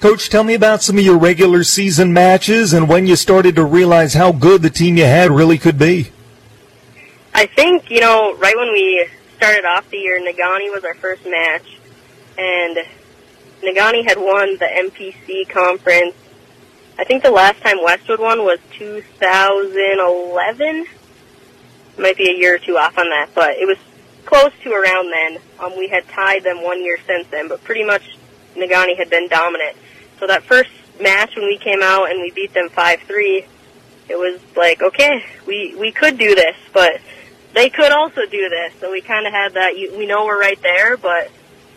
[0.00, 3.64] Coach, tell me about some of your regular season matches and when you started to
[3.64, 6.10] realize how good the team you had really could be.
[7.34, 9.06] I think, you know, right when we
[9.36, 11.78] started off the year, Negaunee was our first match,
[12.38, 12.78] and
[13.62, 16.14] Negaunee had won the MPC conference.
[16.98, 20.86] I think the last time Westwood won was 2011.
[21.98, 23.78] Might be a year or two off on that, but it was
[24.24, 25.42] close to around then.
[25.58, 28.16] Um, we had tied them one year since then, but pretty much
[28.56, 29.76] Negaunee had been dominant.
[30.18, 30.70] So that first
[31.00, 33.46] match when we came out and we beat them 5-3,
[34.08, 37.00] it was like, okay, we, we could do this, but
[37.54, 38.72] they could also do this.
[38.80, 41.30] So we kind of had that, you, we know we're right there, but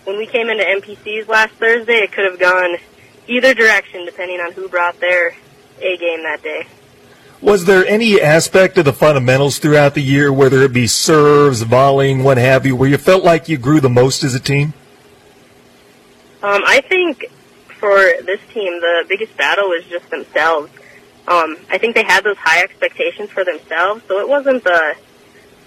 [0.03, 2.78] when we came into MPCs last Thursday, it could have gone
[3.28, 5.36] either direction depending on who brought their
[5.80, 6.68] A game that day.
[7.44, 12.24] Was there any aspect of the fundamentals throughout the year, whether it be serves, volleying,
[12.24, 14.74] what have you, where you felt like you grew the most as a team?
[16.41, 17.30] Um, I think
[17.68, 20.72] for this team, the biggest battle was just themselves.
[21.28, 24.95] Um, I think they had those high expectations for themselves, so it wasn't the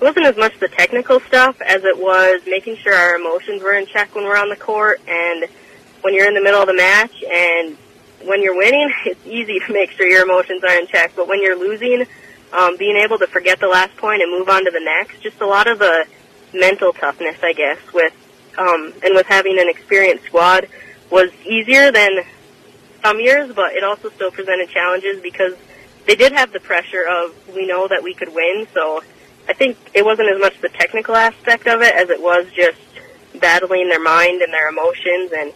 [0.00, 3.74] it wasn't as much the technical stuff as it was making sure our emotions were
[3.74, 5.44] in check when we're on the court and
[6.00, 7.76] when you're in the middle of the match and
[8.24, 11.12] when you're winning, it's easy to make sure your emotions are in check.
[11.16, 12.06] But when you're losing,
[12.52, 15.40] um, being able to forget the last point and move on to the next, just
[15.40, 16.06] a lot of the
[16.52, 18.12] mental toughness, I guess, with
[18.58, 20.68] um, and with having an experienced squad
[21.10, 22.24] was easier than
[23.02, 25.54] some years, but it also still presented challenges because
[26.06, 28.66] they did have the pressure of we know that we could win.
[28.72, 29.02] So
[29.48, 32.78] I think it wasn't as much the technical aspect of it as it was just
[33.40, 35.52] battling their mind and their emotions and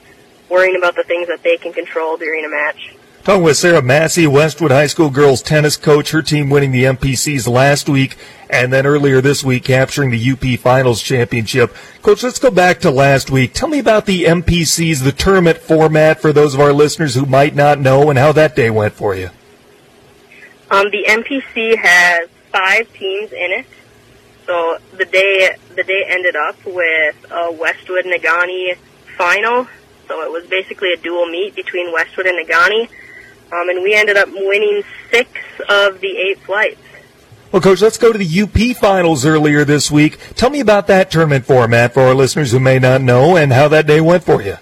[0.51, 2.95] worrying about the things that they can control during a match.
[3.23, 7.47] Talking with Sarah Massey, Westwood High School girls tennis coach, her team winning the MPCs
[7.47, 8.17] last week
[8.49, 11.75] and then earlier this week capturing the UP Finals Championship.
[12.03, 13.53] Coach, let's go back to last week.
[13.53, 17.55] Tell me about the MPCs, the tournament format for those of our listeners who might
[17.55, 19.29] not know and how that day went for you.
[20.71, 23.67] Um, the MPC has five teams in it.
[24.47, 28.77] So the day the day ended up with a Westwood Negaunee
[29.17, 29.69] final.
[30.11, 32.89] So it was basically a dual meet between Westwood and Negaunee.
[33.53, 35.31] Um, and we ended up winning six
[35.69, 36.81] of the eight flights.
[37.53, 40.19] Well, Coach, let's go to the UP finals earlier this week.
[40.35, 43.69] Tell me about that tournament format for our listeners who may not know and how
[43.69, 44.57] that day went for you.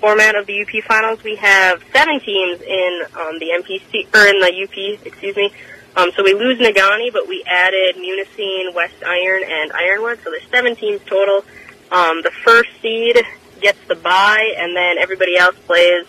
[0.00, 4.40] Format of the UP finals, we have seven teams in um, the MPC or in
[4.40, 5.52] the UP, excuse me.
[5.94, 10.20] Um, so we lose Negaunee, but we added Munising, West Iron, and Ironwood.
[10.24, 11.44] So there's seven teams total.
[11.90, 13.18] Um, the first seed
[13.60, 16.06] gets the bye, and then everybody else plays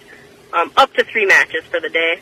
[0.54, 2.22] um, up to three matches for the day.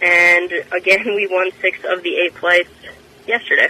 [0.00, 2.70] And again, we won six of the eight flights
[3.26, 3.68] yesterday.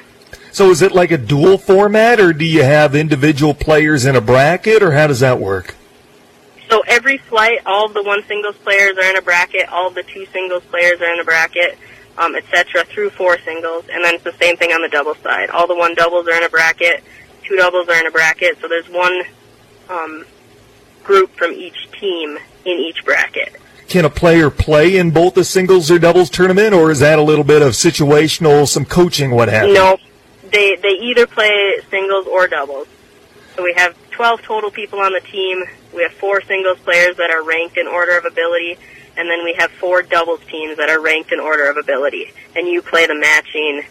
[0.52, 4.20] So is it like a dual format, or do you have individual players in a
[4.20, 5.76] bracket, or how does that work?
[6.68, 10.26] So every flight, all the one singles players are in a bracket, all the two
[10.26, 11.78] singles players are in a bracket,
[12.18, 12.84] um, etc.
[12.84, 15.50] through four singles, and then it's the same thing on the double side.
[15.50, 17.04] All the one doubles are in a bracket,
[17.44, 19.22] two doubles are in a bracket, so there's one
[19.88, 20.26] um,
[21.08, 23.56] group from each team in each bracket.
[23.88, 27.22] Can a player play in both the singles or doubles tournament, or is that a
[27.22, 29.74] little bit of situational, some coaching, what have you?
[29.74, 29.96] No,
[30.52, 32.86] they they either play singles or doubles.
[33.56, 35.64] So we have 12 total people on the team.
[35.94, 38.76] We have four singles players that are ranked in order of ability,
[39.16, 42.32] and then we have four doubles teams that are ranked in order of ability.
[42.54, 43.82] And you play the matching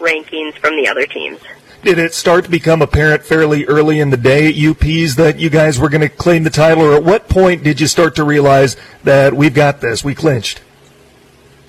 [0.00, 1.38] rankings from the other teams.
[1.86, 5.48] Did it start to become apparent fairly early in the day at UPs that you
[5.48, 8.24] guys were going to claim the title, or at what point did you start to
[8.24, 10.60] realize that we've got this, we clinched?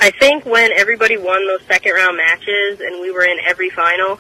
[0.02, 4.20] I think when everybody won those second round matches and we were in every final,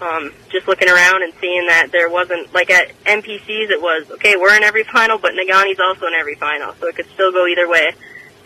[0.00, 4.36] um, just looking around and seeing that there wasn't like at MPCs it was okay
[4.36, 7.48] we're in every final but Negaunee's also in every final so it could still go
[7.48, 7.90] either way.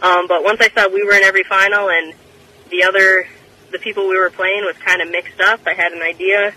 [0.00, 2.14] Um, but once I saw we were in every final and
[2.70, 3.28] the other
[3.70, 6.54] the people we were playing was kind of mixed up, I had an idea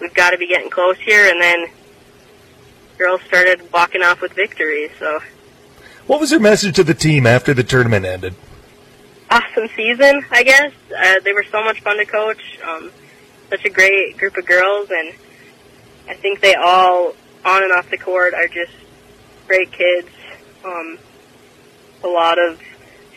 [0.00, 1.28] we've got to be getting close here.
[1.28, 1.66] And then
[2.98, 4.90] girls started walking off with victories.
[4.98, 5.20] So,
[6.06, 8.34] what was your message to the team after the tournament ended?
[9.30, 10.72] Awesome season, I guess.
[10.96, 12.58] Uh, they were so much fun to coach.
[12.66, 12.92] Um,
[13.50, 15.14] such a great group of girls, and
[16.08, 17.14] I think they all,
[17.44, 18.72] on and off the court, are just
[19.46, 20.08] great kids.
[20.64, 20.98] Um,
[22.04, 22.60] a lot of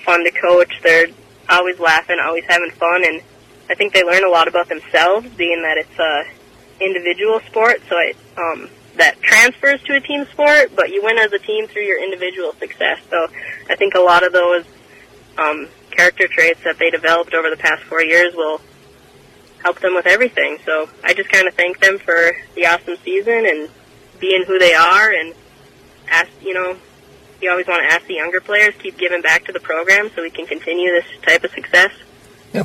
[0.04, 0.82] fun to coach.
[0.82, 1.08] They're
[1.48, 3.22] always laughing, always having fun, and
[3.70, 6.39] I think they learn a lot about themselves, being that it's a
[6.82, 11.32] individual sport, so it, um, that transfers to a team sport, but you win as
[11.32, 13.00] a team through your individual success.
[13.10, 13.28] So
[13.70, 14.66] I think a lot of those
[15.38, 18.62] um, character traits that they developed over the past four years will
[19.64, 20.58] help them with everything.
[20.66, 23.70] So I just kind of thank them for the awesome season and
[24.20, 25.34] being who they are, and
[26.10, 26.78] ask you know
[27.42, 30.22] you always want to ask the younger players keep giving back to the program so
[30.22, 31.92] we can continue this type of success.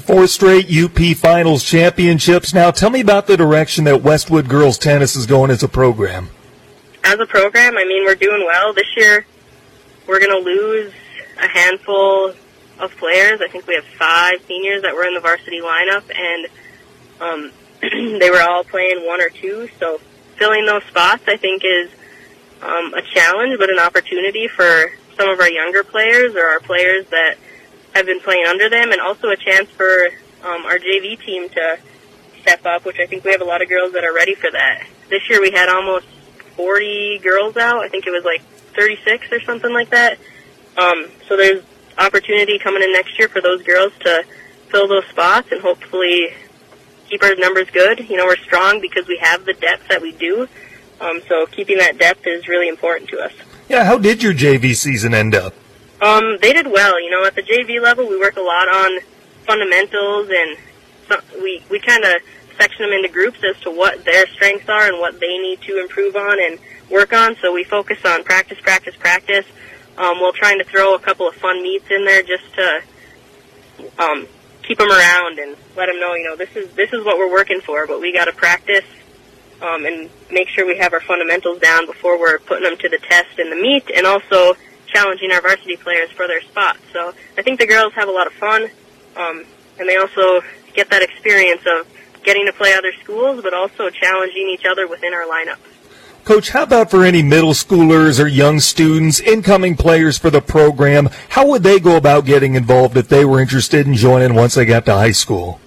[0.00, 2.54] Four straight UP Finals championships.
[2.54, 6.30] Now, tell me about the direction that Westwood girls tennis is going as a program.
[7.04, 9.26] As a program, I mean, we're doing well this year.
[10.06, 10.92] We're going to lose
[11.42, 12.32] a handful
[12.78, 13.40] of players.
[13.44, 16.46] I think we have five seniors that were in the varsity lineup, and
[17.20, 17.52] um,
[18.18, 19.68] they were all playing one or two.
[19.78, 20.00] So
[20.36, 21.90] filling those spots, I think, is
[22.62, 27.06] um, a challenge, but an opportunity for some of our younger players or our players
[27.10, 27.36] that
[27.94, 30.08] have been playing under them, and also a chance for
[30.42, 31.78] um, our JV team to
[32.40, 34.50] step up, which I think we have a lot of girls that are ready for
[34.50, 34.86] that.
[35.08, 36.06] This year we had almost
[36.56, 37.78] 40 girls out.
[37.78, 38.42] I think it was like
[38.74, 40.18] 36 or something like that.
[40.76, 41.62] Um, so there's
[41.96, 44.24] opportunity coming in next year for those girls to
[44.68, 46.34] fill those spots and hopefully
[47.08, 48.08] keep our numbers good.
[48.08, 50.48] You know, we're strong because we have the depth that we do.
[51.00, 53.32] Um, so keeping that depth is really important to us.
[53.68, 55.54] Yeah, how did your JV season end up?
[56.04, 57.00] Um, they did well.
[57.00, 59.00] You know, at the JV level, we work a lot on
[59.46, 60.58] fundamentals, and
[61.08, 62.20] so we we kind of
[62.58, 65.80] section them into groups as to what their strengths are and what they need to
[65.80, 66.58] improve on and
[66.90, 67.36] work on.
[67.40, 69.46] So we focus on practice, practice, practice.
[69.96, 72.82] Um, while trying to throw a couple of fun meets in there just to
[73.98, 74.26] um,
[74.62, 77.32] keep them around and let them know, you know, this is this is what we're
[77.32, 77.86] working for.
[77.86, 78.84] But we got to practice
[79.62, 82.98] um, and make sure we have our fundamentals down before we're putting them to the
[82.98, 84.54] test in the meet, and also
[84.94, 86.78] challenging our varsity players for their spots.
[86.92, 88.70] So I think the girls have a lot of fun,
[89.16, 89.44] um,
[89.78, 90.42] and they also
[90.72, 91.86] get that experience of
[92.22, 95.58] getting to play other schools, but also challenging each other within our lineup.
[96.24, 101.10] Coach, how about for any middle schoolers or young students, incoming players for the program?
[101.28, 104.64] How would they go about getting involved if they were interested in joining once they
[104.64, 105.60] got to high school?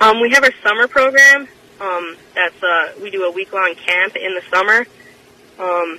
[0.00, 1.48] Um, we have our summer program.
[1.80, 4.86] Um, that's uh, we do a week long camp in the summer.
[5.58, 5.98] Um,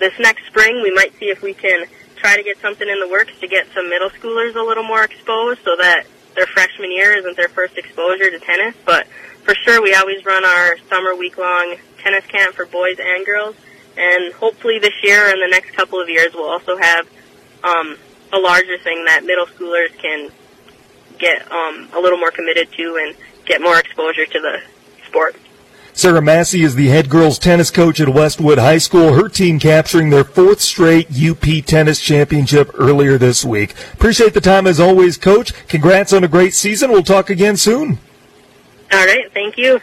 [0.00, 1.86] this next spring, we might see if we can
[2.16, 5.04] try to get something in the works to get some middle schoolers a little more
[5.04, 6.04] exposed, so that
[6.34, 8.74] their freshman year isn't their first exposure to tennis.
[8.84, 9.06] But
[9.44, 13.54] for sure, we always run our summer week long tennis camp for boys and girls,
[13.96, 17.08] and hopefully this year and the next couple of years, we'll also have
[17.62, 17.96] um,
[18.32, 20.30] a larger thing that middle schoolers can
[21.18, 24.62] get um, a little more committed to and get more exposure to the
[25.06, 25.36] sport.
[25.92, 29.12] Sarah Massey is the head girls tennis coach at Westwood High School.
[29.12, 33.74] Her team capturing their fourth straight UP tennis championship earlier this week.
[33.92, 35.52] Appreciate the time as always, coach.
[35.68, 36.90] Congrats on a great season.
[36.90, 37.98] We'll talk again soon.
[38.92, 39.80] All right, thank you.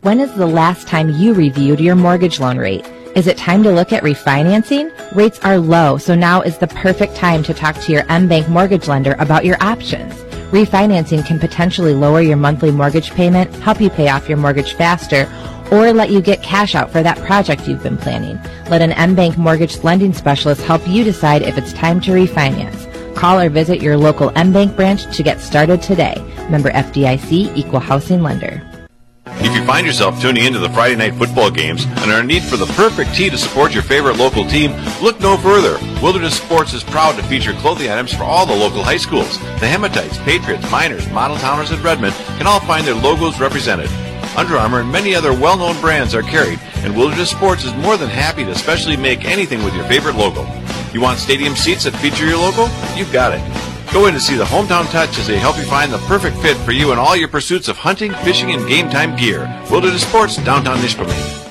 [0.00, 2.86] When is the last time you reviewed your mortgage loan rate?
[3.14, 4.92] Is it time to look at refinancing?
[5.14, 8.88] Rates are low, so now is the perfect time to talk to your M-Bank mortgage
[8.88, 10.14] lender about your options.
[10.50, 15.30] Refinancing can potentially lower your monthly mortgage payment, help you pay off your mortgage faster,
[15.70, 18.40] or let you get cash out for that project you've been planning.
[18.70, 22.86] Let an M-Bank mortgage lending specialist help you decide if it's time to refinance.
[23.14, 26.14] Call or visit your local M-Bank branch to get started today.
[26.48, 28.62] Member FDIC Equal Housing Lender.
[29.40, 32.42] If you find yourself tuning into the Friday night football games and are in need
[32.42, 34.72] for the perfect tee to support your favorite local team,
[35.02, 35.78] look no further.
[36.02, 39.38] Wilderness Sports is proud to feature clothing items for all the local high schools.
[39.60, 43.88] The Hematites, Patriots, Miners, Model Towners, and Redmen can all find their logos represented.
[44.36, 48.08] Under Armour and many other well-known brands are carried, and Wilderness Sports is more than
[48.08, 50.46] happy to specially make anything with your favorite logo.
[50.92, 52.68] You want stadium seats that feature your logo?
[52.96, 53.67] You've got it.
[53.92, 56.58] Go in to see the Hometown Touch as they help you find the perfect fit
[56.58, 59.46] for you in all your pursuits of hunting, fishing, and game time gear.
[59.70, 61.46] Wilderness Sports, downtown Ishpeming.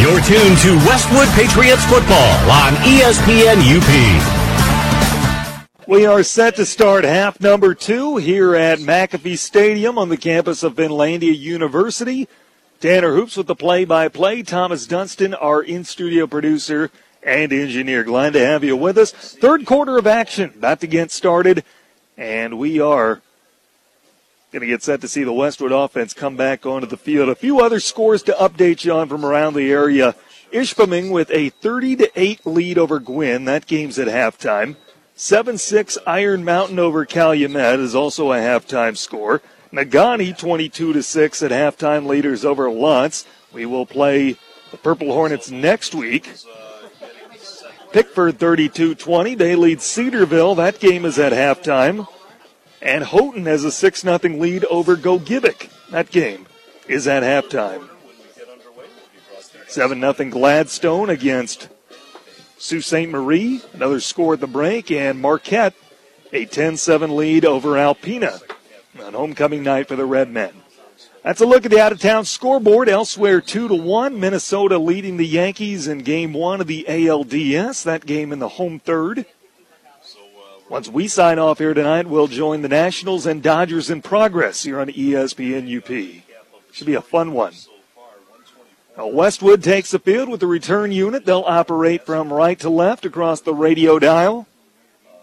[0.00, 4.36] You're tuned to Westwood Patriots football on ESPN UP.
[5.88, 10.62] We are set to start half number two here at McAfee Stadium on the campus
[10.62, 12.28] of Finlandia University.
[12.78, 14.44] Tanner Hoops with the play-by-play.
[14.44, 16.92] Thomas Dunston, our in-studio producer
[17.26, 18.04] and engineer.
[18.04, 19.10] Glad to have you with us.
[19.12, 21.64] Third quarter of action about to get started,
[22.16, 23.20] and we are
[24.52, 27.28] going to get set to see the Westwood offense come back onto the field.
[27.28, 30.14] A few other scores to update you on from around the area.
[30.52, 33.44] Ishpeming with a 30 to 8 lead over Gwinn.
[33.44, 34.76] That game's at halftime.
[35.16, 39.42] 7-6 Iron Mountain over Calumet is also a halftime score.
[39.72, 43.26] Negaunee 22 to 6 at halftime leaders over L'Anse.
[43.52, 44.36] We will play
[44.70, 46.30] the Purple Hornets next week.
[47.96, 49.38] Pickford 32-20.
[49.38, 50.54] They lead Cedarville.
[50.56, 52.06] That game is at halftime.
[52.82, 55.70] And Houghton has a 6 0 lead over Gogebic.
[55.92, 56.44] That game
[56.88, 57.88] is at halftime.
[59.66, 61.70] 7 0 Gladstone against
[62.58, 63.08] Sault Ste.
[63.08, 63.62] Marie.
[63.72, 64.90] Another score at the break.
[64.90, 65.72] And Marquette,
[66.34, 68.42] a 10 7 lead over Alpena
[69.02, 70.52] on homecoming night for the Redmen.
[71.26, 72.88] That's a look at the out of town scoreboard.
[72.88, 74.20] Elsewhere, 2 to 1.
[74.20, 77.82] Minnesota leading the Yankees in game one of the ALDS.
[77.82, 79.26] That game in the home third.
[80.68, 84.78] Once we sign off here tonight, we'll join the Nationals and Dodgers in progress here
[84.78, 86.22] on ESPN UP.
[86.70, 87.54] Should be a fun one.
[88.96, 91.24] Now Westwood takes the field with the return unit.
[91.24, 94.46] They'll operate from right to left across the radio dial.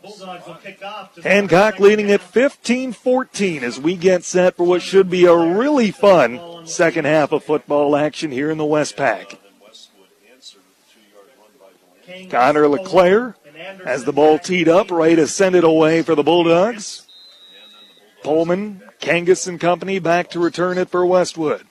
[0.04, 1.16] Bulldogs will kick off.
[1.24, 6.68] Hancock leading at 15-14 as we get set for what should be a really fun
[6.68, 9.38] second half of football action here in the Westpac.
[12.30, 13.38] Connor LeClaire
[13.86, 17.08] has the ball teed up, ready to send it away for the Bulldogs.
[18.24, 21.66] Pullman, Kangas and company back to return it for Westwood.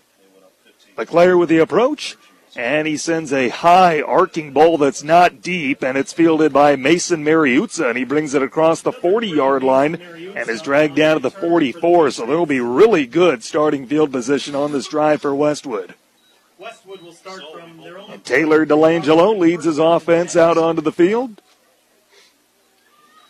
[0.97, 2.17] LeClaire with the approach,
[2.55, 7.25] and he sends a high arcing ball that's not deep, and it's fielded by Mason
[7.25, 11.23] Mariuzza, and he brings it across the 40 yard line and is dragged down to
[11.23, 12.11] the 44.
[12.11, 15.95] So there will be really good starting field position on this drive for Westwood.
[16.59, 18.11] Westwood will start from their own.
[18.11, 21.41] And Taylor DeLangelo leads his offense out onto the field.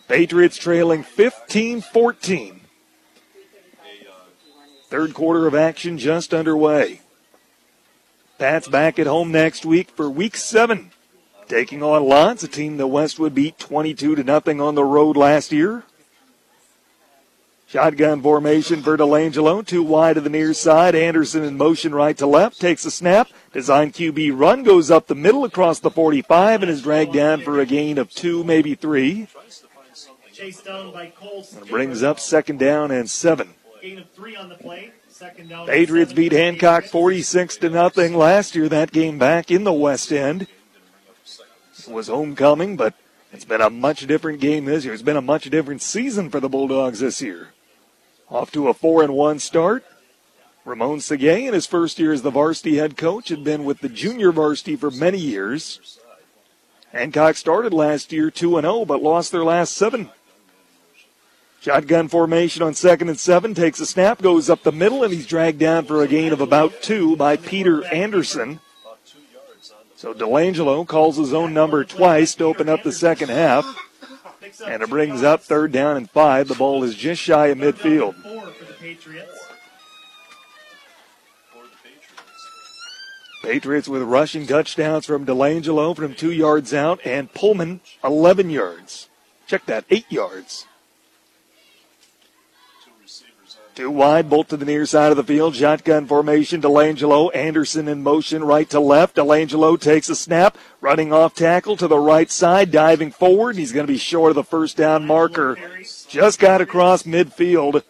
[0.08, 2.60] Patriots trailing 15 14.
[4.88, 7.01] Third quarter of action just underway.
[8.42, 10.90] Pats back at home next week for week seven.
[11.46, 15.52] Taking on L'Anse, a team that Westwood beat 22 to nothing on the road last
[15.52, 15.84] year.
[17.68, 19.64] Shotgun formation for DeLangelo.
[19.64, 20.96] Two wide to the near side.
[20.96, 22.60] Anderson in motion right to left.
[22.60, 23.28] Takes a snap.
[23.52, 27.60] Design QB run goes up the middle across the 45 and is dragged down for
[27.60, 29.28] a gain of two, maybe three.
[30.32, 33.50] Chased down by Cole And brings up second down and seven.
[33.80, 34.90] Gain of three on the play.
[35.66, 38.68] Patriots beat Hancock 46 to nothing last year.
[38.68, 40.46] That game back in the West End
[41.88, 42.94] it was homecoming, but
[43.32, 44.94] it's been a much different game this year.
[44.94, 47.48] It's been a much different season for the Bulldogs this year.
[48.30, 49.84] Off to a four and one start.
[50.64, 53.88] Ramon Segay, in his first year as the varsity head coach, had been with the
[53.88, 55.98] junior varsity for many years.
[56.92, 60.10] Hancock started last year 2 0, but lost their last seven.
[61.62, 65.28] Shotgun formation on second and seven, takes a snap, goes up the middle, and he's
[65.28, 68.58] dragged down for a gain of about two by Peter Anderson.
[69.94, 73.64] So Delangelo calls his own number twice to open up the second half.
[74.66, 76.48] And it brings up third down and five.
[76.48, 78.16] The ball is just shy of midfield.
[83.44, 89.08] Patriots with rushing touchdowns from Delangelo from two yards out and Pullman 11 yards.
[89.46, 90.66] Check that, eight yards.
[93.74, 95.56] Two wide, bolt to the near side of the field.
[95.56, 96.60] Shotgun formation.
[96.60, 99.16] Delangelo, Anderson in motion right to left.
[99.16, 103.56] Delangelo takes a snap, running off tackle to the right side, diving forward.
[103.56, 105.56] He's going to be short of the first down marker.
[106.06, 107.82] Just got across midfield,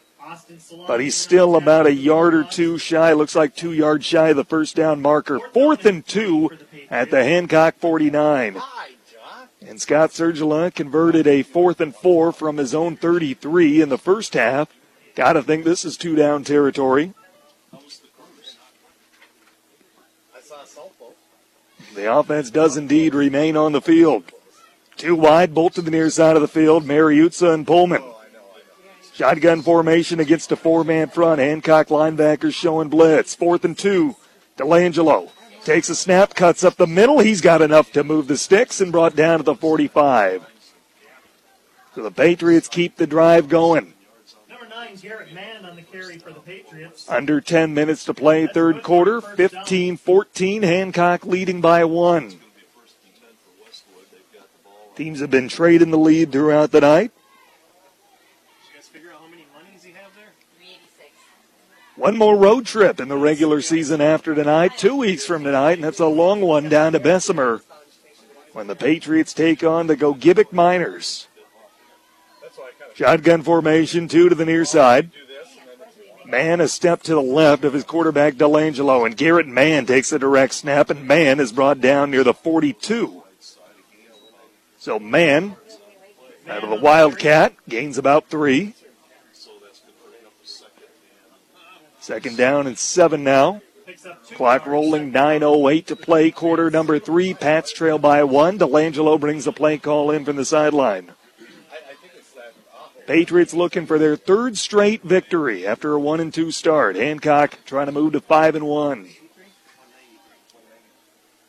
[0.86, 3.12] but he's still about a yard or two shy.
[3.12, 5.40] Looks like two yards shy of the first down marker.
[5.52, 6.48] Fourth and two
[6.90, 8.62] at the Hancock 49.
[9.66, 14.34] And Scott Sergila converted a fourth and four from his own 33 in the first
[14.34, 14.68] half.
[15.14, 17.14] Got to think this is two down territory.
[21.94, 24.24] The offense does indeed remain on the field.
[24.96, 26.84] Two wide, bolt to the near side of the field.
[26.84, 28.02] Mariuzza and Pullman.
[29.14, 31.38] Shotgun formation against a four-man front.
[31.38, 33.34] Hancock linebackers showing blitz.
[33.34, 34.16] Fourth and two.
[34.56, 35.30] Delangelo
[35.64, 37.18] takes a snap, cuts up the middle.
[37.18, 40.46] He's got enough to move the sticks and brought down to the 45.
[41.94, 43.91] So the Patriots keep the drive going.
[47.08, 50.62] Under 10 minutes to play, third quarter, 15 14.
[50.62, 52.38] Hancock leading by one.
[54.94, 57.12] Teams have been trading the lead throughout the night.
[61.96, 65.84] One more road trip in the regular season after tonight, two weeks from tonight, and
[65.84, 67.62] that's a long one down to Bessemer
[68.52, 71.28] when the Patriots take on the Gogebic Miners.
[72.94, 75.10] Shotgun formation, two to the near side.
[76.26, 80.18] Mann a step to the left of his quarterback Delangelo, and Garrett Mann takes a
[80.18, 83.22] direct snap, and Mann is brought down near the 42.
[84.78, 85.56] So Mann,
[86.48, 88.74] out of the Wildcat, gains about three.
[92.00, 93.60] Second down and seven now.
[94.34, 97.34] Clock rolling 9.08 to play, quarter number three.
[97.34, 98.58] Pats trail by one.
[98.58, 101.12] Delangelo brings the play call in from the sideline.
[103.12, 106.96] Patriots looking for their third straight victory after a one and two start.
[106.96, 109.06] Hancock trying to move to five and one.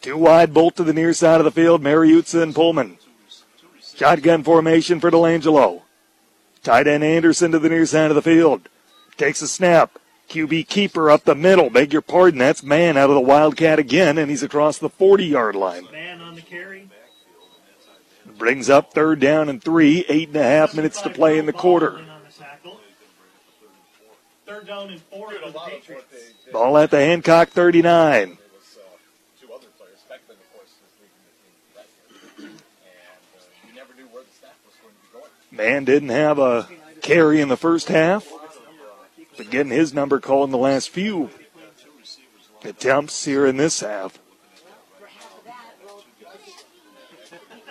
[0.02, 1.82] Two wide, bolt to the near side of the field.
[1.82, 2.98] Mariuzza and Pullman.
[3.96, 5.84] Shotgun formation for Delangelo.
[6.64, 8.68] Tight end Anderson to the near side of the field.
[9.16, 9.98] Takes a snap.
[10.28, 11.70] QB keeper up the middle.
[11.70, 12.40] Beg your pardon.
[12.40, 15.88] That's Mann out of the Wildcat again, and he's across the 40 yard line.
[15.94, 16.90] Mann on the carry.
[18.44, 20.04] Brings up third down and three.
[20.10, 22.02] Eight and a half minutes to play in the quarter.
[24.46, 26.04] Third down and four for the Patriots.
[26.52, 28.38] Ball at the Hancock 39.
[35.50, 36.68] Mann didn't have a
[37.02, 38.30] carry in the first half,
[39.38, 41.30] but getting his number called in the last few
[42.66, 44.20] attempts here in this half.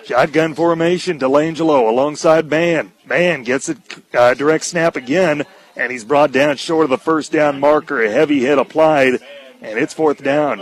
[0.04, 2.92] Shotgun formation, Delangelo alongside Mann.
[3.06, 3.78] Mann gets it
[4.14, 5.44] uh, direct snap again,
[5.76, 8.02] and he's brought down short of the first down marker.
[8.02, 9.20] A heavy hit applied,
[9.60, 10.58] and it's fourth down.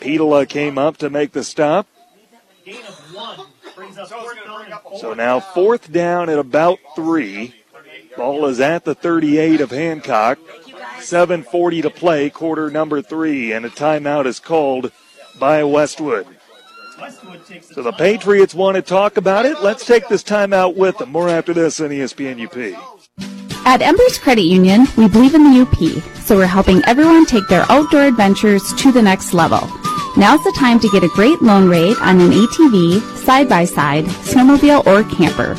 [0.00, 1.86] Petola came up to make the stop.
[4.98, 7.54] So now fourth down at about three.
[8.16, 10.38] Ball is at the 38 of Hancock.
[10.98, 14.92] 7.40 to play, quarter number three, and a timeout is called
[15.38, 16.26] by Westwood.
[17.72, 19.60] So the Patriots want to talk about it.
[19.62, 21.10] Let's take this timeout with them.
[21.10, 23.66] More after this on ESPN UP.
[23.66, 27.64] At Embers Credit Union, we believe in the UP, so we're helping everyone take their
[27.70, 29.60] outdoor adventures to the next level.
[30.16, 35.04] Now's the time to get a great loan rate on an ATV, side-by-side, snowmobile, or
[35.04, 35.54] camper.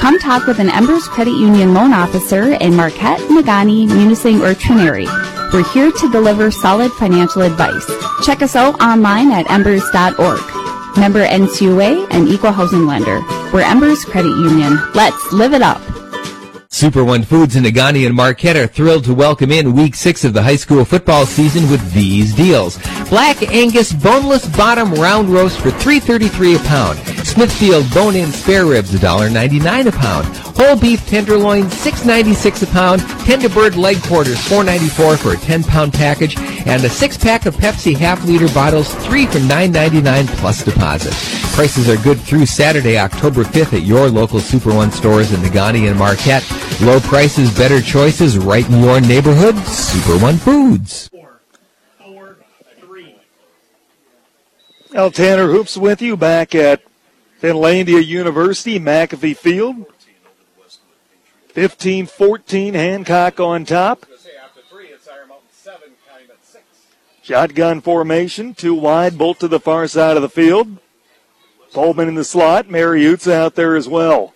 [0.00, 5.06] Come talk with an Embers Credit Union loan officer in Marquette, Negaunee, Munising, or Trenary.
[5.52, 7.86] We're here to deliver solid financial advice.
[8.24, 10.61] Check us out online at embers.org.
[10.96, 13.20] Member NCUA and Equal Housing Lender.
[13.52, 14.78] We're Embers Credit Union.
[14.94, 15.91] Let's live it up.
[16.74, 20.32] Super One Foods in Negaunee and Marquette are thrilled to welcome in week six of
[20.32, 22.78] the high school football season with these deals.
[23.10, 26.98] Black Angus boneless bottom round roast for $3.33 a pound.
[27.26, 30.26] Smithfield bone-in spare ribs $1.99 a pound.
[30.56, 33.02] Whole beef tenderloin $6.96 a pound.
[33.26, 36.38] Tender bird leg quarters $4.94 for a 10-pound package.
[36.66, 41.12] And a six-pack of Pepsi half-liter bottles, three for $9.99 plus deposit.
[41.54, 45.90] Prices are good through Saturday, October 5th at your local Super One stores in Negaunee
[45.90, 46.42] and Marquette.
[46.80, 49.56] Low prices, better choices right in your neighborhood.
[49.66, 51.10] Super One Foods.
[54.94, 56.82] El Tanner Hoops with you back at
[57.40, 59.86] Finlandia University, McAfee Field.
[61.48, 64.06] 15 14, Hancock on top.
[67.22, 70.78] Shotgun formation, two wide, bolt to the far side of the field.
[71.72, 74.34] Pullman in the slot, Mariuzza out there as well.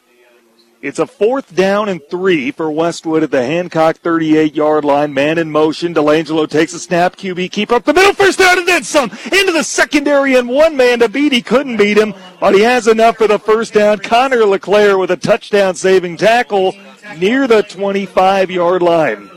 [0.83, 5.15] It's a fourth down and three for Westwood at the Hancock 38 yard line.
[5.15, 5.95] Man in motion.
[5.95, 7.17] Delangelo takes a snap.
[7.17, 8.13] QB keep up the middle.
[8.13, 9.11] First down and then some.
[9.33, 11.33] Into the secondary and one man to beat.
[11.33, 13.99] He couldn't beat him, but he has enough for the first down.
[13.99, 16.75] Connor LeClaire with a touchdown saving tackle
[17.17, 19.31] near the 25 yard line.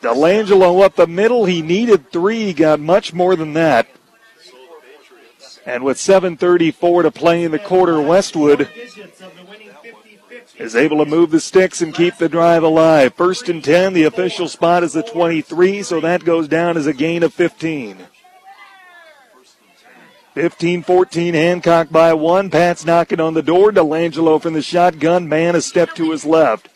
[0.00, 1.44] Delangelo up the middle.
[1.44, 2.44] He needed three.
[2.44, 3.88] He got much more than that.
[5.66, 8.68] And with 7.34 to play in the quarter, Westwood
[10.58, 13.14] is able to move the sticks and keep the drive alive.
[13.14, 16.92] First and 10, the official spot is the 23, so that goes down as a
[16.92, 17.98] gain of 15.
[20.34, 22.50] 15 14, Hancock by one.
[22.50, 23.70] Pat's knocking on the door.
[23.70, 25.28] Delangelo from the shotgun.
[25.28, 26.68] Mann a step to his left.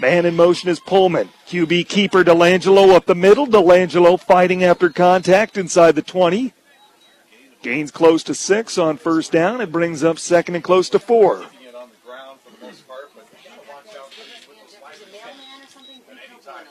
[0.00, 1.28] Man in motion is Pullman.
[1.46, 3.46] QB keeper Delangelo up the middle.
[3.46, 6.52] Delangelo fighting after contact inside the 20.
[7.62, 9.60] Gains close to six on first down.
[9.60, 11.44] It brings up second and close to four.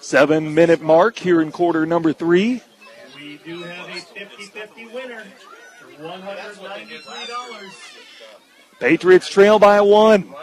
[0.01, 2.61] Seven minute mark here in quarter number three.
[3.15, 5.23] We do have a 50-50 winner
[5.79, 7.99] for $193.
[8.79, 10.33] Patriots trail by one.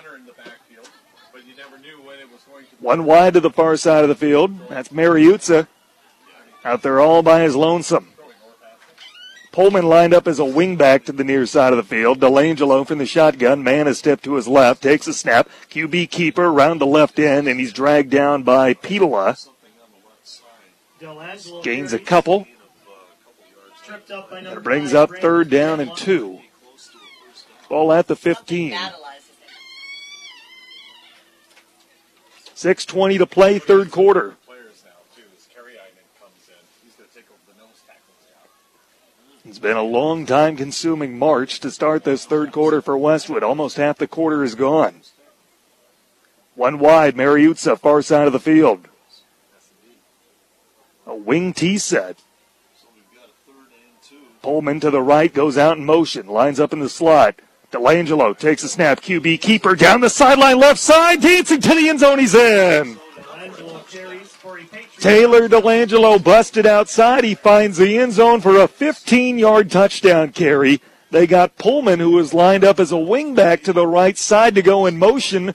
[2.81, 4.69] One wide to the far side of the field.
[4.69, 5.67] That's Mariuzza.
[6.65, 8.09] Out there all by his lonesome.
[9.53, 12.21] Pullman lined up as a wingback to the near side of the field.
[12.21, 13.63] Delangelo from the shotgun.
[13.63, 14.83] Mann a step to his left.
[14.83, 15.49] Takes a snap.
[15.71, 19.49] QB keeper around the left end, and he's dragged down by Petola.
[21.63, 22.47] Gains a couple.
[24.09, 26.41] That brings up third down and two.
[27.69, 28.73] Ball at the 15.
[32.55, 34.38] 6.20 to play, third quarter.
[39.49, 43.43] It's been a long time consuming march to start this third quarter for Westwood.
[43.43, 45.01] Almost half the quarter is gone.
[46.55, 48.87] One wide, Mariuzza, far side of the field.
[51.07, 52.19] A wing T set.
[54.43, 57.37] Pullman to the right, goes out in motion, lines up in the slot.
[57.73, 59.01] Delangelo takes a snap.
[59.01, 62.19] QB keeper down the sideline, left side, dancing to the end zone.
[62.19, 62.98] He's in.
[64.99, 67.25] Taylor Delangelo busted outside.
[67.25, 70.81] He finds the end zone for a 15 yard touchdown carry.
[71.11, 74.63] They got Pullman, who was lined up as a wingback to the right side to
[74.63, 75.55] go in motion,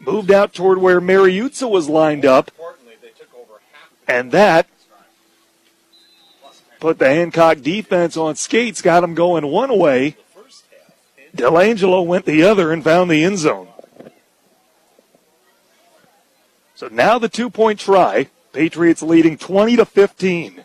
[0.00, 2.50] moved out toward where Mariuzza was lined up.
[4.06, 4.66] And that
[6.78, 10.16] put the Hancock defense on skates, got them going one way.
[11.34, 13.68] Delangelo went the other and found the end zone.
[16.76, 18.28] So now the two point try.
[18.52, 20.62] Patriots leading 20 to 15.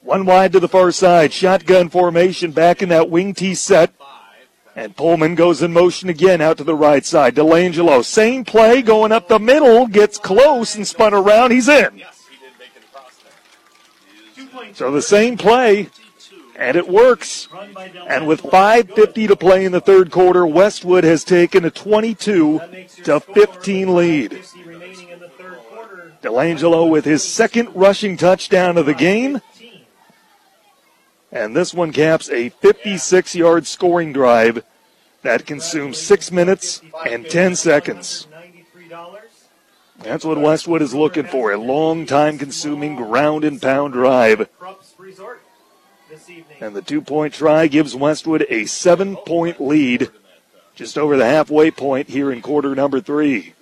[0.00, 1.32] One wide to the far side.
[1.32, 3.92] Shotgun formation back in that wing T set.
[4.74, 7.36] And Pullman goes in motion again out to the right side.
[7.36, 11.52] Delangelo, same play going up the middle, gets close and spun around.
[11.52, 12.02] He's in.
[14.72, 15.90] So the same play,
[16.56, 17.48] and it works.
[18.08, 22.60] And with 5.50 to play in the third quarter, Westwood has taken a 22
[23.04, 24.42] to 15 lead.
[26.22, 29.40] Delangelo with his second rushing touchdown of the game.
[31.30, 34.64] And this one caps a 56 yard scoring drive
[35.22, 38.26] that consumes six minutes and 10 seconds.
[39.98, 44.48] That's what Westwood is looking for a long time consuming ground and pound drive.
[46.60, 50.10] And the two point try gives Westwood a seven point lead
[50.74, 53.54] just over the halfway point here in quarter number three.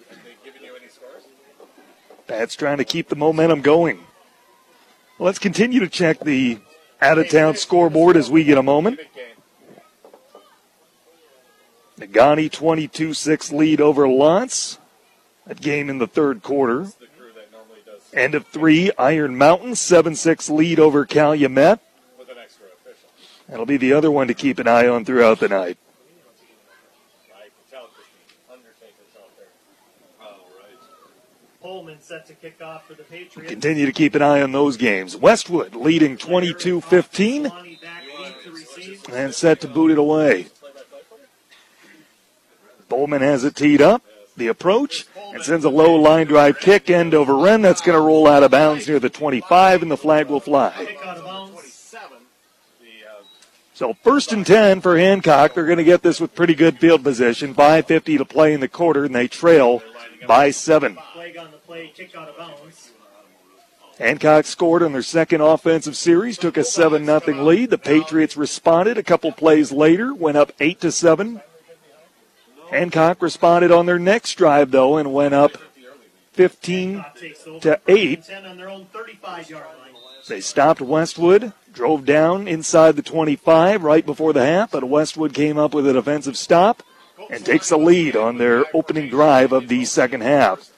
[2.26, 4.00] Pat's trying to keep the momentum going.
[5.18, 6.58] Let's continue to check the
[7.00, 9.00] out of town scoreboard as we get a moment.
[11.98, 14.78] Negaunee 22-6 lead over L'Anse.
[15.46, 16.86] That game in the third quarter.
[18.12, 21.80] End of three, Iron Mountain 7-6 lead over Calumet.
[23.48, 25.78] That'll be the other one to keep an eye on throughout the night.
[32.12, 33.48] Set to kick off for the Patriots.
[33.48, 35.16] Continue to keep an eye on those games.
[35.16, 37.78] Westwood leading 22-15
[39.12, 40.48] and set to boot it away.
[42.88, 44.02] Pullman has it teed up.
[44.36, 47.62] The approach and sends a low line drive kick end over Wren.
[47.62, 50.72] That's going to roll out of bounds near the 25 and the flag will fly.
[53.74, 55.54] So first and 10 for Hancock.
[55.54, 57.54] They're going to get this with pretty good field position.
[57.54, 59.82] 5.50 to play in the quarter and they trail
[60.26, 60.98] by seven.
[63.98, 67.70] Hancock scored on their second offensive series, took a 7 0 lead.
[67.70, 71.40] The Patriots responded a couple plays later, went up 8 to 7.
[72.70, 75.52] Hancock responded on their next drive, though, and went up
[76.32, 77.04] 15
[77.60, 78.30] to 8.
[80.28, 85.58] They stopped Westwood, drove down inside the 25 right before the half, but Westwood came
[85.58, 86.82] up with a defensive stop
[87.30, 90.70] and takes a lead on their opening drive of the second half.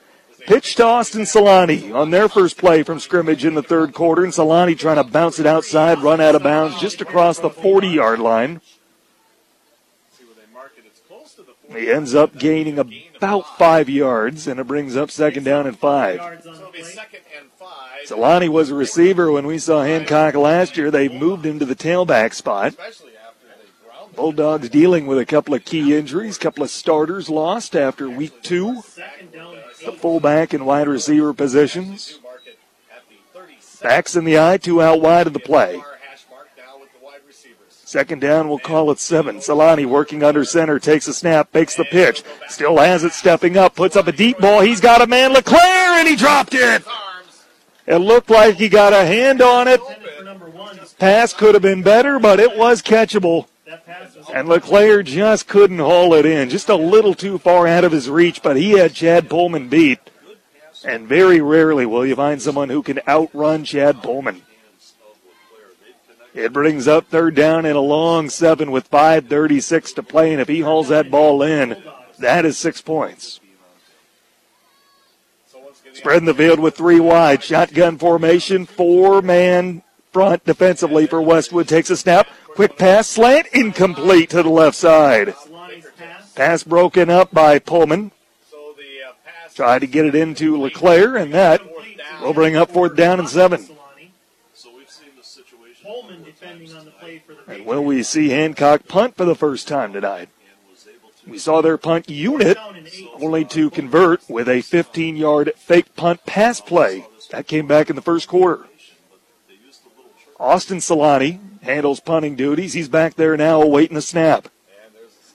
[0.47, 4.33] Pitch to Austin Solani on their first play from scrimmage in the third quarter, and
[4.33, 8.21] Solani trying to bounce it outside, run out of bounds just across the 40 yard
[8.21, 8.61] line.
[11.71, 12.79] He ends up gaining
[13.25, 16.21] about five yards, and it brings up second down and five.
[18.07, 20.91] Solani was a receiver when we saw Hancock last year.
[20.91, 22.75] They moved him to the tailback spot.
[24.15, 28.83] Bulldogs dealing with a couple of key injuries, couple of starters lost after week two.
[29.85, 32.21] The fullback and wide receiver positions.
[33.83, 35.83] Backs in the eye, two out wide of the play.
[37.95, 39.37] Second down, we'll call it seven.
[39.37, 42.25] Solani working under center, takes a snap, makes the pitch.
[42.49, 44.63] Still has it, stepping up, puts up a deep ball.
[44.63, 46.85] He's got a man, LeClaire, and he dropped it.
[47.87, 49.81] It looked like he got a hand on it.
[50.99, 53.47] Pass could have been better, but it was catchable.
[54.35, 56.51] And LeClaire just couldn't haul it in.
[56.51, 60.01] Just a little too far out of his reach, but he had Chad Pullman beat.
[60.85, 64.43] And very rarely will you find someone who can outrun Chad Pullman.
[66.35, 70.33] It brings up third down and a long seven with 5.36 to play.
[70.33, 71.81] And if he hauls that ball in,
[72.19, 73.41] that is six points.
[75.93, 77.43] Spreading the field with three wide.
[77.45, 79.83] Shotgun formation, four man
[80.13, 81.69] front defensively for Westwood.
[81.69, 82.27] Takes a snap.
[82.55, 85.35] Quick pass, slant, incomplete to the left side.
[86.35, 88.11] Pass broken up by Pullman.
[89.55, 91.61] Tried to get it into LeClaire, and that
[92.21, 93.69] will bring up fourth down and seven.
[97.47, 100.29] And will we see Hancock punt for the first time tonight?
[101.27, 102.59] We saw their punt unit
[103.15, 107.07] only to convert with a 15 yard fake punt pass play.
[107.31, 108.67] That came back in the first quarter.
[110.39, 112.75] Austin Solani handles punting duties.
[112.75, 114.49] He's back there now awaiting the snap.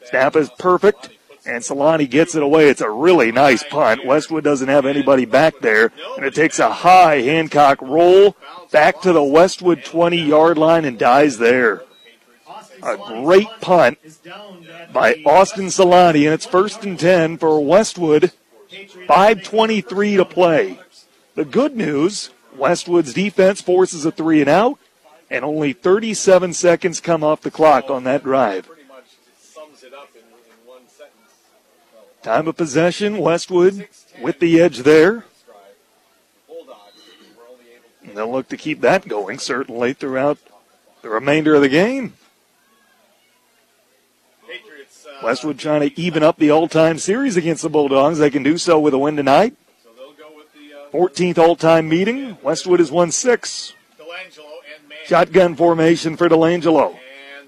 [0.06, 1.10] Snap is perfect,
[1.50, 2.70] and Solani gets it away.
[2.70, 4.06] It's a really nice punt.
[4.06, 8.38] Westwood doesn't have anybody back there, and it takes a high Hancock roll
[8.72, 11.84] back to the Westwood 20 yard line and dies there.
[12.84, 13.98] A great punt
[14.94, 18.32] by Austin Solani, and it's first and 10 for Westwood.
[18.70, 20.80] 5.23 to play.
[21.36, 24.78] The good news Westwood's defense forces a three and out,
[25.30, 28.70] and only 37 seconds come off the clock on that drive.
[32.22, 33.88] Time of possession, Westwood
[34.22, 35.26] with the edge there.
[38.04, 40.38] And they'll look to keep that going certainly throughout
[41.02, 42.14] the remainder of the game.
[45.24, 48.20] Westwood trying to even up the all-time series against the Bulldogs.
[48.20, 49.56] They can do so with a win tonight.
[50.92, 52.38] 14th all-time meeting.
[52.42, 53.74] Westwood has won six.
[55.06, 56.98] Shotgun formation for Delangelo.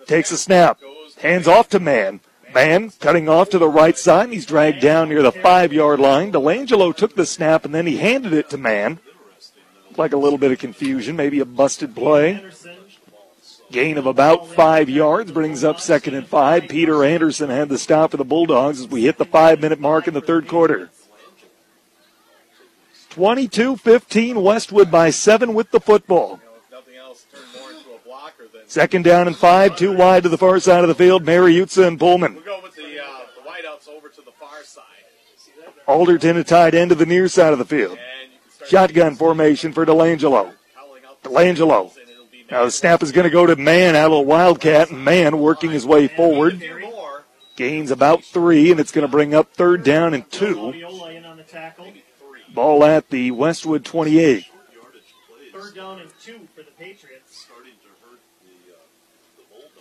[0.05, 0.79] Takes a snap.
[1.21, 2.19] Hands off to Mann.
[2.53, 4.29] Mann cutting off to the right side.
[4.29, 6.31] He's dragged down near the five-yard line.
[6.31, 8.99] Delangelo took the snap and then he handed it to Mann.
[9.97, 12.43] Like a little bit of confusion, maybe a busted play.
[13.71, 16.67] Gain of about five yards brings up second and five.
[16.67, 20.07] Peter Anderson had the stop for the Bulldogs as we hit the five minute mark
[20.07, 20.89] in the third quarter.
[23.11, 26.39] 22 15, Westwood by seven with the football.
[28.71, 31.25] Second down and five, two wide to the far side of the field.
[31.25, 32.35] Mariuzza and Pullman.
[32.35, 34.85] We'll go with the, uh, the wideouts over to the far side.
[35.87, 37.99] Alderton a tight end to the near side of the field.
[38.69, 40.53] Shotgun formation for Delangelo.
[41.21, 41.91] Delangelo
[42.49, 45.39] now the snap is going to go to Mann out of the Wildcat, and Mann
[45.39, 46.63] working his way forward.
[47.57, 50.71] Gains about three, and it's going to bring up third down and two.
[50.71, 51.91] Viola in on the tackle.
[52.53, 54.45] Ball at the Westwood 28.
[55.51, 57.47] Third down and two for the Patriots.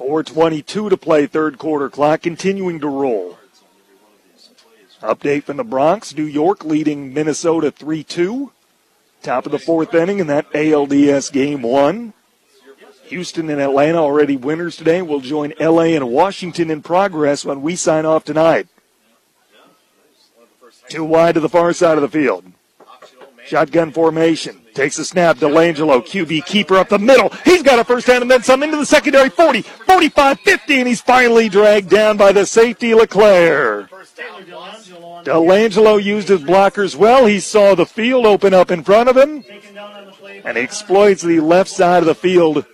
[0.00, 3.36] 422 to play third quarter clock continuing to roll.
[5.02, 6.16] Update from the Bronx.
[6.16, 8.50] New York leading Minnesota 3-2.
[9.22, 12.14] Top of the fourth inning in that ALDS game one.
[13.08, 15.02] Houston and Atlanta already winners today.
[15.02, 18.68] We'll join LA and Washington in progress when we sign off tonight.
[20.88, 22.46] Too wide to the far side of the field.
[23.44, 24.59] Shotgun formation.
[24.80, 25.36] Takes a snap.
[25.36, 27.28] DeLangelo, QB keeper up the middle.
[27.44, 30.88] He's got a first down and then some into the secondary 40, 45, 50, and
[30.88, 33.90] he's finally dragged down by the safety Leclaire.
[35.22, 37.26] DeLangelo used his blockers well.
[37.26, 39.44] He saw the field open up in front of him
[40.46, 42.64] and he exploits the left side of the field.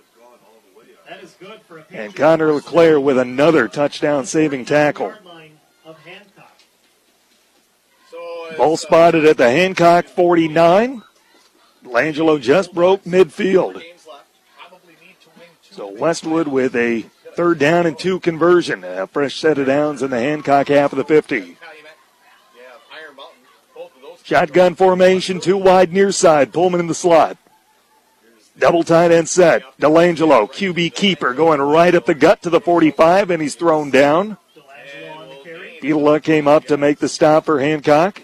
[1.91, 5.13] And Connor Leclaire with another touchdown saving tackle.
[8.55, 11.03] Ball spotted at the Hancock 49.
[11.83, 13.81] Langelo just broke midfield.
[15.71, 17.05] So Westwood with a
[17.35, 18.83] third down and two conversion.
[18.83, 21.57] A fresh set of downs in the Hancock half of the 50.
[24.23, 26.51] Shotgun formation, two wide near side.
[26.51, 27.37] Pullman in the slot.
[28.57, 29.63] Double tight end set.
[29.79, 34.37] DeLangelo, QB keeper, going right up the gut to the 45, and he's thrown down.
[35.81, 38.21] Vila came up to make the stop for Hancock.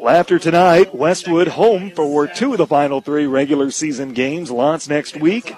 [0.00, 4.50] Well, after tonight, Westwood home for two of the final three regular season games.
[4.50, 5.54] Lots next week.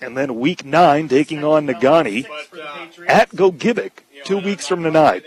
[0.00, 2.26] And then week nine taking on Negaunee
[3.06, 3.92] at Gogebic
[4.24, 5.22] two weeks from tonight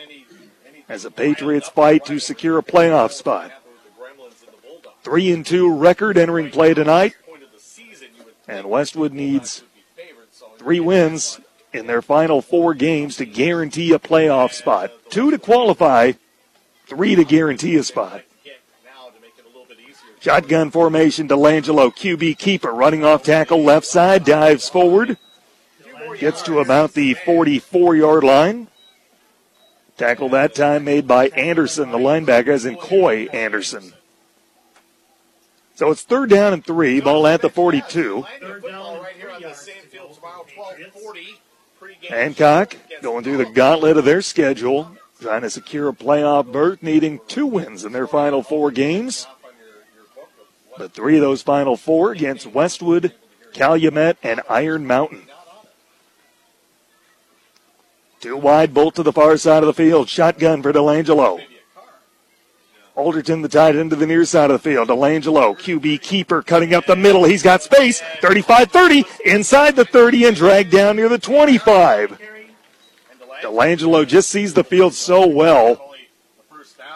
[0.89, 3.49] as the Patriots fight to secure a playoff spot.
[5.03, 7.15] Three and two record entering play tonight.
[8.45, 9.63] And Westwood needs
[10.57, 11.39] three wins
[11.71, 14.91] in their final four games to guarantee a playoff spot.
[15.09, 16.11] Two to qualify,
[16.91, 18.21] three to guarantee a spot.
[20.19, 25.17] Shotgun formation, DeLangelo, QB keeper, running off tackle left side, dives forward,
[26.19, 28.67] gets to about the 44 yard line.
[29.95, 33.93] Tackle that time made by Anderson, the linebacker, as in Coy Anderson.
[35.75, 38.25] So it's third down and three, ball at the 42.
[42.09, 44.91] Hancock going through the gauntlet of their schedule,
[45.21, 49.27] trying to secure a playoff berth, needing two wins in their final four games.
[50.77, 53.13] But three of those final four against Westwood,
[53.53, 55.27] Calumet, and Iron Mountain.
[58.19, 60.09] Two wide, bolt to the far side of the field.
[60.09, 61.43] Shotgun for DeLangelo.
[62.95, 64.89] Alderton, the tight end to the near side of the field.
[64.89, 67.23] DeLangelo, QB keeper, cutting up the middle.
[67.23, 68.01] He's got space.
[68.21, 72.19] 35-30, inside the 30 and dragged down near the 25.
[73.41, 75.93] DeLangelo just sees the field so well.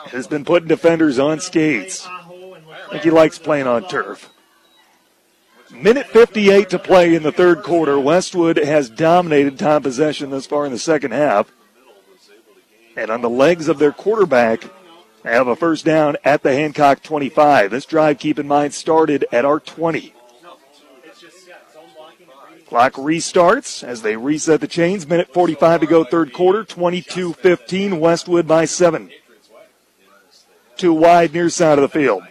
[0.08, 2.06] Has been putting defenders on skates.
[2.08, 4.30] I think he likes playing on turf.
[5.72, 8.00] Minute 58 to play in the third quarter.
[8.00, 11.52] Westwood has dominated time possession thus far in the second half.
[12.96, 14.64] And on the legs of their quarterback,
[15.24, 17.72] they have a first down at the Hancock 25.
[17.72, 20.15] This drive, keep in mind, started at our 20.
[22.68, 25.08] Clock restarts as they reset the chains.
[25.08, 26.64] Minute 45 to go, third quarter.
[26.64, 29.12] 22 15, Westwood by seven.
[30.76, 32.24] Two wide near side of the field.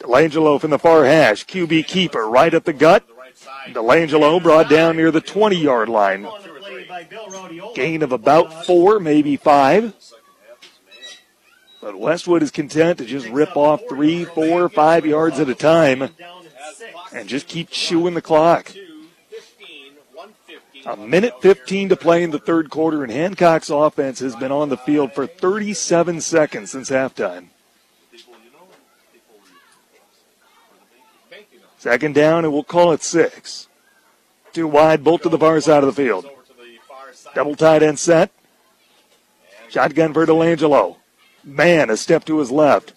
[0.00, 1.46] DeLangelo from the far hash.
[1.46, 3.04] QB keeper right at the gut.
[3.68, 6.26] DeLangelo brought down near the 20 yard line.
[7.74, 9.94] Gain of about four, maybe five.
[11.80, 16.10] But Westwood is content to just rip off three, four, five yards at a time
[17.12, 18.72] and just keep chewing the clock.
[20.86, 24.68] A minute 15 to play in the third quarter, and Hancock's offense has been on
[24.68, 27.46] the field for 37 seconds since halftime.
[31.78, 33.68] Second down, and we'll call it six.
[34.52, 36.26] Two wide, bolt to the far side of the field.
[37.34, 38.30] Double tight end set.
[39.68, 40.96] Shotgun for DeLangelo.
[41.42, 42.94] Mann, a step to his left.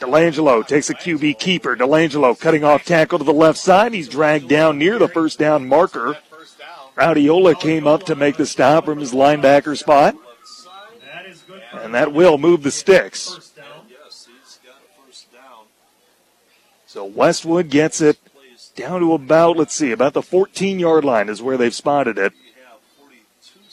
[0.00, 1.76] DeLangelo takes a QB keeper.
[1.76, 3.94] DeLangelo cutting off tackle to the left side.
[3.94, 6.18] He's dragged down near the first down marker.
[6.96, 10.16] Raudiola came up to make the stop from his linebacker spot.
[11.72, 13.52] And that will move the sticks.
[16.86, 18.18] So Westwood gets it
[18.74, 22.32] down to about, let's see, about the 14 yard line is where they've spotted it.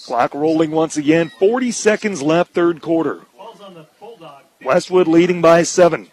[0.03, 1.29] Clock rolling once again.
[1.39, 3.21] 40 seconds left, third quarter.
[4.61, 6.09] Westwood leading by seven.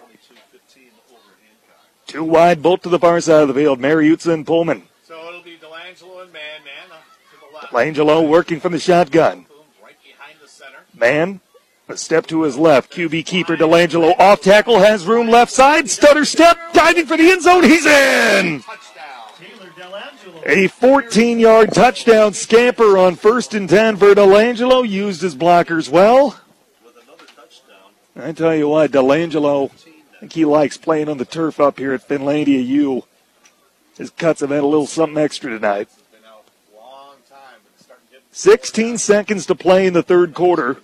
[2.07, 3.81] Two wide, bolt to the far side of the field.
[3.81, 4.85] Mariuzza and Pullman.
[5.05, 6.61] So it'll be DeLangelo and Mann
[7.71, 9.47] Langelo working from the shotgun.
[10.95, 11.41] Mann,
[11.89, 12.93] a step to his left.
[12.93, 15.89] QB keeper Delangelo off tackle has room left side.
[15.89, 17.65] Stutter step diving for the end zone.
[17.65, 18.63] He's in.
[20.47, 24.89] A 14 yard touchdown scamper on first and 10 for Delangelo.
[24.89, 26.41] Used his blockers well.
[28.17, 31.95] I tell you what, Delangelo, I think he likes playing on the turf up here
[31.95, 33.05] at Finlandia U.
[33.97, 35.89] His cuts have had a little something extra tonight.
[38.41, 40.79] 16 seconds to play in the third quarter.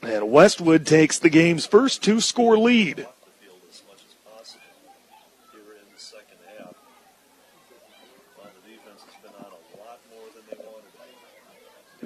[0.00, 3.06] And Westwood takes the game's first two score lead.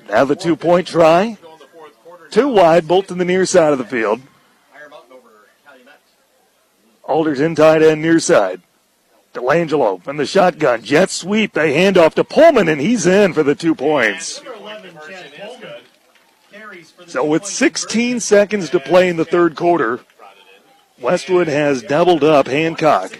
[0.08, 1.38] Now the two point try.
[2.32, 4.22] Two wide, both in the near side of the field.
[7.04, 8.60] Alderton tight end near side.
[9.36, 10.82] Delangelo from the shotgun.
[10.82, 11.52] Jet sweep.
[11.52, 14.42] They hand off to Pullman, and he's in for the two points.
[17.06, 20.00] So with 16 seconds to play in the third quarter,
[21.00, 23.16] Westwood has doubled up Hancock.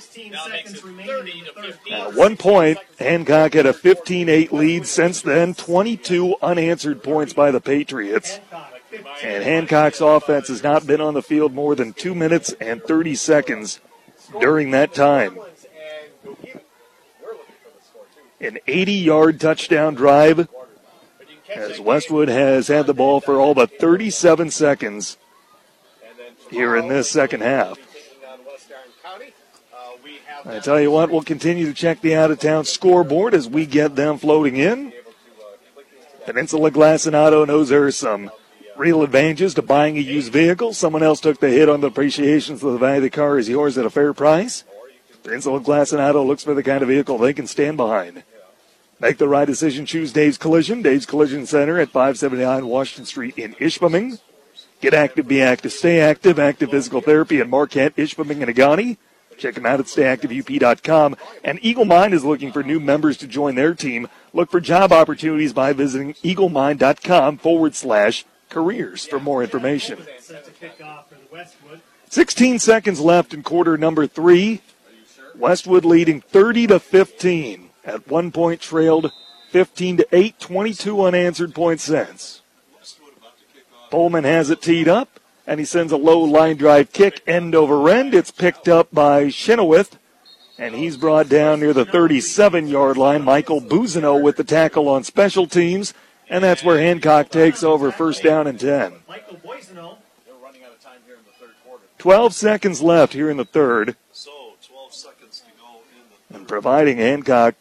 [1.92, 4.86] At one point, Hancock had a 15-8 lead.
[4.86, 8.40] Since then, 22 unanswered points by the Patriots.
[9.22, 13.14] And Hancock's offense has not been on the field more than two minutes and 30
[13.14, 13.80] seconds
[14.40, 15.38] during that time.
[18.40, 20.48] An 80 yard touchdown drive
[21.54, 25.16] as Westwood has had the ball for all but 37 seconds
[26.50, 27.78] here in this second half.
[30.44, 33.66] I tell you what, we'll continue to check the out of town scoreboard as we
[33.66, 34.92] get them floating in.
[36.24, 38.30] Peninsula Glass and Auto knows there are some
[38.76, 40.72] real advantages to buying a used vehicle.
[40.72, 43.48] Someone else took the hit on the appreciation, so the value of the car is
[43.48, 44.64] yours at a fair price.
[45.26, 48.22] Peninsula Glass and Auto looks for the kind of vehicle they can stand behind.
[49.00, 49.84] Make the right decision.
[49.84, 50.82] Choose Dave's Collision.
[50.82, 54.20] Dave's Collision Center at 579 Washington Street in Ishpeming.
[54.80, 56.38] Get active, be active, stay active.
[56.38, 58.98] Active Physical Therapy in Marquette, Ishpeming, and Negaunee.
[59.36, 61.16] Check them out at stayactiveup.com.
[61.42, 64.06] And Eagle Mine is looking for new members to join their team.
[64.32, 69.98] Look for job opportunities by visiting eaglemine.com forward slash careers for more information.
[72.10, 74.62] 16 seconds left in quarter number three.
[75.38, 77.70] Westwood leading 30 to 15.
[77.84, 79.12] At one point trailed
[79.50, 82.42] 15 to 8, 22 unanswered points since.
[83.90, 87.88] Pullman has it teed up, and he sends a low line drive kick end over
[87.88, 88.14] end.
[88.14, 89.98] It's picked up by Chenoweth,
[90.58, 93.22] and he's brought down near the 37 yard line.
[93.22, 95.94] Michael Buzino with the tackle on special teams,
[96.28, 98.94] and that's where Hancock takes over first down and 10.
[101.98, 103.96] 12 seconds left here in the third.
[106.32, 107.54] And providing Hancock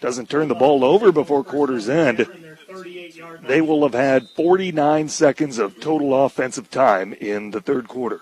[0.00, 2.26] doesn't turn the ball over before quarter's end,
[3.42, 8.20] they will have had 49 seconds of total offensive time in the third quarter.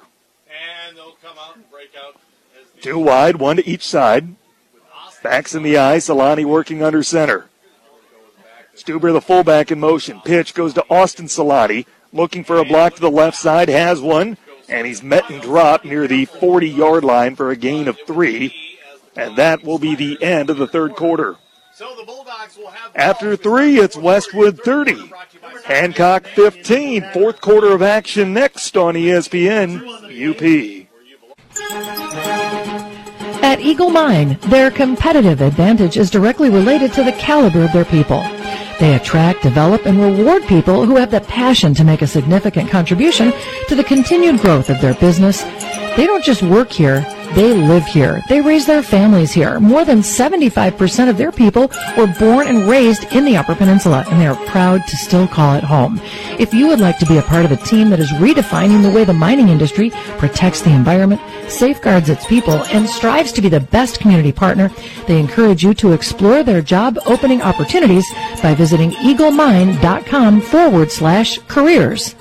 [2.80, 4.34] Two wide, one to each side.
[5.22, 7.48] Backs in the eye, Solani working under center.
[8.76, 10.20] Stuber, the fullback in motion.
[10.20, 14.36] Pitch goes to Austin Solani, looking for a block to the left side, has one,
[14.68, 18.54] and he's met and dropped near the 40 yard line for a gain of three.
[19.16, 21.36] And that will be the end of the third quarter.
[22.94, 25.10] After three, it's Westwood 30.
[25.64, 27.10] Hancock 15.
[27.12, 29.82] Fourth quarter of action next on ESPN
[30.30, 30.86] UP.
[33.42, 38.20] At Eagle Mine, their competitive advantage is directly related to the caliber of their people.
[38.80, 43.32] They attract, develop, and reward people who have the passion to make a significant contribution
[43.68, 45.42] to the continued growth of their business.
[45.96, 47.00] They don't just work here,
[47.36, 48.22] they live here.
[48.30, 49.60] They raise their families here.
[49.60, 54.18] More than 75% of their people were born and raised in the Upper Peninsula, and
[54.18, 56.00] they are proud to still call it home.
[56.38, 58.90] If you would like to be a part of a team that is redefining the
[58.90, 63.60] way the mining industry protects the environment, safeguards its people, and strives to be the
[63.60, 64.70] best community partner,
[65.06, 68.06] they encourage you to explore their job opening opportunities
[68.42, 72.14] by visiting eaglemine.com forward slash careers.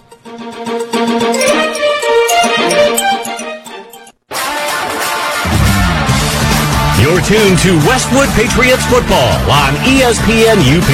[7.05, 10.89] You're tuned to Westwood Patriots football on ESPN UP.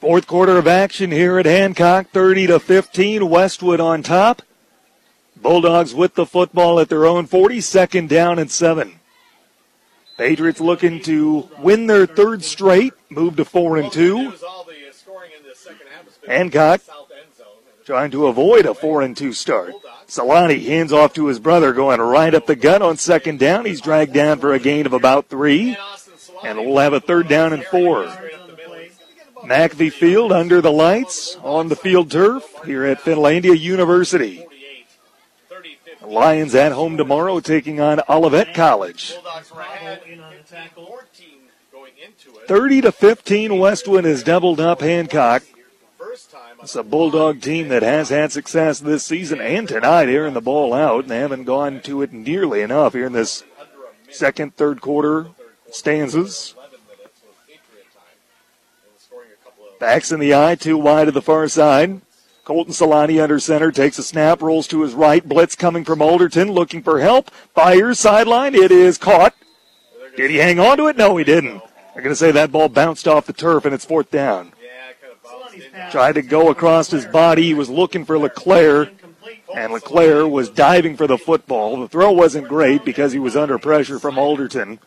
[0.00, 3.28] Fourth quarter of action here at Hancock, 30 to 15.
[3.28, 4.40] Westwood on top.
[5.36, 9.00] Bulldogs with the football at their own 40, second down and seven.
[10.16, 14.32] Patriots looking to win their third straight, move to four and two.
[16.26, 16.80] Hancock
[17.84, 19.74] trying to avoid a four and two start.
[20.08, 23.64] Solani hands off to his brother, going right up the gut on second down.
[23.64, 25.76] He's dragged down for a gain of about three.
[26.44, 28.04] And we'll have a third down and four.
[29.44, 34.44] McAfee Field under the lights on the field turf here at Finlandia University.
[36.02, 39.14] Lions at home tomorrow taking on Olivet College.
[42.46, 45.42] 30 to 15, Westwood has doubled up Hancock.
[46.66, 50.74] It's a Bulldog team that has had success this season and tonight airing the ball
[50.74, 53.44] out, and they haven't gone to it nearly enough here in this
[54.10, 55.28] second, third quarter
[55.70, 56.56] stanzas.
[59.78, 62.00] Backs in the eye, too wide to the far side.
[62.42, 65.24] Colton Solani under center takes a snap, rolls to his right.
[65.24, 67.30] Blitz coming from Alderton, looking for help.
[67.54, 68.56] Fires sideline.
[68.56, 69.36] It is caught.
[70.16, 70.96] Did he hang on to it?
[70.96, 71.62] No, he didn't.
[71.94, 74.52] They're going to say that ball bounced off the turf and it's fourth down.
[75.90, 77.42] Tried to go across his body.
[77.42, 78.90] He was looking for LeClaire,
[79.54, 81.80] and LeClaire was diving for the football.
[81.80, 84.78] The throw wasn't great because he was under pressure from Alderton.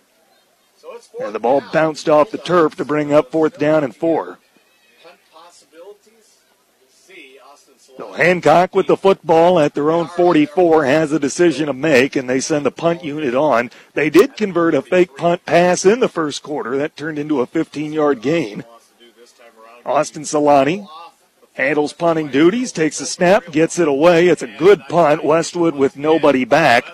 [1.22, 4.40] And the ball bounced off the turf to bring up fourth down and four.
[8.00, 12.30] So Hancock with the football at their own 44 has a decision to make, and
[12.30, 13.72] they send the punt unit on.
[13.94, 16.78] They did convert a fake punt pass in the first quarter.
[16.78, 18.64] That turned into a 15 yard gain.
[19.90, 20.88] Austin Solani
[21.54, 24.28] handles punting duties, takes a snap, gets it away.
[24.28, 25.24] It's a good punt.
[25.24, 26.86] Westwood with nobody back.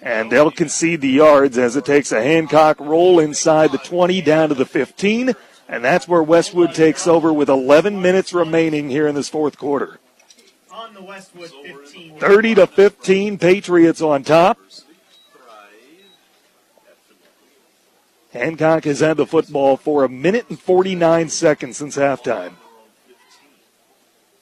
[0.00, 4.48] And they'll concede the yards as it takes a Hancock roll inside the 20 down
[4.48, 5.34] to the 15.
[5.68, 9.98] And that's where Westwood takes over with 11 minutes remaining here in this fourth quarter.
[12.18, 14.58] 30 to 15, Patriots on top.
[18.32, 22.52] Hancock has had the football for a minute and 49 seconds since halftime.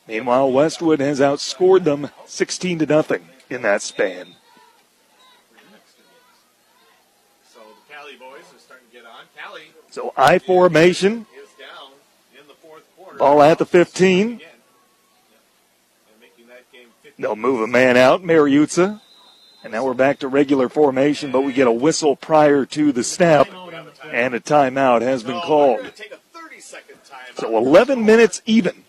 [0.08, 4.34] Meanwhile, Westwood has outscored them 16 to nothing in that span.
[7.52, 9.24] So the Cali boys are starting to get on.
[9.36, 9.62] Cali.
[9.90, 11.26] So I formation.
[13.18, 14.40] Ball at the 15.
[17.18, 19.00] They'll move a man out, Mariuzza.
[19.64, 23.02] And now we're back to regular formation, but we get a whistle prior to the
[23.02, 23.48] snap,
[24.12, 25.92] and a timeout has been called.
[27.36, 28.84] So 11 minutes even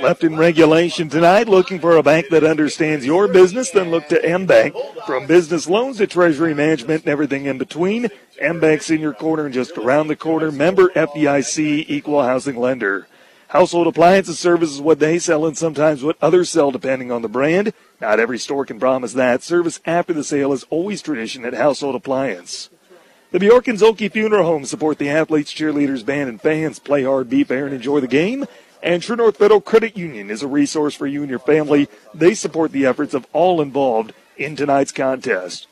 [0.00, 1.48] left in regulation tonight.
[1.48, 4.74] Looking for a bank that understands your business, then look to M Bank.
[5.06, 8.08] From business loans to treasury management and everything in between,
[8.38, 10.50] M Bank's in your corner and just around the corner.
[10.50, 13.06] Member FDIC, equal housing lender.
[13.48, 17.28] Household appliances service is what they sell and sometimes what others sell depending on the
[17.28, 17.74] brand.
[18.00, 19.42] Not every store can promise that.
[19.42, 22.70] Service after the sale is always tradition at Household Appliance.
[23.32, 23.80] The Bjork and
[24.12, 26.78] Funeral Home support the athletes, cheerleaders, band, and fans.
[26.78, 28.44] Play hard, be fair, and enjoy the game.
[28.82, 31.88] And True North Federal Credit Union is a resource for you and your family.
[32.12, 35.66] They support the efforts of all involved in tonight's contest.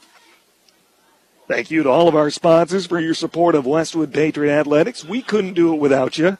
[1.49, 5.05] Thank you to all of our sponsors for your support of Westwood Patriot Athletics.
[5.05, 6.39] We couldn't do it without you.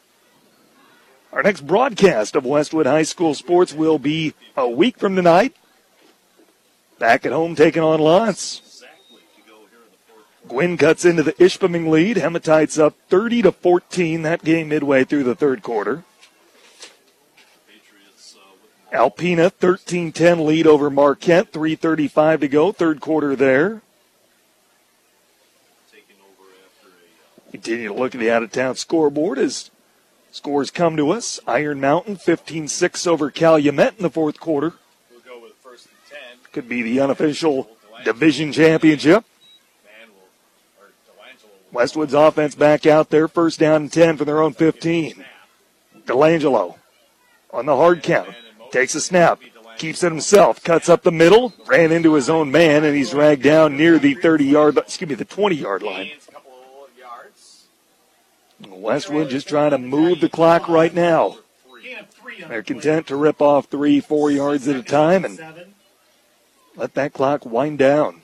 [1.31, 5.55] Our next broadcast of Westwood High School sports will be a week from tonight.
[6.97, 8.70] Back at home taking on L'Anse.
[10.51, 12.17] Gwinn cuts into the Ishpeming lead.
[12.17, 14.23] Hematites up 30 to 14.
[14.23, 16.03] That game midway through the third quarter.
[18.91, 21.53] Alpena 13-10 lead over Marquette.
[21.53, 22.73] 3:35 to go.
[22.73, 23.81] Third quarter there.
[27.51, 29.71] Continue to look at the out-of-town scoreboard as
[30.31, 31.39] Scores come to us.
[31.47, 34.73] Iron Mountain 15-6 over Calumet in the fourth quarter.
[36.51, 37.69] Could be the unofficial
[38.03, 39.23] division championship.
[41.71, 43.27] Westwood's offense back out there.
[43.27, 45.23] First down and 10 from their own 15.
[46.05, 46.75] Delangelo
[47.51, 48.29] on the hard count.
[48.71, 49.39] Takes a snap.
[49.77, 50.63] Keeps it himself.
[50.63, 51.53] Cuts up the middle.
[51.65, 55.15] Ran into his own man and he's dragged down near the 30 yard, excuse me,
[55.15, 56.11] the 20 yard line.
[58.69, 61.37] Westwood just trying to move the clock right now.
[62.47, 65.39] They're content to rip off three, four yards at a time and
[66.75, 68.20] let that clock wind down.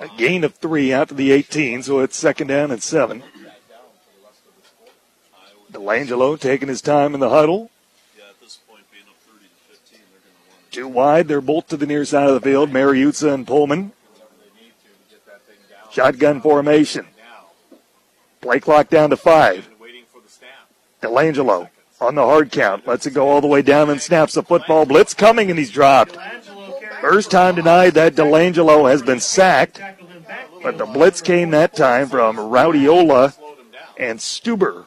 [0.00, 3.22] A gain of three to the 18, so it's second down and seven.
[5.72, 7.70] Delangelo taking his time in the huddle.
[10.70, 12.70] Too wide, they're both to the near side of the field.
[12.70, 13.92] Mariuzza and Pullman.
[15.90, 17.06] Shotgun formation.
[18.40, 19.68] Play clock down to five.
[21.02, 21.70] Delangelo
[22.00, 22.86] on the hard count.
[22.86, 24.86] Lets it go all the way down and snaps the football.
[24.86, 26.16] Blitz coming and he's dropped.
[27.00, 29.80] First time tonight that Delangelo has been sacked.
[30.62, 33.36] But the blitz came that time from Raudiola
[33.96, 34.86] and Stuber.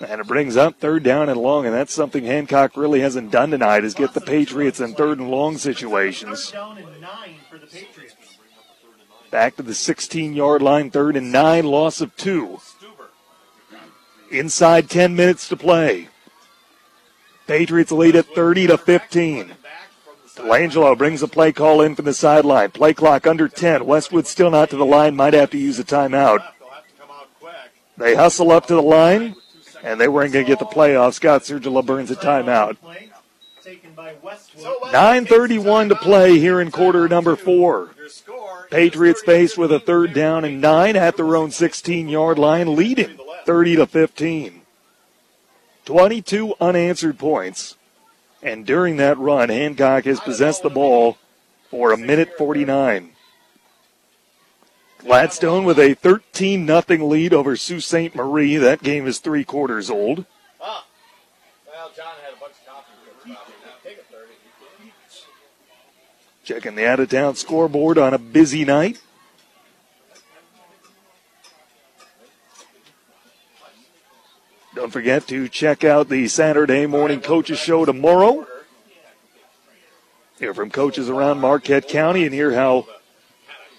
[0.00, 3.50] And it brings up third down and long, and that's something Hancock really hasn't done
[3.50, 6.52] tonight is get the Patriots in third and long situations.
[9.30, 12.60] Back to the 16 yard line, third and nine, loss of two.
[14.30, 16.08] Inside 10 minutes to play.
[17.46, 19.54] Patriots lead at 30 to 15.
[20.36, 22.70] Delangelo brings a play call in from the sideline.
[22.70, 23.86] Play clock under 10.
[23.86, 26.44] Westwood still not to the line, might have to use a timeout.
[27.96, 29.36] They hustle up to the line,
[29.84, 31.14] and they weren't going to get the playoff.
[31.14, 32.76] Scott Sergila burns a timeout.
[33.64, 37.90] 9.31 to play here in quarter number four.
[38.70, 43.18] Patriots faced with a third down and nine at their own 16 yard line, leading
[43.46, 44.62] 30 to 15.
[45.84, 47.76] 22 unanswered points.
[48.44, 51.16] And during that run, Hancock has possessed the ball
[51.70, 53.12] for a minute 49.
[54.98, 58.14] Gladstone with a 13 0 lead over Sault Ste.
[58.14, 58.56] Marie.
[58.56, 60.26] That game is three quarters old.
[66.44, 69.00] Checking the out of town scoreboard on a busy night.
[74.74, 78.44] Don't forget to check out the Saturday morning coaches show tomorrow.
[80.40, 82.88] Hear from coaches around Marquette County and hear how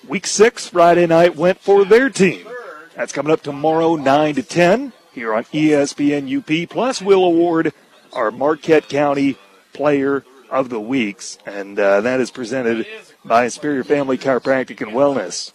[0.07, 2.47] week six Friday night went for their team.
[2.95, 6.69] That's coming up tomorrow, 9 to 10, here on ESPN UP.
[6.69, 7.73] Plus, we'll award
[8.13, 9.35] our Marquette County
[9.73, 12.87] Player of the Weeks, and uh, that is presented
[13.25, 15.51] by Superior Family Chiropractic and Wellness.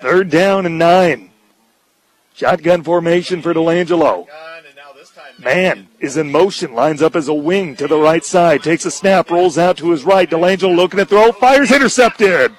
[0.00, 1.32] Third down and nine.
[2.34, 4.26] Shotgun formation for Delangelo.
[5.38, 8.90] Mann is in motion, lines up as a wing to the right side, takes a
[8.90, 10.28] snap, rolls out to his right.
[10.28, 12.52] Delangelo looking to throw, fires intercepted.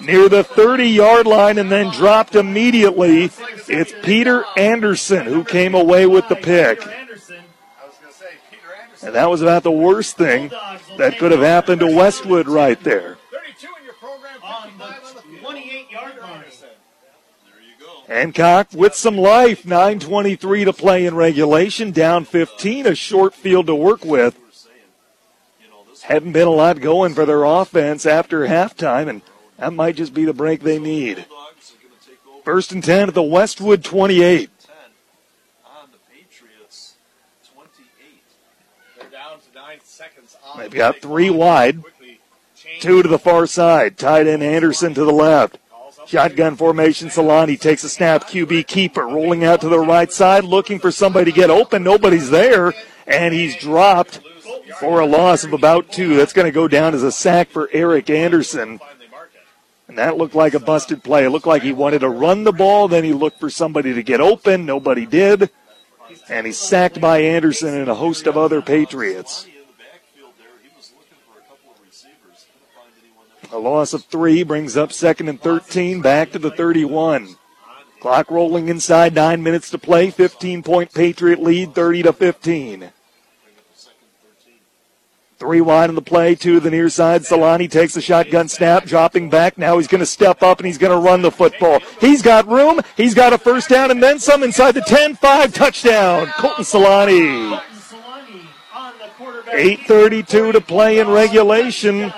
[0.00, 3.30] Near the 30 yard line and then dropped immediately.
[3.68, 6.82] It's Peter Anderson who came away with the pick.
[9.02, 10.50] And that was about the worst thing
[10.98, 13.18] that could have happened to Westwood right there.
[18.08, 19.62] Hancock with some life.
[19.64, 21.90] 9.23 to play in regulation.
[21.90, 22.86] Down 15.
[22.86, 24.38] A short field to work with.
[26.02, 29.22] Hadn't been a lot going for their offense after halftime, and
[29.56, 31.24] that might just be the break they need.
[32.44, 34.50] First and 10 at the Westwood 28.
[40.58, 41.82] They've got three wide,
[42.80, 43.96] two to the far side.
[43.96, 45.58] Tight end Anderson to the left.
[46.06, 47.08] Shotgun formation.
[47.08, 48.24] Solani takes a snap.
[48.24, 51.82] QB keeper rolling out to the right side, looking for somebody to get open.
[51.82, 52.72] Nobody's there,
[53.06, 54.20] and he's dropped
[54.80, 56.16] for a loss of about two.
[56.16, 58.80] That's going to go down as a sack for Eric Anderson.
[59.88, 61.24] And that looked like a busted play.
[61.24, 64.02] It looked like he wanted to run the ball, then he looked for somebody to
[64.02, 64.66] get open.
[64.66, 65.50] Nobody did.
[66.28, 69.46] And he's sacked by Anderson and a host of other Patriots.
[73.54, 77.36] A loss of three brings up second and 13 back to the 31.
[78.00, 80.10] Clock rolling inside, nine minutes to play.
[80.10, 82.90] 15 point Patriot lead, 30 to 15.
[85.38, 87.22] Three wide in the play, two to the near side.
[87.22, 89.56] Solani takes the shotgun snap, dropping back.
[89.56, 91.78] Now he's going to step up and he's going to run the football.
[92.00, 92.80] He's got room.
[92.96, 96.26] He's got a first down and then some inside the 10 5 touchdown.
[96.38, 97.62] Colton Solani.
[99.54, 102.12] 8.32 to play in regulation,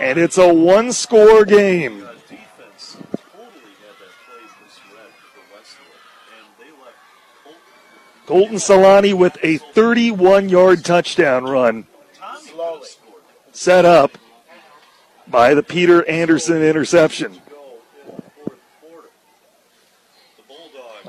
[0.00, 2.06] and it's a one score game.
[8.26, 11.86] Colton Solani with a 31 yard touchdown run.
[13.52, 14.18] Set up
[15.26, 17.40] by the Peter Anderson interception.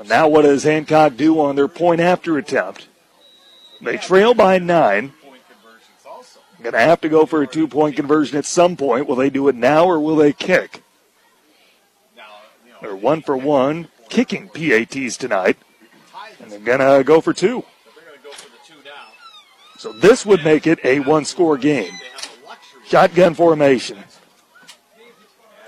[0.06, 2.88] Now, what does Hancock do on their point after attempt?
[3.82, 5.12] They trail by nine.
[6.62, 9.06] Going to have to go for a two point conversion at some point.
[9.06, 10.82] Will they do it now or will they kick?
[12.82, 15.56] They're one for one, kicking PATs tonight.
[16.40, 17.64] And they're going to go for two.
[19.78, 21.98] So this would make it a one score game.
[22.86, 23.98] Shotgun formation.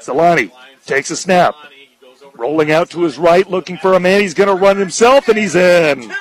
[0.01, 0.51] Solani
[0.85, 1.55] takes a snap.
[2.35, 4.21] Rolling out to his right, looking for a man.
[4.21, 6.13] He's going to run himself, and he's in.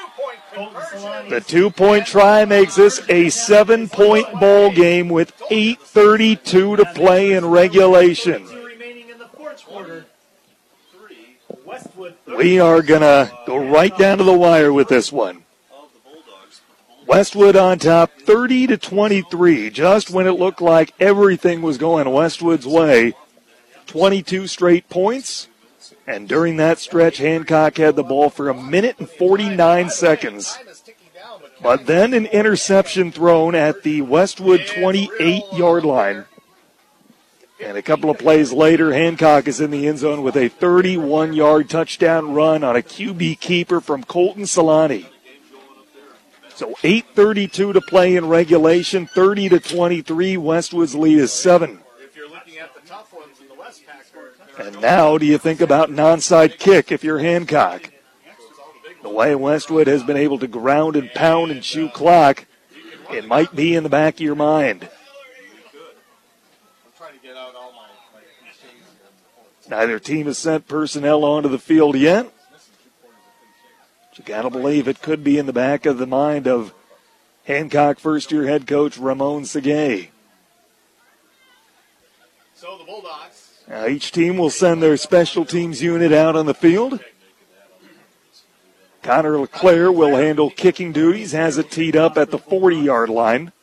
[1.30, 7.34] The two point try makes this a seven point ball game with 8.32 to play
[7.34, 8.48] in regulation.
[12.38, 15.44] We are going to go right down to the wire with this one.
[17.08, 22.68] Westwood on top 30 to 23, just when it looked like everything was going Westwood's
[22.68, 23.14] way.
[23.88, 25.50] 22 straight points.
[26.12, 30.60] And during that stretch, Hancock had the ball for a minute and 49 seconds.
[31.64, 36.26] But then an interception thrown at the Westwood 28 yard line.
[37.64, 41.32] And a couple of plays later, Hancock is in the end zone with a 31
[41.32, 45.06] yard touchdown run on a QB keeper from Colton Solani.
[46.56, 50.36] So 8.32 to play in regulation, 30 to 23.
[50.36, 51.81] Westwood's lead is seven.
[54.62, 57.92] And now, do you think about an onside kick if you're Hancock?
[59.02, 62.46] The way Westwood has been able to ground and pound and chew clock,
[63.12, 64.88] it might be in the back of your mind.
[69.68, 72.32] Neither team has sent personnel onto the field yet.
[74.10, 76.74] But you gotta believe it could be in the back of the mind of
[77.46, 80.10] Hancock first year head coach Ramon Segay.
[82.54, 83.41] So the Bulldogs.
[83.72, 87.00] Now each team will send their special teams unit out on the field.
[89.02, 93.54] Connor LeClaire will handle kicking duties, has it teed up at the 40 yard line.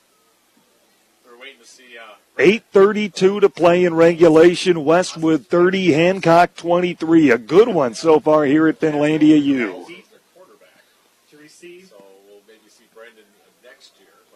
[2.39, 4.83] 8.32 to play in regulation.
[4.83, 7.31] Westwood 30, Hancock 23.
[7.31, 9.87] A good one so far here at Finlandia U.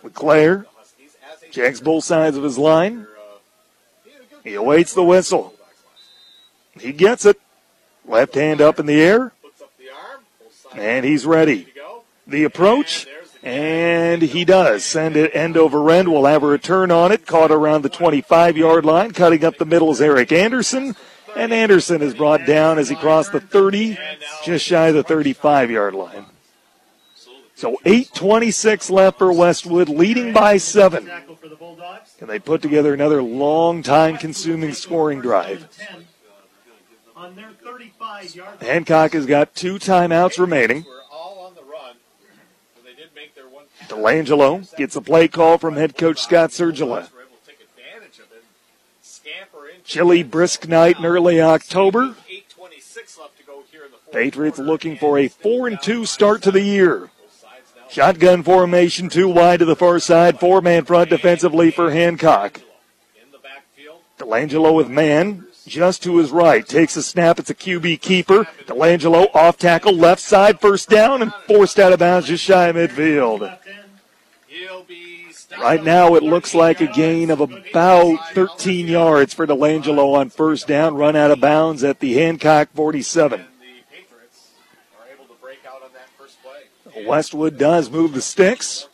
[0.03, 0.67] LeClaire
[1.51, 3.07] checks both sides of his line.
[4.45, 5.55] He awaits the whistle.
[6.79, 7.41] He gets it.
[8.07, 9.33] Left hand up in the air.
[10.75, 11.73] And he's ready.
[12.27, 13.07] The approach.
[13.43, 16.11] And he does send it end over end.
[16.11, 17.27] We'll have a return on it.
[17.27, 19.13] Caught around the 25 yard line.
[19.13, 20.95] Cutting up the middle is Eric Anderson.
[21.35, 23.99] And Anderson is brought down as he crossed the 30,
[24.45, 26.27] just shy of the 35 yard line.
[27.55, 31.11] So 8.26 left for Westwood, leading by seven.
[32.19, 35.69] Can they put together another long time consuming scoring drive?
[38.61, 40.85] Hancock has got two timeouts remaining.
[43.89, 47.09] Delangelo gets a play call from head coach Scott Sergila.
[49.85, 52.15] Chilly, brisk night in early October.
[54.13, 57.11] Patriots looking for a 4 and 2 start to the year.
[57.91, 62.61] Shotgun formation, two wide to the far side, four Mann front defensively for Hancock.
[64.19, 66.67] Delangelo with man, just to his right.
[66.67, 67.39] Takes a snap.
[67.39, 68.45] It's a QB keeper.
[68.67, 72.77] Delangelo off tackle, left side, first down, and forced out of bounds just shy of
[72.77, 73.59] midfield.
[75.61, 80.67] Right now, it looks like a gain of about 13 yards for Delangelo on first
[80.67, 83.45] down, run out of bounds at the Hancock 47.
[87.07, 88.89] Westwood does move the sticks.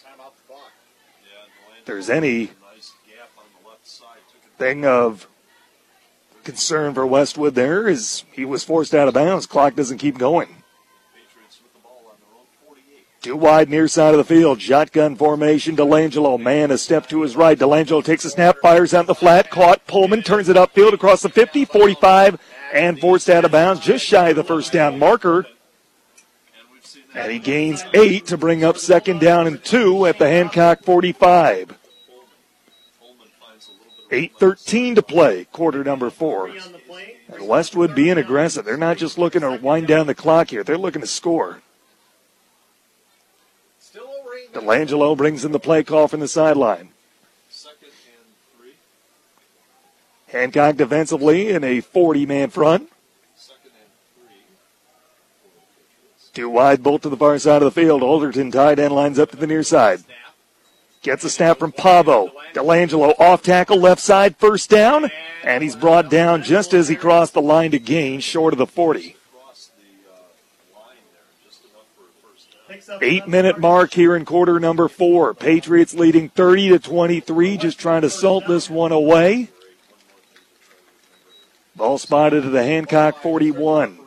[1.78, 2.50] If there's any
[4.58, 5.27] thing of
[6.49, 9.44] concern for Westwood there is he was forced out of bounds.
[9.44, 10.49] Clock doesn't keep going.
[13.20, 14.62] Two wide near side of the field.
[14.62, 15.77] Shotgun formation.
[15.77, 16.41] Delangelo.
[16.41, 17.59] Mann a step to his right.
[17.59, 19.51] Delangelo takes a snap, fires out the flat.
[19.51, 19.86] Caught.
[19.86, 22.41] Pullman turns it upfield across the 50, 45,
[22.73, 25.47] and forced out of bounds just shy of the first down marker.
[27.15, 31.77] And he gains eight to bring up second down and two at the Hancock 45.
[34.10, 36.48] 8.13 to play, quarter number four.
[36.48, 38.64] And Westwood being aggressive.
[38.64, 41.62] They're not just looking to wind down the clock here, they're looking to score.
[44.52, 46.88] Delangelo brings in the play call from the sideline.
[50.28, 52.90] Hancock defensively in a 40 man front.
[56.34, 58.02] Two wide, bolt to the far side of the field.
[58.02, 60.00] Alderton tight end lines up to the near side.
[61.02, 62.33] Gets a snap from Pavo.
[62.55, 65.10] Delangelo off tackle, left side, first down,
[65.44, 68.67] and he's brought down just as he crossed the line to gain, short of the
[68.67, 69.17] 40.
[73.01, 75.35] Eight minute mark here in quarter number four.
[75.35, 79.49] Patriots leading 30 to 23, just trying to salt this one away.
[81.77, 83.99] Ball spotted to the Hancock 41.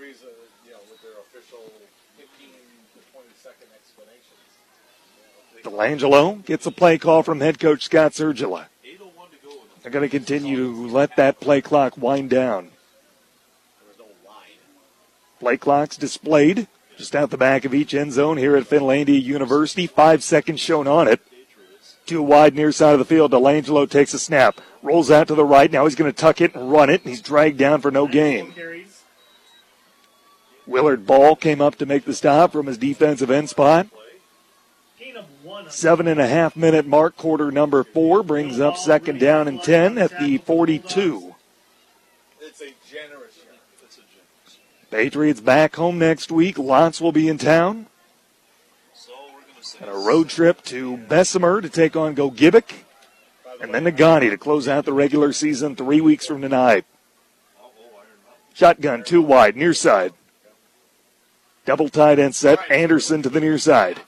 [5.64, 8.66] Delangelo gets a play call from head coach Scott Sergila.
[9.82, 12.70] They're going to continue to let that play clock wind down.
[15.40, 16.68] Play clocks displayed
[16.98, 19.88] just out the back of each end zone here at Finlandia University.
[19.88, 21.20] Five seconds shown on it.
[22.06, 23.32] Two wide near side of the field.
[23.32, 24.62] Delangelo takes a snap.
[24.84, 25.72] Rolls out to the right.
[25.72, 27.02] Now he's going to tuck it and run it.
[27.02, 28.54] And he's dragged down for no gain.
[30.68, 33.88] Willard Ball came up to make the stop from his defensive end spot.
[35.70, 39.98] Seven and a half minute mark, quarter number four, brings up second down and 10
[39.98, 41.36] at the 42.
[44.90, 46.58] Patriots back home next week.
[46.58, 47.88] Lots will be in town.
[49.80, 52.84] And a road trip to Bessemer to take on Gogebic.
[53.62, 56.86] And then Negaunee to close out the regular season three weeks from tonight.
[58.54, 60.14] Shotgun, too wide, near side.
[61.66, 62.60] Double tight end set.
[62.70, 64.02] Anderson to the near side.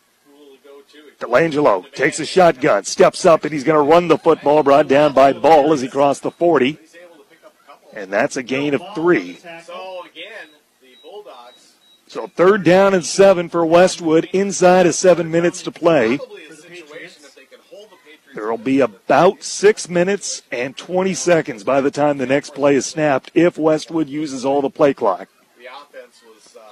[1.19, 5.14] Delangelo takes a shotgun, steps up, and he's going to run the football, brought down
[5.14, 6.77] by Ball as he crossed the 40.
[7.93, 9.40] And that's a gain of three.
[12.08, 16.19] So third down and seven for Westwood inside of seven minutes to play.
[18.33, 22.75] There will be about six minutes and 20 seconds by the time the next play
[22.75, 25.27] is snapped if Westwood uses all the play clock.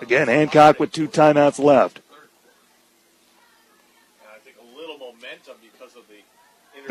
[0.02, 2.02] Again, Hancock with two timeouts left.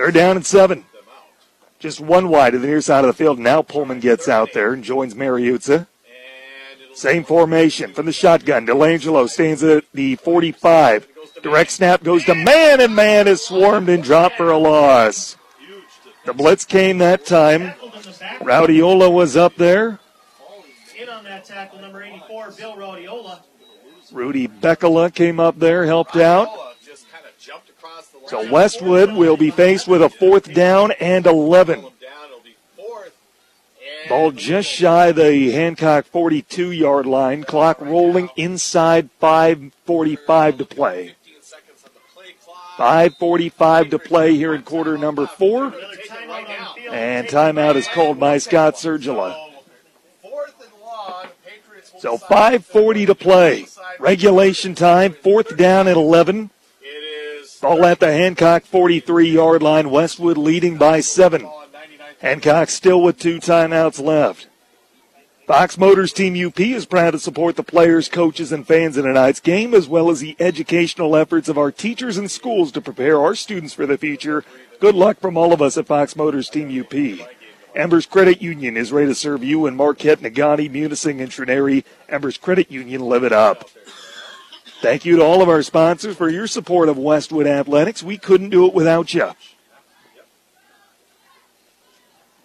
[0.00, 0.86] They're down at seven.
[1.78, 3.38] Just one wide to the near side of the field.
[3.38, 5.88] Now Pullman gets out there and joins Mariuzza.
[6.94, 8.66] Same formation from the shotgun.
[8.66, 11.06] Delangelo stands at the 45.
[11.42, 15.36] Direct snap goes to Mann, and Mann is swarmed and dropped for a loss.
[16.24, 17.74] The blitz came that time.
[18.40, 19.98] Raudiola was up there.
[20.98, 23.40] In on that tackle, number 84, Bill Raudiola.
[24.12, 26.69] Rudy Beckela came up there, helped out.
[28.30, 31.84] So Westwood will be faced with a fourth down and 11.
[34.08, 37.42] Ball just shy the Hancock 42 yard line.
[37.42, 41.16] Clock rolling inside 5.45 to play.
[42.76, 45.74] 5.45 to play here in quarter number four.
[46.88, 49.36] And timeout is called by Scott Sergila.
[51.98, 53.66] So 5.40 to play.
[53.98, 56.50] Regulation time, fourth down at 11.
[57.60, 59.90] Ball at the Hancock 43 yard line.
[59.90, 61.48] Westwood leading by seven.
[62.20, 64.48] Hancock still with two timeouts left.
[65.46, 69.40] Fox Motors Team UP is proud to support the players, coaches, and fans in tonight's
[69.40, 73.34] game, as well as the educational efforts of our teachers and schools to prepare our
[73.34, 74.44] students for the future.
[74.78, 77.28] Good luck from all of us at Fox Motors Team UP.
[77.74, 81.84] Embers Credit Union is ready to serve you in Marquette, Negaunee, Munising, and Trenary.
[82.08, 83.68] Embers Credit Union, live it up.
[84.80, 88.02] Thank you to all of our sponsors for your support of Westwood Athletics.
[88.02, 89.32] We couldn't do it without you.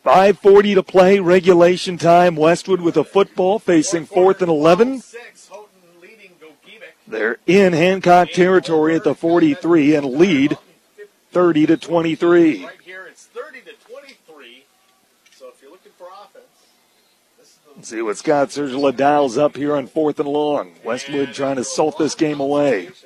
[0.05, 2.35] 5.40 to play, regulation time.
[2.35, 5.01] Westwood with a football facing fourth and 11.
[7.07, 10.57] They're in Hancock territory at the 43 and lead
[11.31, 12.67] 30 to 23.
[17.37, 20.73] Let's see what Scott Sergila dials up here on fourth and long.
[20.83, 22.89] Westwood trying to salt this game away.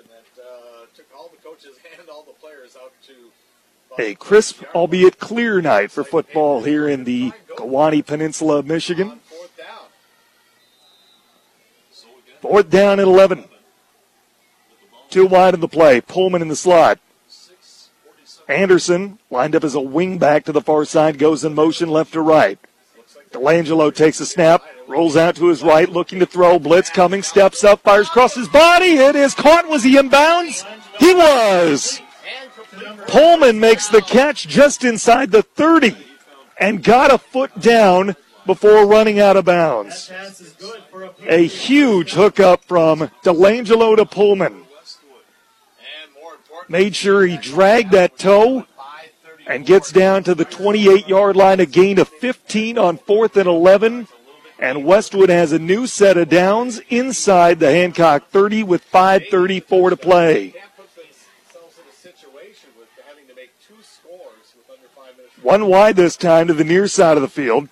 [3.98, 9.20] A crisp, albeit clear night for football here in the Keweenaw Peninsula of Michigan.
[12.40, 13.44] Fourth down at 11.
[15.10, 16.00] Two wide in the play.
[16.00, 17.00] Pullman in the slot.
[18.48, 22.14] Anderson lined up as a wing back to the far side, goes in motion left
[22.14, 22.58] to right.
[23.32, 26.58] Delangelo takes a snap, rolls out to his right, looking to throw.
[26.60, 28.94] Blitz coming, steps up, fires across his body.
[28.94, 29.68] It is caught.
[29.68, 30.66] Was he inbounds?
[30.98, 32.02] He was.
[33.08, 35.96] Pullman makes the catch just inside the 30
[36.60, 40.12] and got a foot down before running out of bounds.
[41.28, 44.64] A huge hookup from Delangelo to Pullman.
[46.68, 48.66] Made sure he dragged that toe
[49.50, 53.48] and gets down to the 28 yard line, a gain of 15 on fourth and
[53.48, 54.08] 11.
[54.60, 59.98] And Westwood has a new set of downs inside the Hancock 30 with 5.34 to
[59.98, 60.54] play.
[65.42, 67.70] One wide this time to the near side of the field.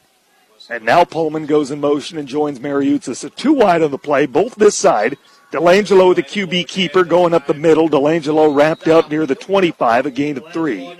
[0.70, 3.16] And now Pullman goes in motion and joins Mariuzza.
[3.16, 5.18] So two wide on the play, both this side.
[5.52, 7.88] Delangelo, the QB keeper, going up the middle.
[7.88, 10.94] Delangelo wrapped out near the 25, a gain of three.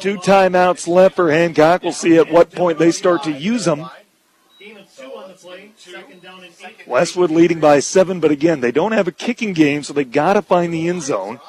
[0.00, 1.82] Two timeouts left for Hancock.
[1.82, 3.88] We'll see at what point they start to use them.
[6.86, 10.34] Westwood leading by seven, but again, they don't have a kicking game, so they got
[10.34, 11.40] to find the end zone.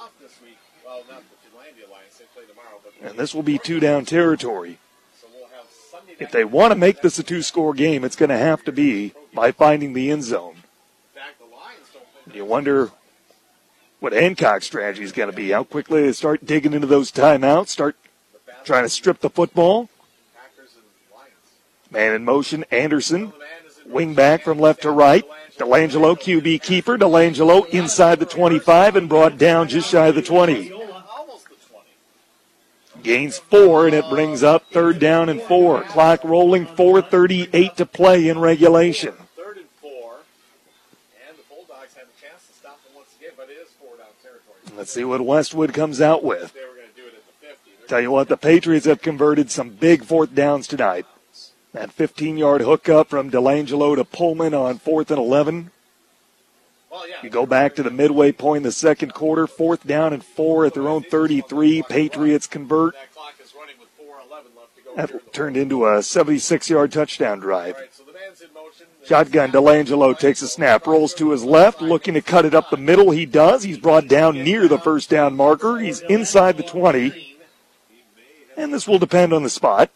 [3.01, 4.79] And this will be two down territory.
[6.19, 8.71] If they want to make this a two score game, it's going to have to
[8.71, 10.55] be by finding the end zone.
[12.33, 12.91] You wonder
[14.03, 15.51] what Hancock's strategy is going to be.
[15.51, 17.95] How quickly they start digging into those timeouts, start
[18.65, 19.89] trying to strip the football.
[21.89, 23.31] Man in motion, Anderson.
[23.85, 25.23] Wing back from left to right.
[25.57, 26.97] Delangelo, QB keeper.
[26.97, 30.73] Delangelo inside the 25 and brought down just shy of the 20.
[33.03, 35.81] Gains four, and it brings up third down and four.
[35.83, 39.13] Clock rolling, 4.38 to play in regulation.
[44.83, 46.53] Let's see what Westwood comes out with.
[47.87, 51.05] Tell you what, the Patriots have converted some big fourth downs tonight.
[51.71, 55.71] That 15 yard hookup from DeLangelo to Pullman on fourth and 11.
[57.23, 60.65] You go back to the midway point in the second quarter, fourth down and four
[60.65, 61.83] at their own 33.
[61.83, 62.93] Patriots convert.
[64.97, 67.77] That turned into a 76 yard touchdown drive.
[69.05, 72.77] Shotgun DeLangelo takes a snap, rolls to his left, looking to cut it up the
[72.77, 73.11] middle.
[73.11, 73.63] He does.
[73.63, 75.77] He's brought down near the first down marker.
[75.77, 77.37] He's inside the 20.
[78.55, 79.91] And this will depend on the spot.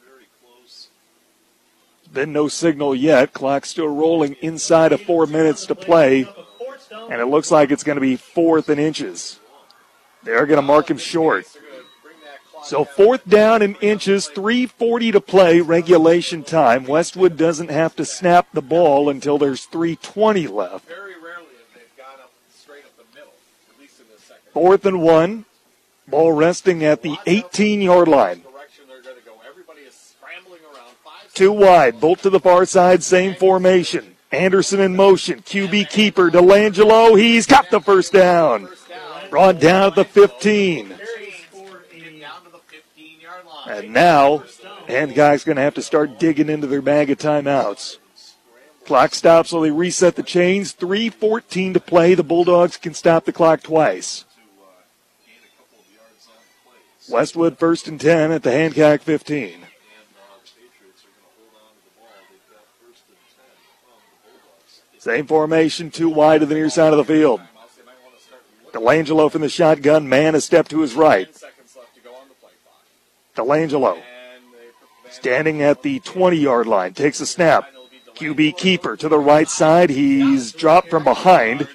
[2.12, 3.34] Been no signal yet.
[3.34, 6.28] Clock still rolling inside of four minutes to play.
[7.10, 9.40] And it looks like it's going to be fourth and inches.
[10.24, 11.46] They're going to mark him short.
[12.68, 16.84] So fourth down and inches, 340 to play, regulation time.
[16.84, 20.86] Westwood doesn't have to snap the ball until there's 320 left.
[24.52, 25.46] Fourth and one.
[26.10, 28.44] Ball resting at the 18 yard line.
[31.34, 34.18] Two wide, bolt to the far side, same formation.
[34.34, 38.68] Anderson in motion, QB keeper, DeLangelo, he's got the first down.
[39.30, 41.07] Brought down at the 15.
[43.68, 44.44] And now,
[44.88, 47.98] Hancock's going to have to start digging into their bag of timeouts.
[48.86, 50.74] Clock stops, while they reset the chains.
[50.74, 52.14] 3.14 to play.
[52.16, 54.24] The Bulldogs can stop the clock twice.
[57.10, 59.60] Westwood first and 10 at the Hancock 15.
[64.98, 67.42] Same formation, two wide to the near side of the field.
[68.74, 71.30] DeLangelo from the shotgun, Mann a step to his right.
[73.38, 74.02] DeLangelo
[75.10, 77.70] standing at the 20 yard line, takes a snap.
[78.16, 79.92] QB keeper to the right side.
[79.92, 81.68] He's dropped from behind.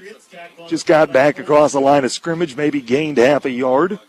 [0.69, 4.01] Just got back across the line of scrimmage, maybe gained half a yard.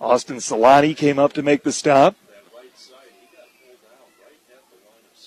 [0.00, 2.14] Austin Solani came up to make the stop.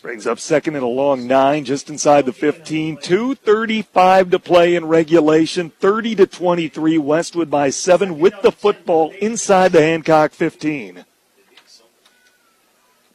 [0.01, 2.97] Brings up second and a long nine, just inside the 15.
[2.97, 5.69] 2.35 to play in regulation.
[5.69, 6.97] 30 to 23.
[6.97, 11.05] Westwood by seven with the football inside the Hancock 15.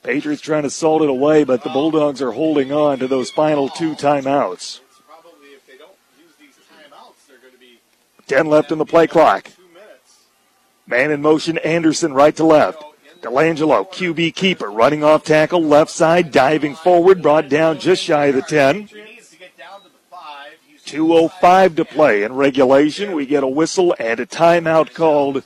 [0.04, 3.68] Patriots trying to salt it away, but the Bulldogs are holding on to those final
[3.68, 4.78] two timeouts.
[8.28, 9.50] 10 left in the play clock.
[10.86, 12.84] Man in motion, Anderson right to left.
[13.20, 18.34] DeLangelo, QB keeper, running off tackle, left side, diving forward, brought down just shy of
[18.34, 18.88] the 10.
[20.86, 23.12] 2.05 to play in regulation.
[23.12, 25.42] We get a whistle and a timeout called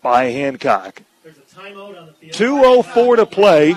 [0.00, 1.02] by Hancock.
[1.26, 3.76] 2.04 to play.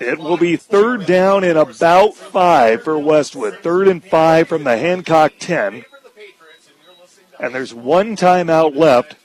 [0.00, 3.58] It will be third down and about five for Westwood.
[3.58, 5.84] Third and five from the Hancock 10.
[7.40, 9.16] And there's one timeout left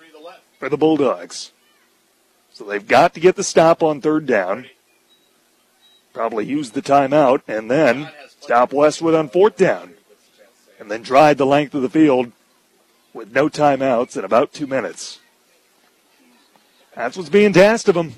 [0.57, 1.50] for the Bulldogs.
[2.53, 4.67] So they've got to get the stop on third down.
[6.13, 9.93] Probably use the timeout and then stop Westwood on fourth down.
[10.79, 12.31] And then drive the length of the field
[13.13, 15.19] with no timeouts in about two minutes.
[16.95, 18.15] That's what's being tasked of them.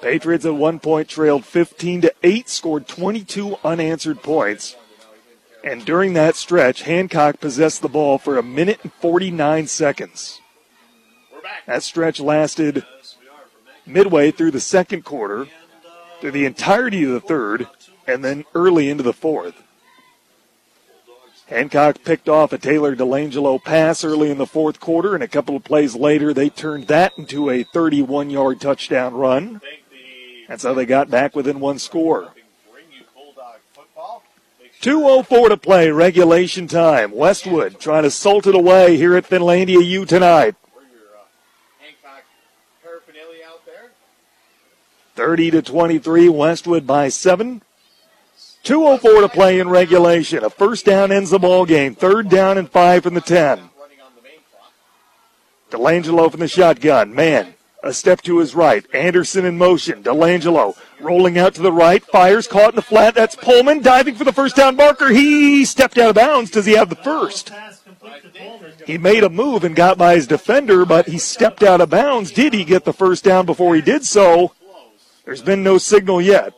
[0.00, 4.76] Patriots at one point trailed 15 to 8, scored 22 unanswered points.
[5.64, 10.40] And during that stretch, Hancock possessed the ball for a minute and 49 seconds.
[11.66, 12.84] That stretch lasted
[13.86, 15.46] midway through the second quarter,
[16.20, 17.68] through the entirety of the third,
[18.06, 19.62] and then early into the fourth.
[21.46, 25.56] Hancock picked off a Taylor DeLangelo pass early in the fourth quarter, and a couple
[25.56, 29.62] of plays later, they turned that into a 31 yard touchdown run.
[30.46, 32.34] That's how they got back within one score.
[34.82, 37.12] 2.04 to play, regulation time.
[37.12, 40.54] Westwood trying to salt it away here at Finlandia U tonight.
[45.18, 47.60] 30 to 23, Westwood by seven.
[48.62, 50.44] 2.04 to play in regulation.
[50.44, 51.96] A first down ends the ball game.
[51.96, 53.68] Third down and five from the 10.
[55.72, 57.12] DeLangelo from the shotgun.
[57.16, 58.86] Man, a step to his right.
[58.94, 60.04] Anderson in motion.
[60.04, 62.04] DeLangelo rolling out to the right.
[62.04, 63.16] Fires caught in the flat.
[63.16, 65.08] That's Pullman diving for the first down marker.
[65.08, 66.52] He stepped out of bounds.
[66.52, 67.50] Does he have the first?
[68.86, 72.30] He made a move and got by his defender, but he stepped out of bounds.
[72.30, 74.52] Did he get the first down before he did so?
[75.28, 76.54] There's been no signal yet.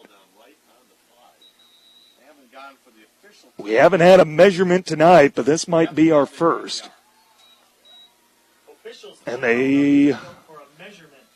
[3.58, 6.88] We haven't had a measurement tonight, but this might be our first.
[9.26, 10.16] And they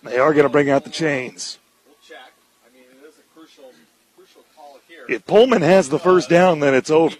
[0.05, 1.59] they are going to bring out the chains.
[5.09, 7.17] If Pullman has the first down, then it's over.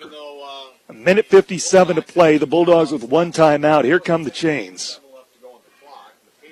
[0.89, 2.39] A minute 57 to play.
[2.39, 3.83] The Bulldogs with one timeout.
[3.83, 5.01] Here come the chains.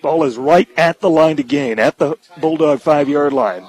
[0.02, 3.66] Ball is right at the line to gain, at the Bulldog five yard line.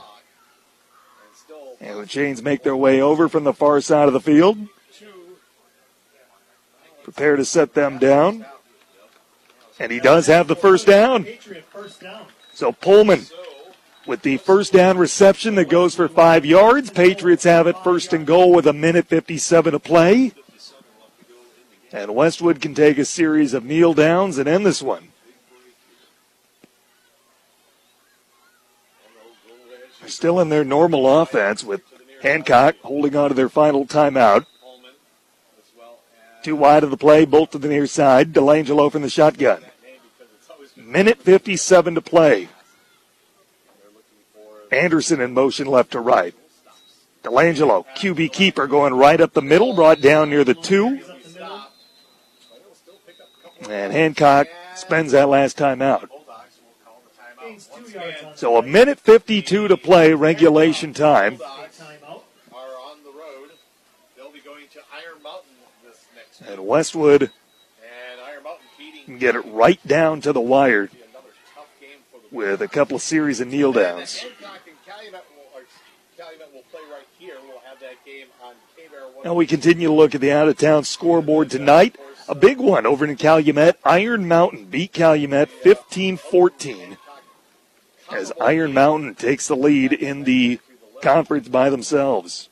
[1.79, 4.57] And the chains make their way over from the far side of the field.
[7.03, 8.45] Prepare to set them down.
[9.79, 11.27] And he does have the first down.
[12.53, 13.25] So Pullman
[14.05, 16.89] with the first down reception that goes for five yards.
[16.89, 20.31] Patriots have it first and goal with a minute 57 to play.
[21.91, 25.09] And Westwood can take a series of kneel downs and end this one.
[30.07, 31.81] Still in their normal offense with
[32.21, 34.45] Hancock holding on to their final timeout.
[36.41, 38.33] Too wide of the play, bolt to the near side.
[38.33, 39.61] Delangelo from the shotgun.
[40.75, 42.49] Minute 57 to play.
[44.71, 46.33] Anderson in motion left to right.
[47.23, 50.99] Delangelo, QB keeper, going right up the middle, brought down near the two.
[53.69, 56.09] And Hancock spends that last time out.
[58.35, 61.39] So a minute 52 to play, regulation time.
[66.47, 67.31] And Westwood
[69.05, 70.89] can get it right down to the wire
[72.31, 74.25] with a couple of series of kneel downs.
[79.23, 81.97] Now we continue to look at the out of town scoreboard tonight.
[82.27, 83.77] A big one over in Calumet.
[83.83, 86.97] Iron Mountain beat Calumet 15 14
[88.13, 90.59] as Iron Mountain takes the lead in the
[91.01, 92.49] conference by themselves.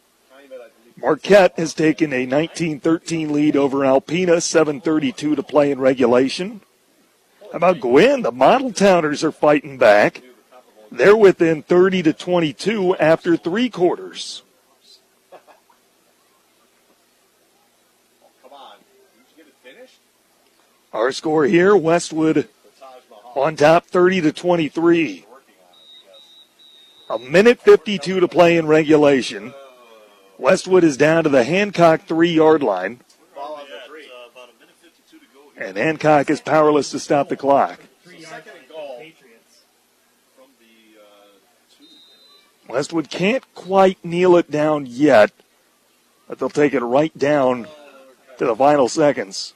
[0.97, 6.61] Marquette has taken a 19-13 lead over Alpena, 7:32 to play in regulation.
[7.51, 8.21] How about Gwinn?
[8.21, 10.21] The Model Towners are fighting back.
[10.91, 14.43] They're within 30 to 22 after three quarters.
[20.93, 22.49] Our score here, Westwood
[23.33, 25.25] on top 30 to 23.
[27.11, 29.53] A minute 52 to play in regulation.
[30.37, 33.01] Westwood is down to the Hancock three yard line.
[35.57, 37.81] And Hancock is powerless to stop the clock.
[42.69, 45.33] Westwood can't quite kneel it down yet,
[46.29, 47.67] but they'll take it right down
[48.37, 49.53] to the final seconds.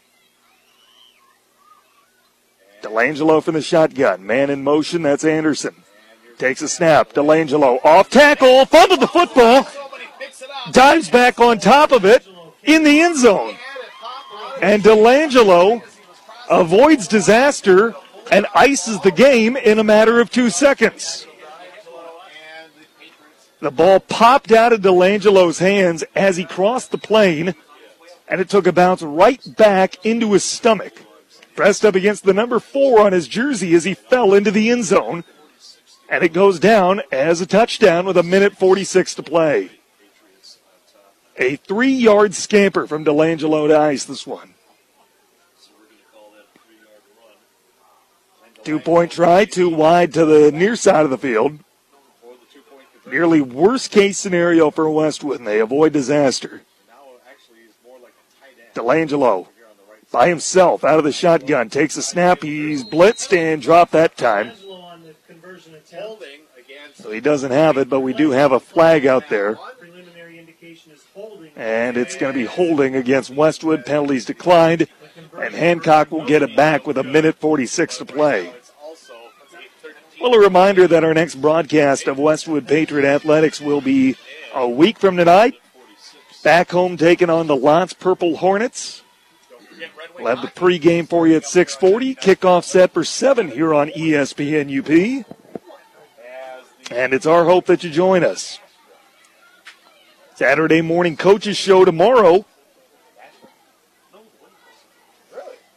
[2.82, 4.26] Delangelo from the shotgun.
[4.26, 5.85] Man in motion, that's Anderson.
[6.38, 7.14] Takes a snap.
[7.14, 9.68] Delangelo off tackle, fumbled the football,
[10.72, 12.28] dives back on top of it
[12.64, 13.56] in the end zone.
[14.62, 15.82] And Delangelo
[16.50, 17.96] avoids disaster
[18.32, 21.26] and ices the game in a matter of two seconds.
[23.62, 27.56] The ball popped out of Delangelo's hands as he crossed the plane,
[28.28, 30.94] and it took a bounce right back into his stomach.
[31.56, 34.84] Pressed up against the number four on his jersey as he fell into the end
[34.84, 35.24] zone.
[36.10, 39.72] And it goes down as a touchdown with a minute 46 to play.
[41.38, 44.54] A three yard scamper from Delangelo to ice this one.
[48.64, 51.60] Two point try, too wide to the near side of the field.
[53.06, 56.62] Nearly worst case scenario for Westwood, and they avoid disaster.
[58.74, 59.48] Delangelo
[60.12, 62.42] by himself out of the shotgun takes a snap.
[62.42, 64.54] He's blitzed and dropped that time.
[66.96, 69.58] So he doesn't have it, but we do have a flag out there.
[71.56, 73.86] And it's going to be holding against Westwood.
[73.86, 74.88] Penalties declined.
[75.40, 78.54] And Hancock will get it back with a minute 46 to play.
[80.20, 84.16] Well, a reminder that our next broadcast of Westwood Patriot Athletics will be
[84.54, 85.56] a week from tonight.
[86.44, 89.04] Back home taking on the L'Anse Purple Hornets.
[90.18, 92.16] We'll have the pregame for you at 640.
[92.16, 95.26] Kickoff set for 7 here on ESPN UP.
[96.92, 98.60] And it's our hope that you join us.
[100.36, 102.46] Saturday morning coaches show tomorrow.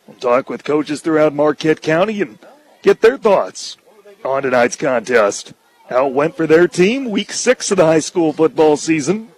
[0.06, 2.38] We'll talk with coaches throughout Marquette County and
[2.82, 3.76] get their thoughts
[4.24, 5.54] on tonight's contest.
[5.88, 9.30] How it went for their team, week six of the high school football season.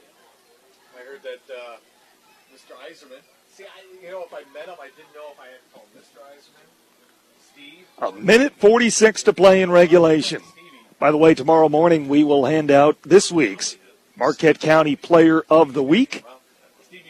[0.99, 1.77] I heard that uh,
[2.53, 2.73] Mr.
[2.89, 3.21] Eiserman.
[3.55, 5.87] See, I, you know, if I met him, I didn't know if I had called
[5.97, 6.19] Mr.
[6.33, 6.67] Eiserman.
[7.53, 7.87] Steve.
[7.99, 10.43] A minute 46 to play in regulation.
[11.01, 13.79] By the way, tomorrow morning we will hand out this week's
[14.19, 16.27] Marquette County Player of the Week.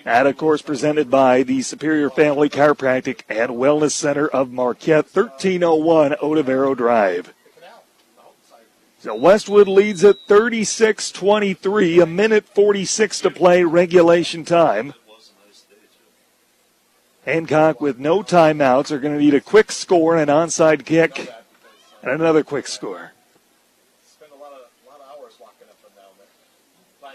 [0.05, 6.13] That, of course, presented by the Superior Family Chiropractic and Wellness Center of Marquette, 1301
[6.23, 7.35] Otavero Drive.
[9.01, 14.95] So Westwood leads at 36-23, a minute 46 to play regulation time.
[17.27, 21.29] Hancock with no timeouts are going to need a quick score and an onside kick
[22.05, 23.15] and another quick score.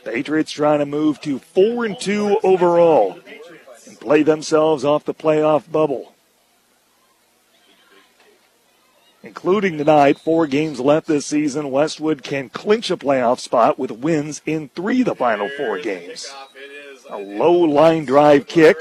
[0.05, 3.19] Patriots trying to move to four and two overall
[3.87, 6.13] and play themselves off the playoff bubble.
[9.23, 11.71] Including tonight, four games left this season.
[11.71, 16.31] Westwood can clinch a playoff spot with wins in three of the final four games.
[17.09, 18.79] A low line drive kick,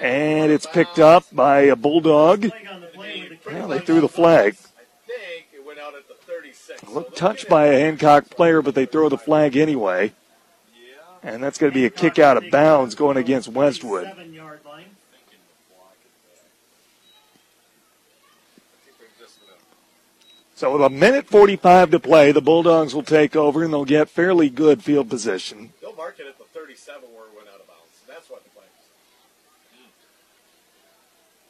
[0.00, 2.50] and it's picked up by a Bulldog.
[3.44, 4.56] Well, they threw the flag.
[6.88, 10.12] Look touched by a Hancock player, but they throw the flag anyway.
[11.22, 14.10] And that's going to be a kick out of bounds going against Westwood.
[20.62, 24.08] So with a minute 45 to play, the Bulldogs will take over and they'll get
[24.08, 25.72] fairly good field position.
[25.80, 27.90] They'll mark it at the 37 where it went out of bounds.
[28.06, 28.86] That's what the play is.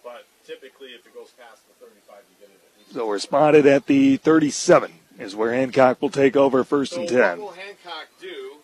[0.03, 2.95] But typically, if it goes past the 35, you get it at.
[2.95, 7.19] So we're spotted at the 37 is where Hancock will take over first and 10.
[7.19, 8.57] What will Hancock do?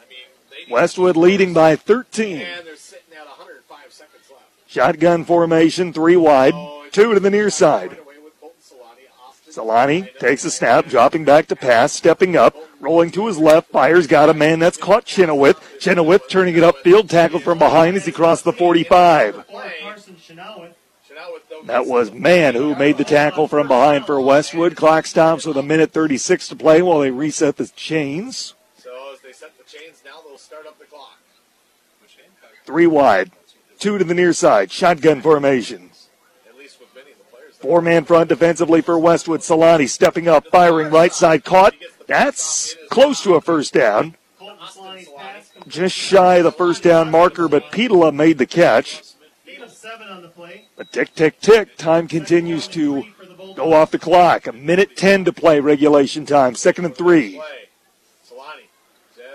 [0.00, 2.40] I mean, they need Westwood leading by 13.
[2.40, 4.44] And they're sitting at 105 seconds left.
[4.66, 7.96] Shotgun formation, three wide, oh, two to the near side.
[9.50, 14.06] Solani takes a snap, dropping back to pass, stepping up, rolling to his left, fires,
[14.06, 15.80] got a man that's caught Chenoweth.
[15.80, 19.44] Chenoweth turning it upfield, tackled from behind as he crossed the 45.
[21.64, 24.76] That was Man who made the tackle from behind for Westwood.
[24.76, 28.54] Clock stops with a minute 36 to play while they reset the chains.
[28.78, 31.18] So as they set the chains, now they'll start up the clock.
[32.70, 33.32] Three wide,
[33.80, 35.90] two to the near side, shotgun formation.
[37.58, 39.40] Four man front defensively for Westwood.
[39.40, 41.74] Solani stepping up, firing right side, caught.
[42.06, 44.14] That's close to a first down.
[45.66, 49.02] Just shy of the first down marker, but Petola made the catch.
[50.76, 51.76] But tick, tick, tick.
[51.76, 53.02] Time continues to
[53.56, 54.46] go off the clock.
[54.46, 56.54] A minute 10 to play regulation time.
[56.54, 57.42] Second and three.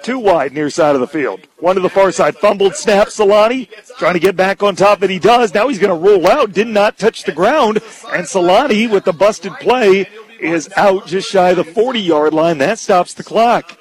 [0.05, 1.47] Two wide near side of the field.
[1.57, 2.37] One to the far side.
[2.37, 3.07] Fumbled snap.
[3.07, 3.67] Solani
[3.97, 5.51] trying to get back on top, and he does.
[5.51, 6.53] Now he's going to roll out.
[6.53, 7.77] Did not touch the ground.
[8.13, 10.07] And Solani with the busted play
[10.39, 12.59] is out just shy of the 40 yard line.
[12.59, 13.79] That stops the clock.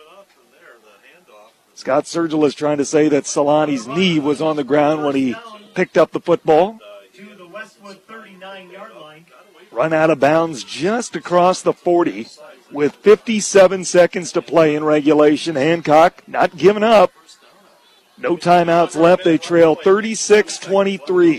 [1.74, 5.34] Scott Sergil is trying to say that Solani's knee was on the ground when he
[5.74, 6.78] picked up the football.
[9.70, 12.28] Run out of bounds just across the 40
[12.74, 15.54] with 57 seconds to play in regulation.
[15.54, 17.12] Hancock not giving up.
[18.18, 19.24] No timeouts left.
[19.24, 21.38] They trail 36 23.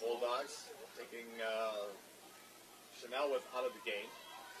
[0.00, 1.72] Bulldogs taking uh,
[3.00, 4.06] Chenoweth out of the game.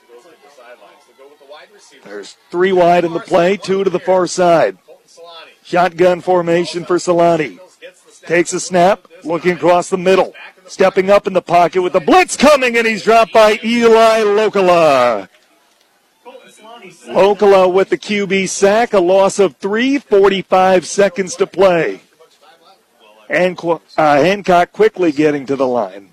[0.06, 1.02] He goes to the sidelines.
[1.06, 2.08] So go with the wide receiver.
[2.08, 4.78] There's three wide in the play, two to the far side.
[5.62, 7.58] Shotgun formation for Solani.
[8.26, 10.34] Takes a snap, looking across the middle.
[10.70, 15.28] Stepping up in the pocket with the blitz coming, and he's dropped by Eli Locola.
[17.08, 22.02] Locola with the QB sack, a loss of three, 45 seconds to play.
[23.28, 26.10] And uh, Hancock quickly getting to the line.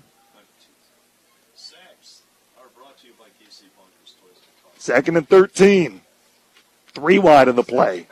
[4.76, 6.00] Second and 13.
[6.94, 8.08] Three wide of the play.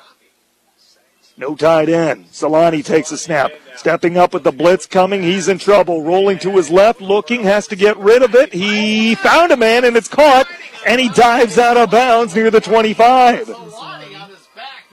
[1.38, 2.26] No tight end.
[2.30, 3.52] Solani takes a snap.
[3.76, 5.22] Stepping up with the blitz coming.
[5.22, 6.02] He's in trouble.
[6.02, 7.00] Rolling to his left.
[7.00, 7.42] Looking.
[7.42, 8.54] Has to get rid of it.
[8.54, 10.46] He found a man and it's caught.
[10.86, 13.48] And he dives out of bounds near the 25.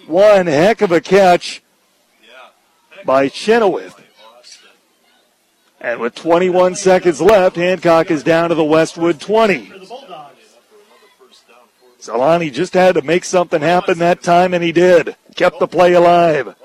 [0.07, 1.63] One heck of a catch
[3.05, 4.01] by Chenoweth.
[5.79, 9.71] And with 21 seconds left, Hancock is down to the Westwood 20.
[11.99, 15.15] Solani just had to make something happen that time, and he did.
[15.35, 16.55] Kept the play alive.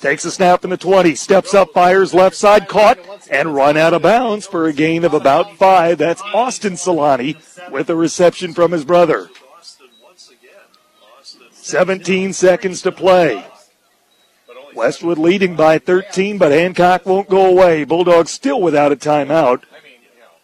[0.00, 2.98] Takes a snap in the 20, steps up, fires left side, caught,
[3.30, 5.98] and run out of bounds for a gain of about five.
[5.98, 7.36] That's Austin Solani
[7.70, 9.28] with a reception from his brother.
[11.52, 13.44] 17 seconds to play.
[14.74, 17.84] Westwood leading by 13, but Hancock won't go away.
[17.84, 19.64] Bulldogs still without a timeout.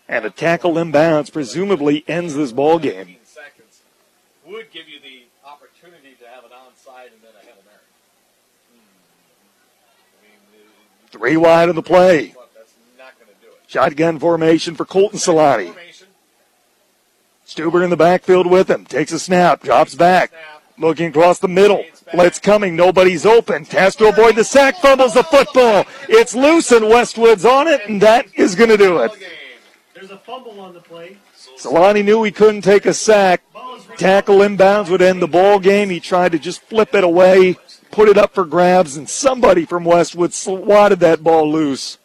[0.08, 3.16] And a tackle inbounds presumably ends this ball game.
[4.46, 7.82] Would give you the opportunity to have an onside and then a Hail Mary.
[11.16, 12.34] Three wide of the play.
[13.68, 15.74] Shotgun formation for Colton Solani.
[17.46, 18.84] Stuber in the backfield with him.
[18.84, 19.62] Takes a snap.
[19.62, 20.30] Drops back.
[20.78, 21.82] Looking across the middle.
[22.12, 22.76] Blitz coming.
[22.76, 23.64] Nobody's open.
[23.64, 24.76] Has to avoid the sack.
[24.76, 25.86] Fumbles the football.
[26.06, 29.12] It's loose and Westwood's on it, and that is going to do it.
[29.94, 31.16] There's a fumble on the play.
[31.56, 33.42] Solani knew he couldn't take a sack.
[33.96, 35.88] Tackle inbounds would end the ball game.
[35.88, 37.56] He tried to just flip it away,
[37.90, 41.98] put it up for grabs, and somebody from Westwood swatted that ball loose.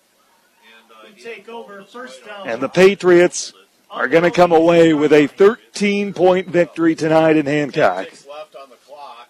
[1.23, 2.47] Take over first down.
[2.47, 3.53] And the Patriots
[3.91, 8.07] are going to come away with a 13 point victory tonight in Hancock.
[8.27, 9.29] Left on the clock,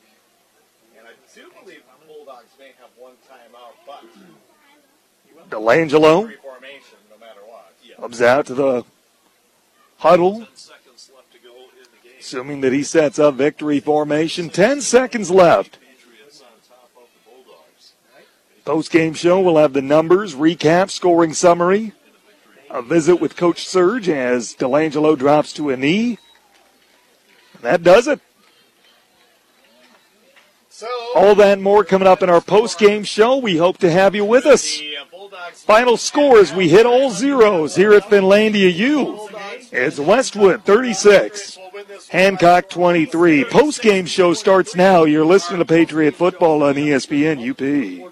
[0.97, 7.19] and I do believe the Bulldogs may have one timeout, but Delangelo three formation no
[7.19, 7.73] matter what.
[7.99, 8.85] comes out to the
[9.97, 10.47] huddle,
[12.19, 14.49] assuming that he sets up victory formation.
[14.49, 15.77] 10 seconds left.
[18.65, 21.93] Post game show, we'll have the numbers, recap, scoring summary,
[22.69, 26.19] a visit with Coach Surge as Delangelo drops to a knee.
[27.61, 28.19] That does it.
[31.15, 33.37] All that and more coming up in our post game show.
[33.37, 34.79] We hope to have you with us.
[35.53, 39.29] Final scores we hit all zeros here at Finlandia U.
[39.71, 41.57] It's Westwood 36,
[42.09, 43.45] Hancock 23.
[43.45, 45.03] Post game show starts now.
[45.03, 48.10] You're listening to Patriot Football on ESPN UP.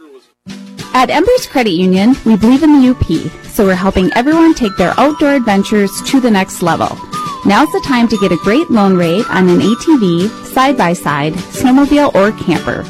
[0.94, 4.94] At Embers Credit Union, we believe in the UP, so we're helping everyone take their
[5.00, 6.98] outdoor adventures to the next level.
[7.46, 11.34] Now's the time to get a great loan rate on an ATV, side by side,
[11.34, 12.84] snowmobile, or camper.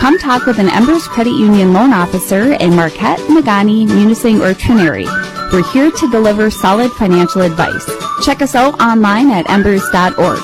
[0.00, 5.06] Come talk with an Embers Credit Union loan officer in Marquette, Negaunee, Munising, or Trenary.
[5.52, 7.88] We're here to deliver solid financial advice.
[8.24, 10.40] Check us out online at embers.org.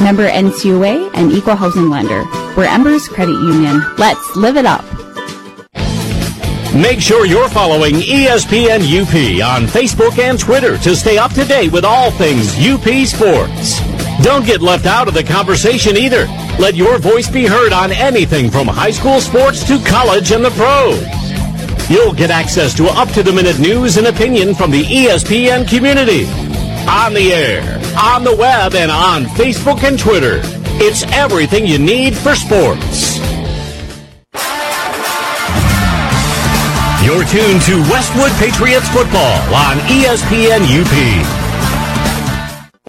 [0.00, 2.24] Member NCUA and Equal Housing Lender.
[2.56, 3.82] We're Embers Credit Union.
[3.98, 4.95] Let's live it up.
[6.76, 11.72] Make sure you're following ESPN UP on Facebook and Twitter to stay up to date
[11.72, 13.80] with all things UP sports.
[14.22, 16.26] Don't get left out of the conversation either.
[16.58, 20.50] Let your voice be heard on anything from high school sports to college and the
[20.50, 21.00] pros.
[21.88, 26.26] You'll get access to up to the minute news and opinion from the ESPN community.
[26.90, 27.62] On the air,
[27.98, 30.40] on the web, and on Facebook and Twitter.
[30.78, 33.18] It's everything you need for sports.
[37.06, 40.92] You're tuned to Westwood Patriots football on ESPN UP.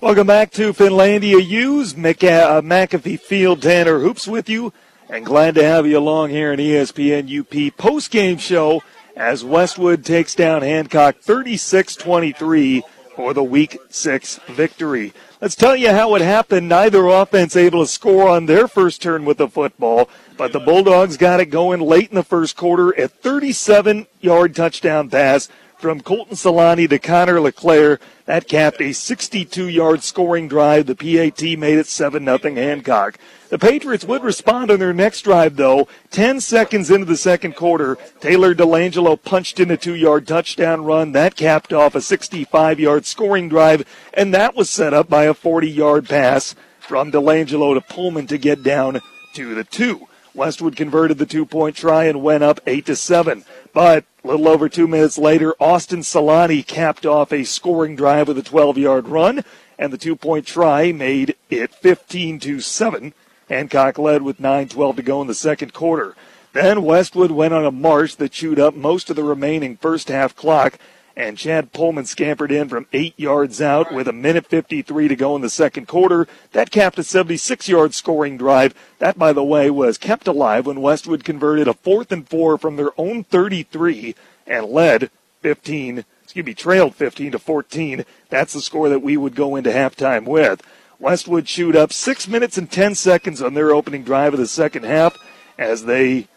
[0.01, 3.61] Welcome back to Finlandia U's Mc- uh, McAfee Field.
[3.61, 4.73] Tanner Hoops with you,
[5.07, 8.81] and glad to have you along here in ESPN UP post game show
[9.15, 12.81] as Westwood takes down Hancock 36 23
[13.15, 15.13] for the Week 6 victory.
[15.39, 16.67] Let's tell you how it happened.
[16.67, 21.17] Neither offense able to score on their first turn with the football, but the Bulldogs
[21.17, 22.91] got it going late in the first quarter.
[22.91, 27.99] A 37 yard touchdown pass from Colton Solani to Connor LeClaire.
[28.25, 30.85] That capped a 62 yard scoring drive.
[30.85, 33.17] The PAT made it 7 0 Hancock.
[33.49, 35.87] The Patriots would respond on their next drive, though.
[36.11, 41.13] 10 seconds into the second quarter, Taylor DeLangelo punched in a two yard touchdown run.
[41.13, 45.33] That capped off a 65 yard scoring drive, and that was set up by a
[45.33, 48.99] 40 yard pass from DeLangelo to Pullman to get down
[49.33, 50.07] to the two.
[50.37, 53.43] Westwood converted the two point try and went up 8 to 7.
[53.73, 58.37] But a little over two minutes later, Austin Solani capped off a scoring drive with
[58.37, 59.43] a 12 yard run,
[59.79, 63.13] and the two point try made it 15 to 7.
[63.49, 66.15] Hancock led with 9.12 to go in the second quarter.
[66.53, 70.35] Then Westwood went on a march that chewed up most of the remaining first half
[70.35, 70.77] clock,
[71.17, 75.35] and Chad Pullman scampered in from eight yards out with a minute 53 to go
[75.35, 76.27] in the second quarter.
[76.51, 78.75] That capped a 76 yard scoring drive.
[78.99, 82.75] That, by the way, was kept alive when Westwood converted a fourth and four from
[82.75, 84.13] their own 33
[84.45, 85.09] and led
[85.41, 88.05] 15, excuse me, trailed 15 to 14.
[88.29, 90.61] That's the score that we would go into halftime with.
[90.99, 94.83] Westwood chewed up six minutes and 10 seconds on their opening drive of the second
[94.83, 95.17] half
[95.57, 96.27] as they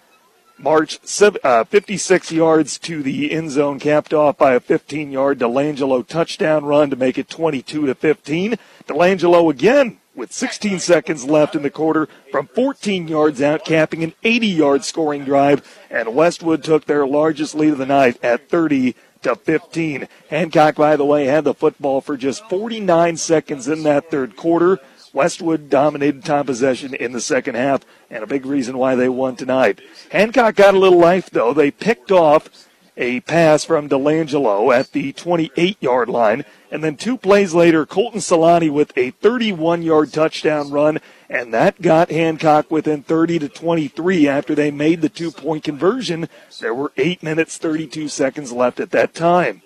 [0.63, 5.39] marched sev- uh, 56 yards to the end zone, capped off by a 15 yard
[5.39, 8.57] DeLangelo touchdown run to make it 22 to 15.
[8.87, 14.13] DeLangelo again with 16 seconds left in the quarter from 14 yards out, capping an
[14.23, 18.95] 80 yard scoring drive, and Westwood took their largest lead of the night at 30
[19.23, 20.09] to 15.
[20.29, 24.79] Hancock, by the way, had the football for just 49 seconds in that third quarter.
[25.13, 29.37] Westwood dominated time possession in the second half, and a big reason why they won
[29.37, 29.81] tonight.
[30.11, 31.53] Hancock got a little life, though.
[31.53, 37.17] They picked off a pass from DeLangelo at the 28 yard line, and then two
[37.17, 40.99] plays later, Colton Solani with a 31 yard touchdown run,
[41.29, 46.29] and that got Hancock within 30 to 23 after they made the two point conversion.
[46.61, 49.63] There were 8 minutes 32 seconds left at that time.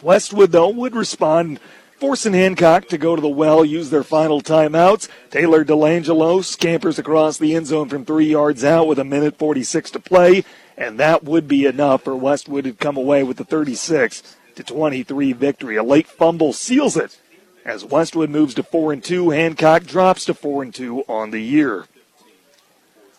[0.00, 1.60] Westwood, though, would respond
[2.02, 5.08] forcing Hancock to go to the well, use their final timeouts.
[5.30, 9.92] Taylor DeLangelo scampers across the end zone from three yards out with a minute 46
[9.92, 10.42] to play,
[10.76, 15.32] and that would be enough for Westwood to come away with the 36 to 23
[15.32, 15.76] victory.
[15.76, 17.20] A late fumble seals it
[17.64, 19.30] as Westwood moves to 4 and 2.
[19.30, 21.86] Hancock drops to 4 and 2 on the year.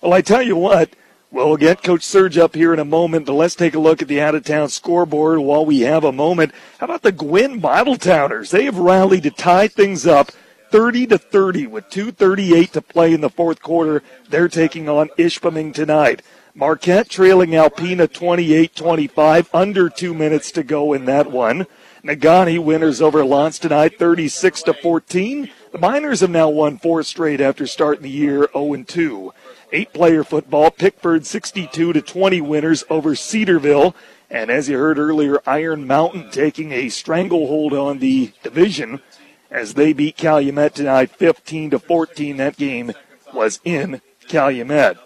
[0.02, 0.90] Well, I tell you what,
[1.34, 4.04] Well, we'll get Coach Surge up here in a moment, but let's take a look
[4.04, 6.52] at the out of town scoreboard while we have a moment.
[6.78, 8.52] How about the Gwinn Towners?
[8.52, 10.30] They have rallied to tie things up
[10.70, 14.04] 30 to 30 with 238 to play in the fourth quarter.
[14.30, 16.22] They're taking on Ishpeming tonight.
[16.54, 21.66] Marquette trailing Alpena 28-25, under two minutes to go in that one.
[22.04, 25.50] Negaunee winners over L'Anse tonight 36 to 14.
[25.72, 29.34] The Miners have now won four straight after starting the year 0 2.
[29.76, 33.96] Eight player football, Pickford 62 to 20 winners over Cedarville.
[34.30, 39.02] And as you heard earlier, Iron Mountain taking a stranglehold on the division
[39.50, 42.38] as they beat Calumet tonight 15 to 14.
[42.38, 42.92] That game
[43.34, 44.98] was in Calumet.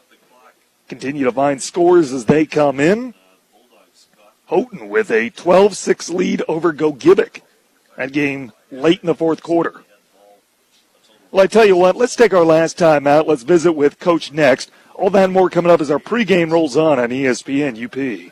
[0.90, 3.14] Continue to find scores as they come in.
[4.48, 7.40] Houghton with a 12-6 lead over Gogebic.
[7.96, 9.86] That game late in the fourth quarter.
[11.30, 13.28] Well, I tell you what, let's take our last time out.
[13.28, 14.72] Let's visit with Coach next.
[14.96, 18.32] All that and more coming up as our pregame rolls on on ESPN UP.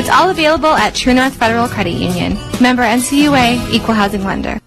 [0.00, 2.38] It's all available at True North Federal Credit Union.
[2.58, 4.58] Member NCUA, Equal Housing Lender.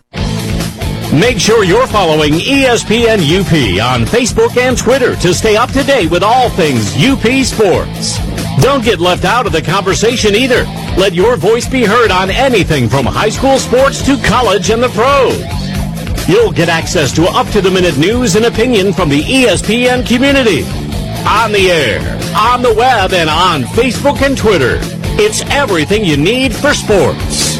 [1.11, 6.11] Make sure you're following ESPN UP on Facebook and Twitter to stay up to date
[6.11, 8.19] with all things UP sports.
[8.61, 10.65] Don't get left out of the conversation either.
[10.99, 14.89] Let your voice be heard on anything from high school sports to college and the
[14.89, 16.29] pros.
[16.29, 20.61] You'll get access to up-to-the-minute news and opinion from the ESPN community.
[21.25, 22.01] On the air,
[22.37, 24.79] on the web, and on Facebook and Twitter.
[25.15, 27.55] It's everything you need for sports.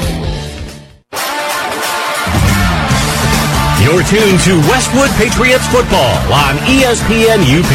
[3.80, 7.70] You're tuned to Westwood Patriots football on ESPN UP.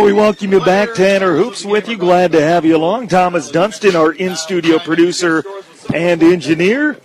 [0.00, 0.94] Oh, we welcome you back.
[0.94, 1.98] Tanner Hoops with you.
[1.98, 3.08] Glad to have you along.
[3.08, 5.44] Thomas Dunston, our in studio producer
[5.92, 6.96] and engineer.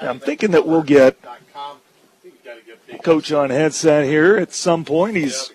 [0.00, 1.16] I'm thinking that we'll get
[3.04, 5.16] Coach on headset here at some point.
[5.16, 5.52] He's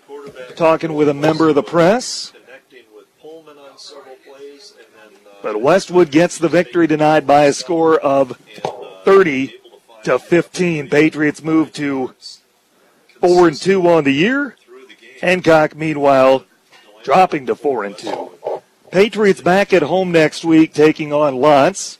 [0.55, 2.31] talking with a member of the press.
[5.41, 8.37] But Westwood gets the victory tonight by a score of
[9.05, 9.53] 30
[10.03, 10.89] to 15.
[10.89, 12.13] Patriots move to
[13.21, 14.55] 4 and 2 on the year.
[15.21, 16.45] Hancock, meanwhile,
[17.03, 18.31] dropping to 4 and 2.
[18.91, 21.99] Patriots back at home next week taking on L'Anse.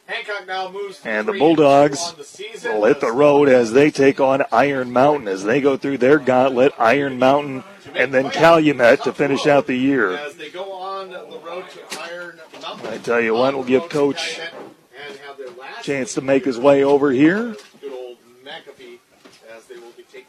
[1.04, 2.14] And the Bulldogs
[2.64, 6.18] will hit the road as they take on Iron Mountain as they go through their
[6.18, 6.74] gauntlet.
[6.80, 10.18] Iron Mountain and then Calumet to finish out the year.
[12.70, 17.56] I tell you what, we'll give Coach a chance to make his way over here.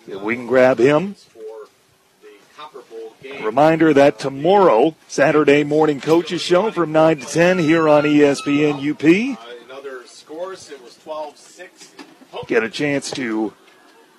[0.07, 1.17] If we can grab him.
[3.43, 9.03] Reminder that tomorrow, Saturday morning coaches show from 9 to 10 here on ESPN UP.
[12.47, 13.53] Get a chance to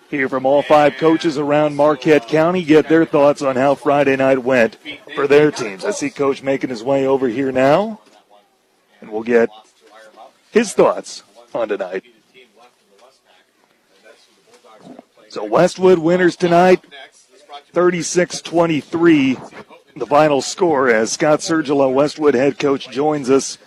[0.10, 4.40] hear from all five coaches around Marquette County, get their thoughts on how Friday night
[4.40, 4.78] went
[5.16, 5.86] for their teams.
[5.86, 8.02] I see Coach making his way over here now,
[9.02, 9.50] and we'll get
[10.52, 12.04] his thoughts on tonight.
[15.30, 16.84] So Westwood winners tonight,
[17.74, 23.60] 36-23, the final score as Scott Sergilo, Westwood head coach, joins us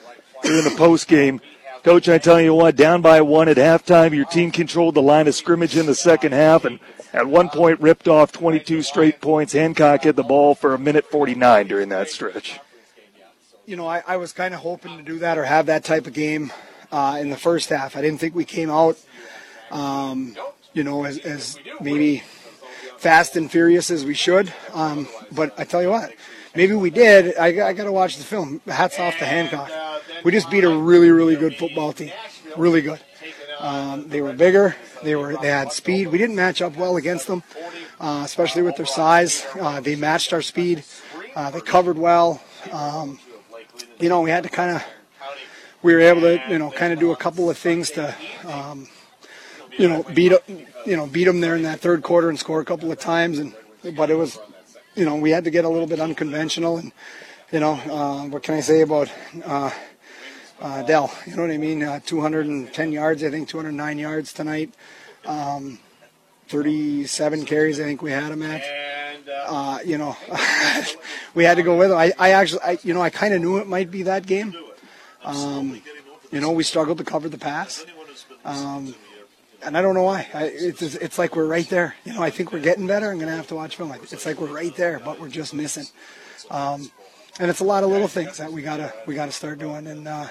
[0.42, 1.40] here in the post game.
[1.84, 5.28] Coach, I tell you what, down by one at halftime, your team controlled the line
[5.28, 6.80] of scrimmage in the second half and
[7.12, 9.52] at one point ripped off 22 straight points.
[9.52, 12.60] Hancock had the ball for a minute 49 during that stretch.
[13.72, 16.06] You know, I, I was kind of hoping to do that or have that type
[16.06, 16.52] of game
[16.92, 17.96] uh, in the first half.
[17.96, 18.98] I didn't think we came out,
[19.70, 20.36] um,
[20.74, 22.22] you know, as, as maybe
[22.98, 24.52] fast and furious as we should.
[24.74, 26.12] Um, but I tell you what,
[26.54, 27.34] maybe we did.
[27.38, 28.60] I, I got to watch the film.
[28.66, 29.70] Hats off to Hancock.
[30.22, 32.12] We just beat a really, really good football team.
[32.58, 33.00] Really good.
[33.58, 34.76] Um, they were bigger.
[35.02, 35.38] They were.
[35.40, 36.08] They had speed.
[36.08, 37.42] We didn't match up well against them,
[37.98, 39.46] uh, especially with their size.
[39.58, 40.84] Uh, they matched our speed.
[41.34, 42.42] Uh, they covered well.
[42.70, 43.18] Um,
[44.02, 44.84] you know, we had to kind of
[45.80, 48.14] we were able to, you know, kind of do a couple of things to,
[48.44, 48.88] um,
[49.78, 50.32] you know, beat
[50.84, 53.38] you know beat them there in that third quarter and score a couple of times.
[53.38, 53.54] And
[53.94, 54.40] but it was,
[54.96, 56.78] you know, we had to get a little bit unconventional.
[56.78, 56.90] And
[57.52, 59.08] you know, uh, what can I say about
[59.44, 59.70] uh,
[60.60, 61.14] uh, Dell?
[61.24, 61.84] You know what I mean?
[61.84, 64.74] Uh, 210 yards, I think, 209 yards tonight.
[65.24, 65.78] Um,
[66.52, 68.62] 37 carries, I think we had him at.
[69.46, 70.14] Uh, you know,
[71.34, 71.96] we had to go with him.
[71.96, 74.54] I, I actually, I, you know, I kind of knew it might be that game.
[75.24, 75.80] Um,
[76.30, 77.86] you know, we struggled to cover the pass.
[78.44, 78.94] Um,
[79.62, 80.28] and I don't know why.
[80.34, 81.94] I, it's it's like we're right there.
[82.04, 83.10] You know, I think we're getting better.
[83.10, 83.90] I'm gonna have to watch film.
[84.02, 85.86] It's like we're right there, but we're just missing.
[86.50, 86.90] Um,
[87.40, 89.86] and it's a lot of little things that we gotta we gotta start doing.
[89.86, 90.26] And uh,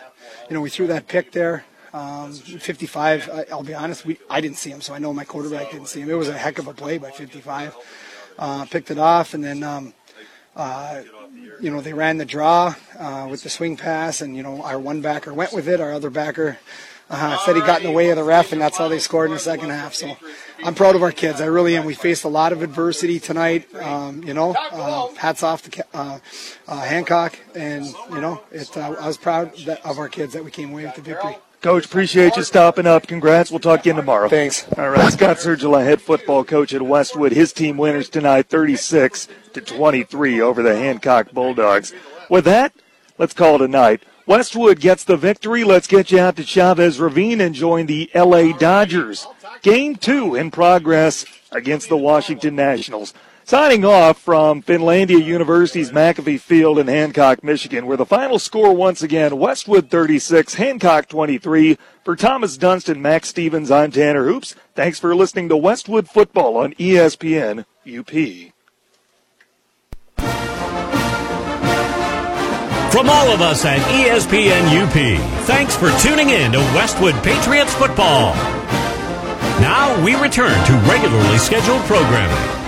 [0.50, 1.66] you know, we threw that pick there.
[1.94, 3.30] Um, 55.
[3.30, 4.06] I, will be honest.
[4.06, 6.10] We I didn't see him, so I know my quarterback didn't see him.
[6.10, 7.76] It was a heck of a play by 55.
[8.40, 9.94] Uh, picked it off, and then um,
[10.56, 11.02] uh,
[11.60, 14.80] you know they ran the draw uh, with the swing pass, and you know our
[14.80, 15.82] one backer went with it.
[15.82, 16.60] Our other backer
[17.10, 19.28] uh, said he got in the way of the ref, and that's how they scored
[19.28, 19.94] in the second half.
[19.94, 20.16] So
[20.64, 21.42] I'm proud of our kids.
[21.42, 21.86] I really am.
[21.86, 23.74] We faced a lot of adversity tonight.
[23.76, 26.20] Um, you know, uh, hats off to uh,
[26.68, 30.45] uh, Hancock, and you know, it, uh, I was proud that, of our kids that
[30.45, 31.36] we came away with the victory.
[31.61, 33.06] Coach, appreciate you stopping up.
[33.06, 33.51] Congrats.
[33.51, 34.27] We'll talk again tomorrow.
[34.27, 34.65] Thanks.
[34.80, 35.14] All right.
[35.14, 37.33] Scott Sergila, head football coach at Westwood.
[37.33, 41.93] His team winners tonight, 36 to 23 over the Hancock Bulldogs.
[42.31, 42.73] With that,
[43.19, 44.01] let's call it a night.
[44.25, 45.64] Westwood gets the victory.
[45.64, 49.27] Let's get you out to Chavez Ravine and join the LA Dodgers.
[49.61, 53.14] Game two in progress against the Washington Nationals.
[53.44, 59.02] Signing off from Finlandia University's McAfee Field in Hancock, Michigan, where the final score once
[59.02, 61.78] again, Westwood 36, Hancock 23.
[62.06, 64.56] For Thomas Dunston, Max Stevens, I'm Tanner Hoops.
[64.76, 68.52] Thanks for listening to Westwood Football on ESPN UP.
[72.92, 78.36] From all of us at ESPN UP, thanks for tuning in to Westwood Patriots Football.
[79.61, 82.60] Now we return to regularly scheduled programming.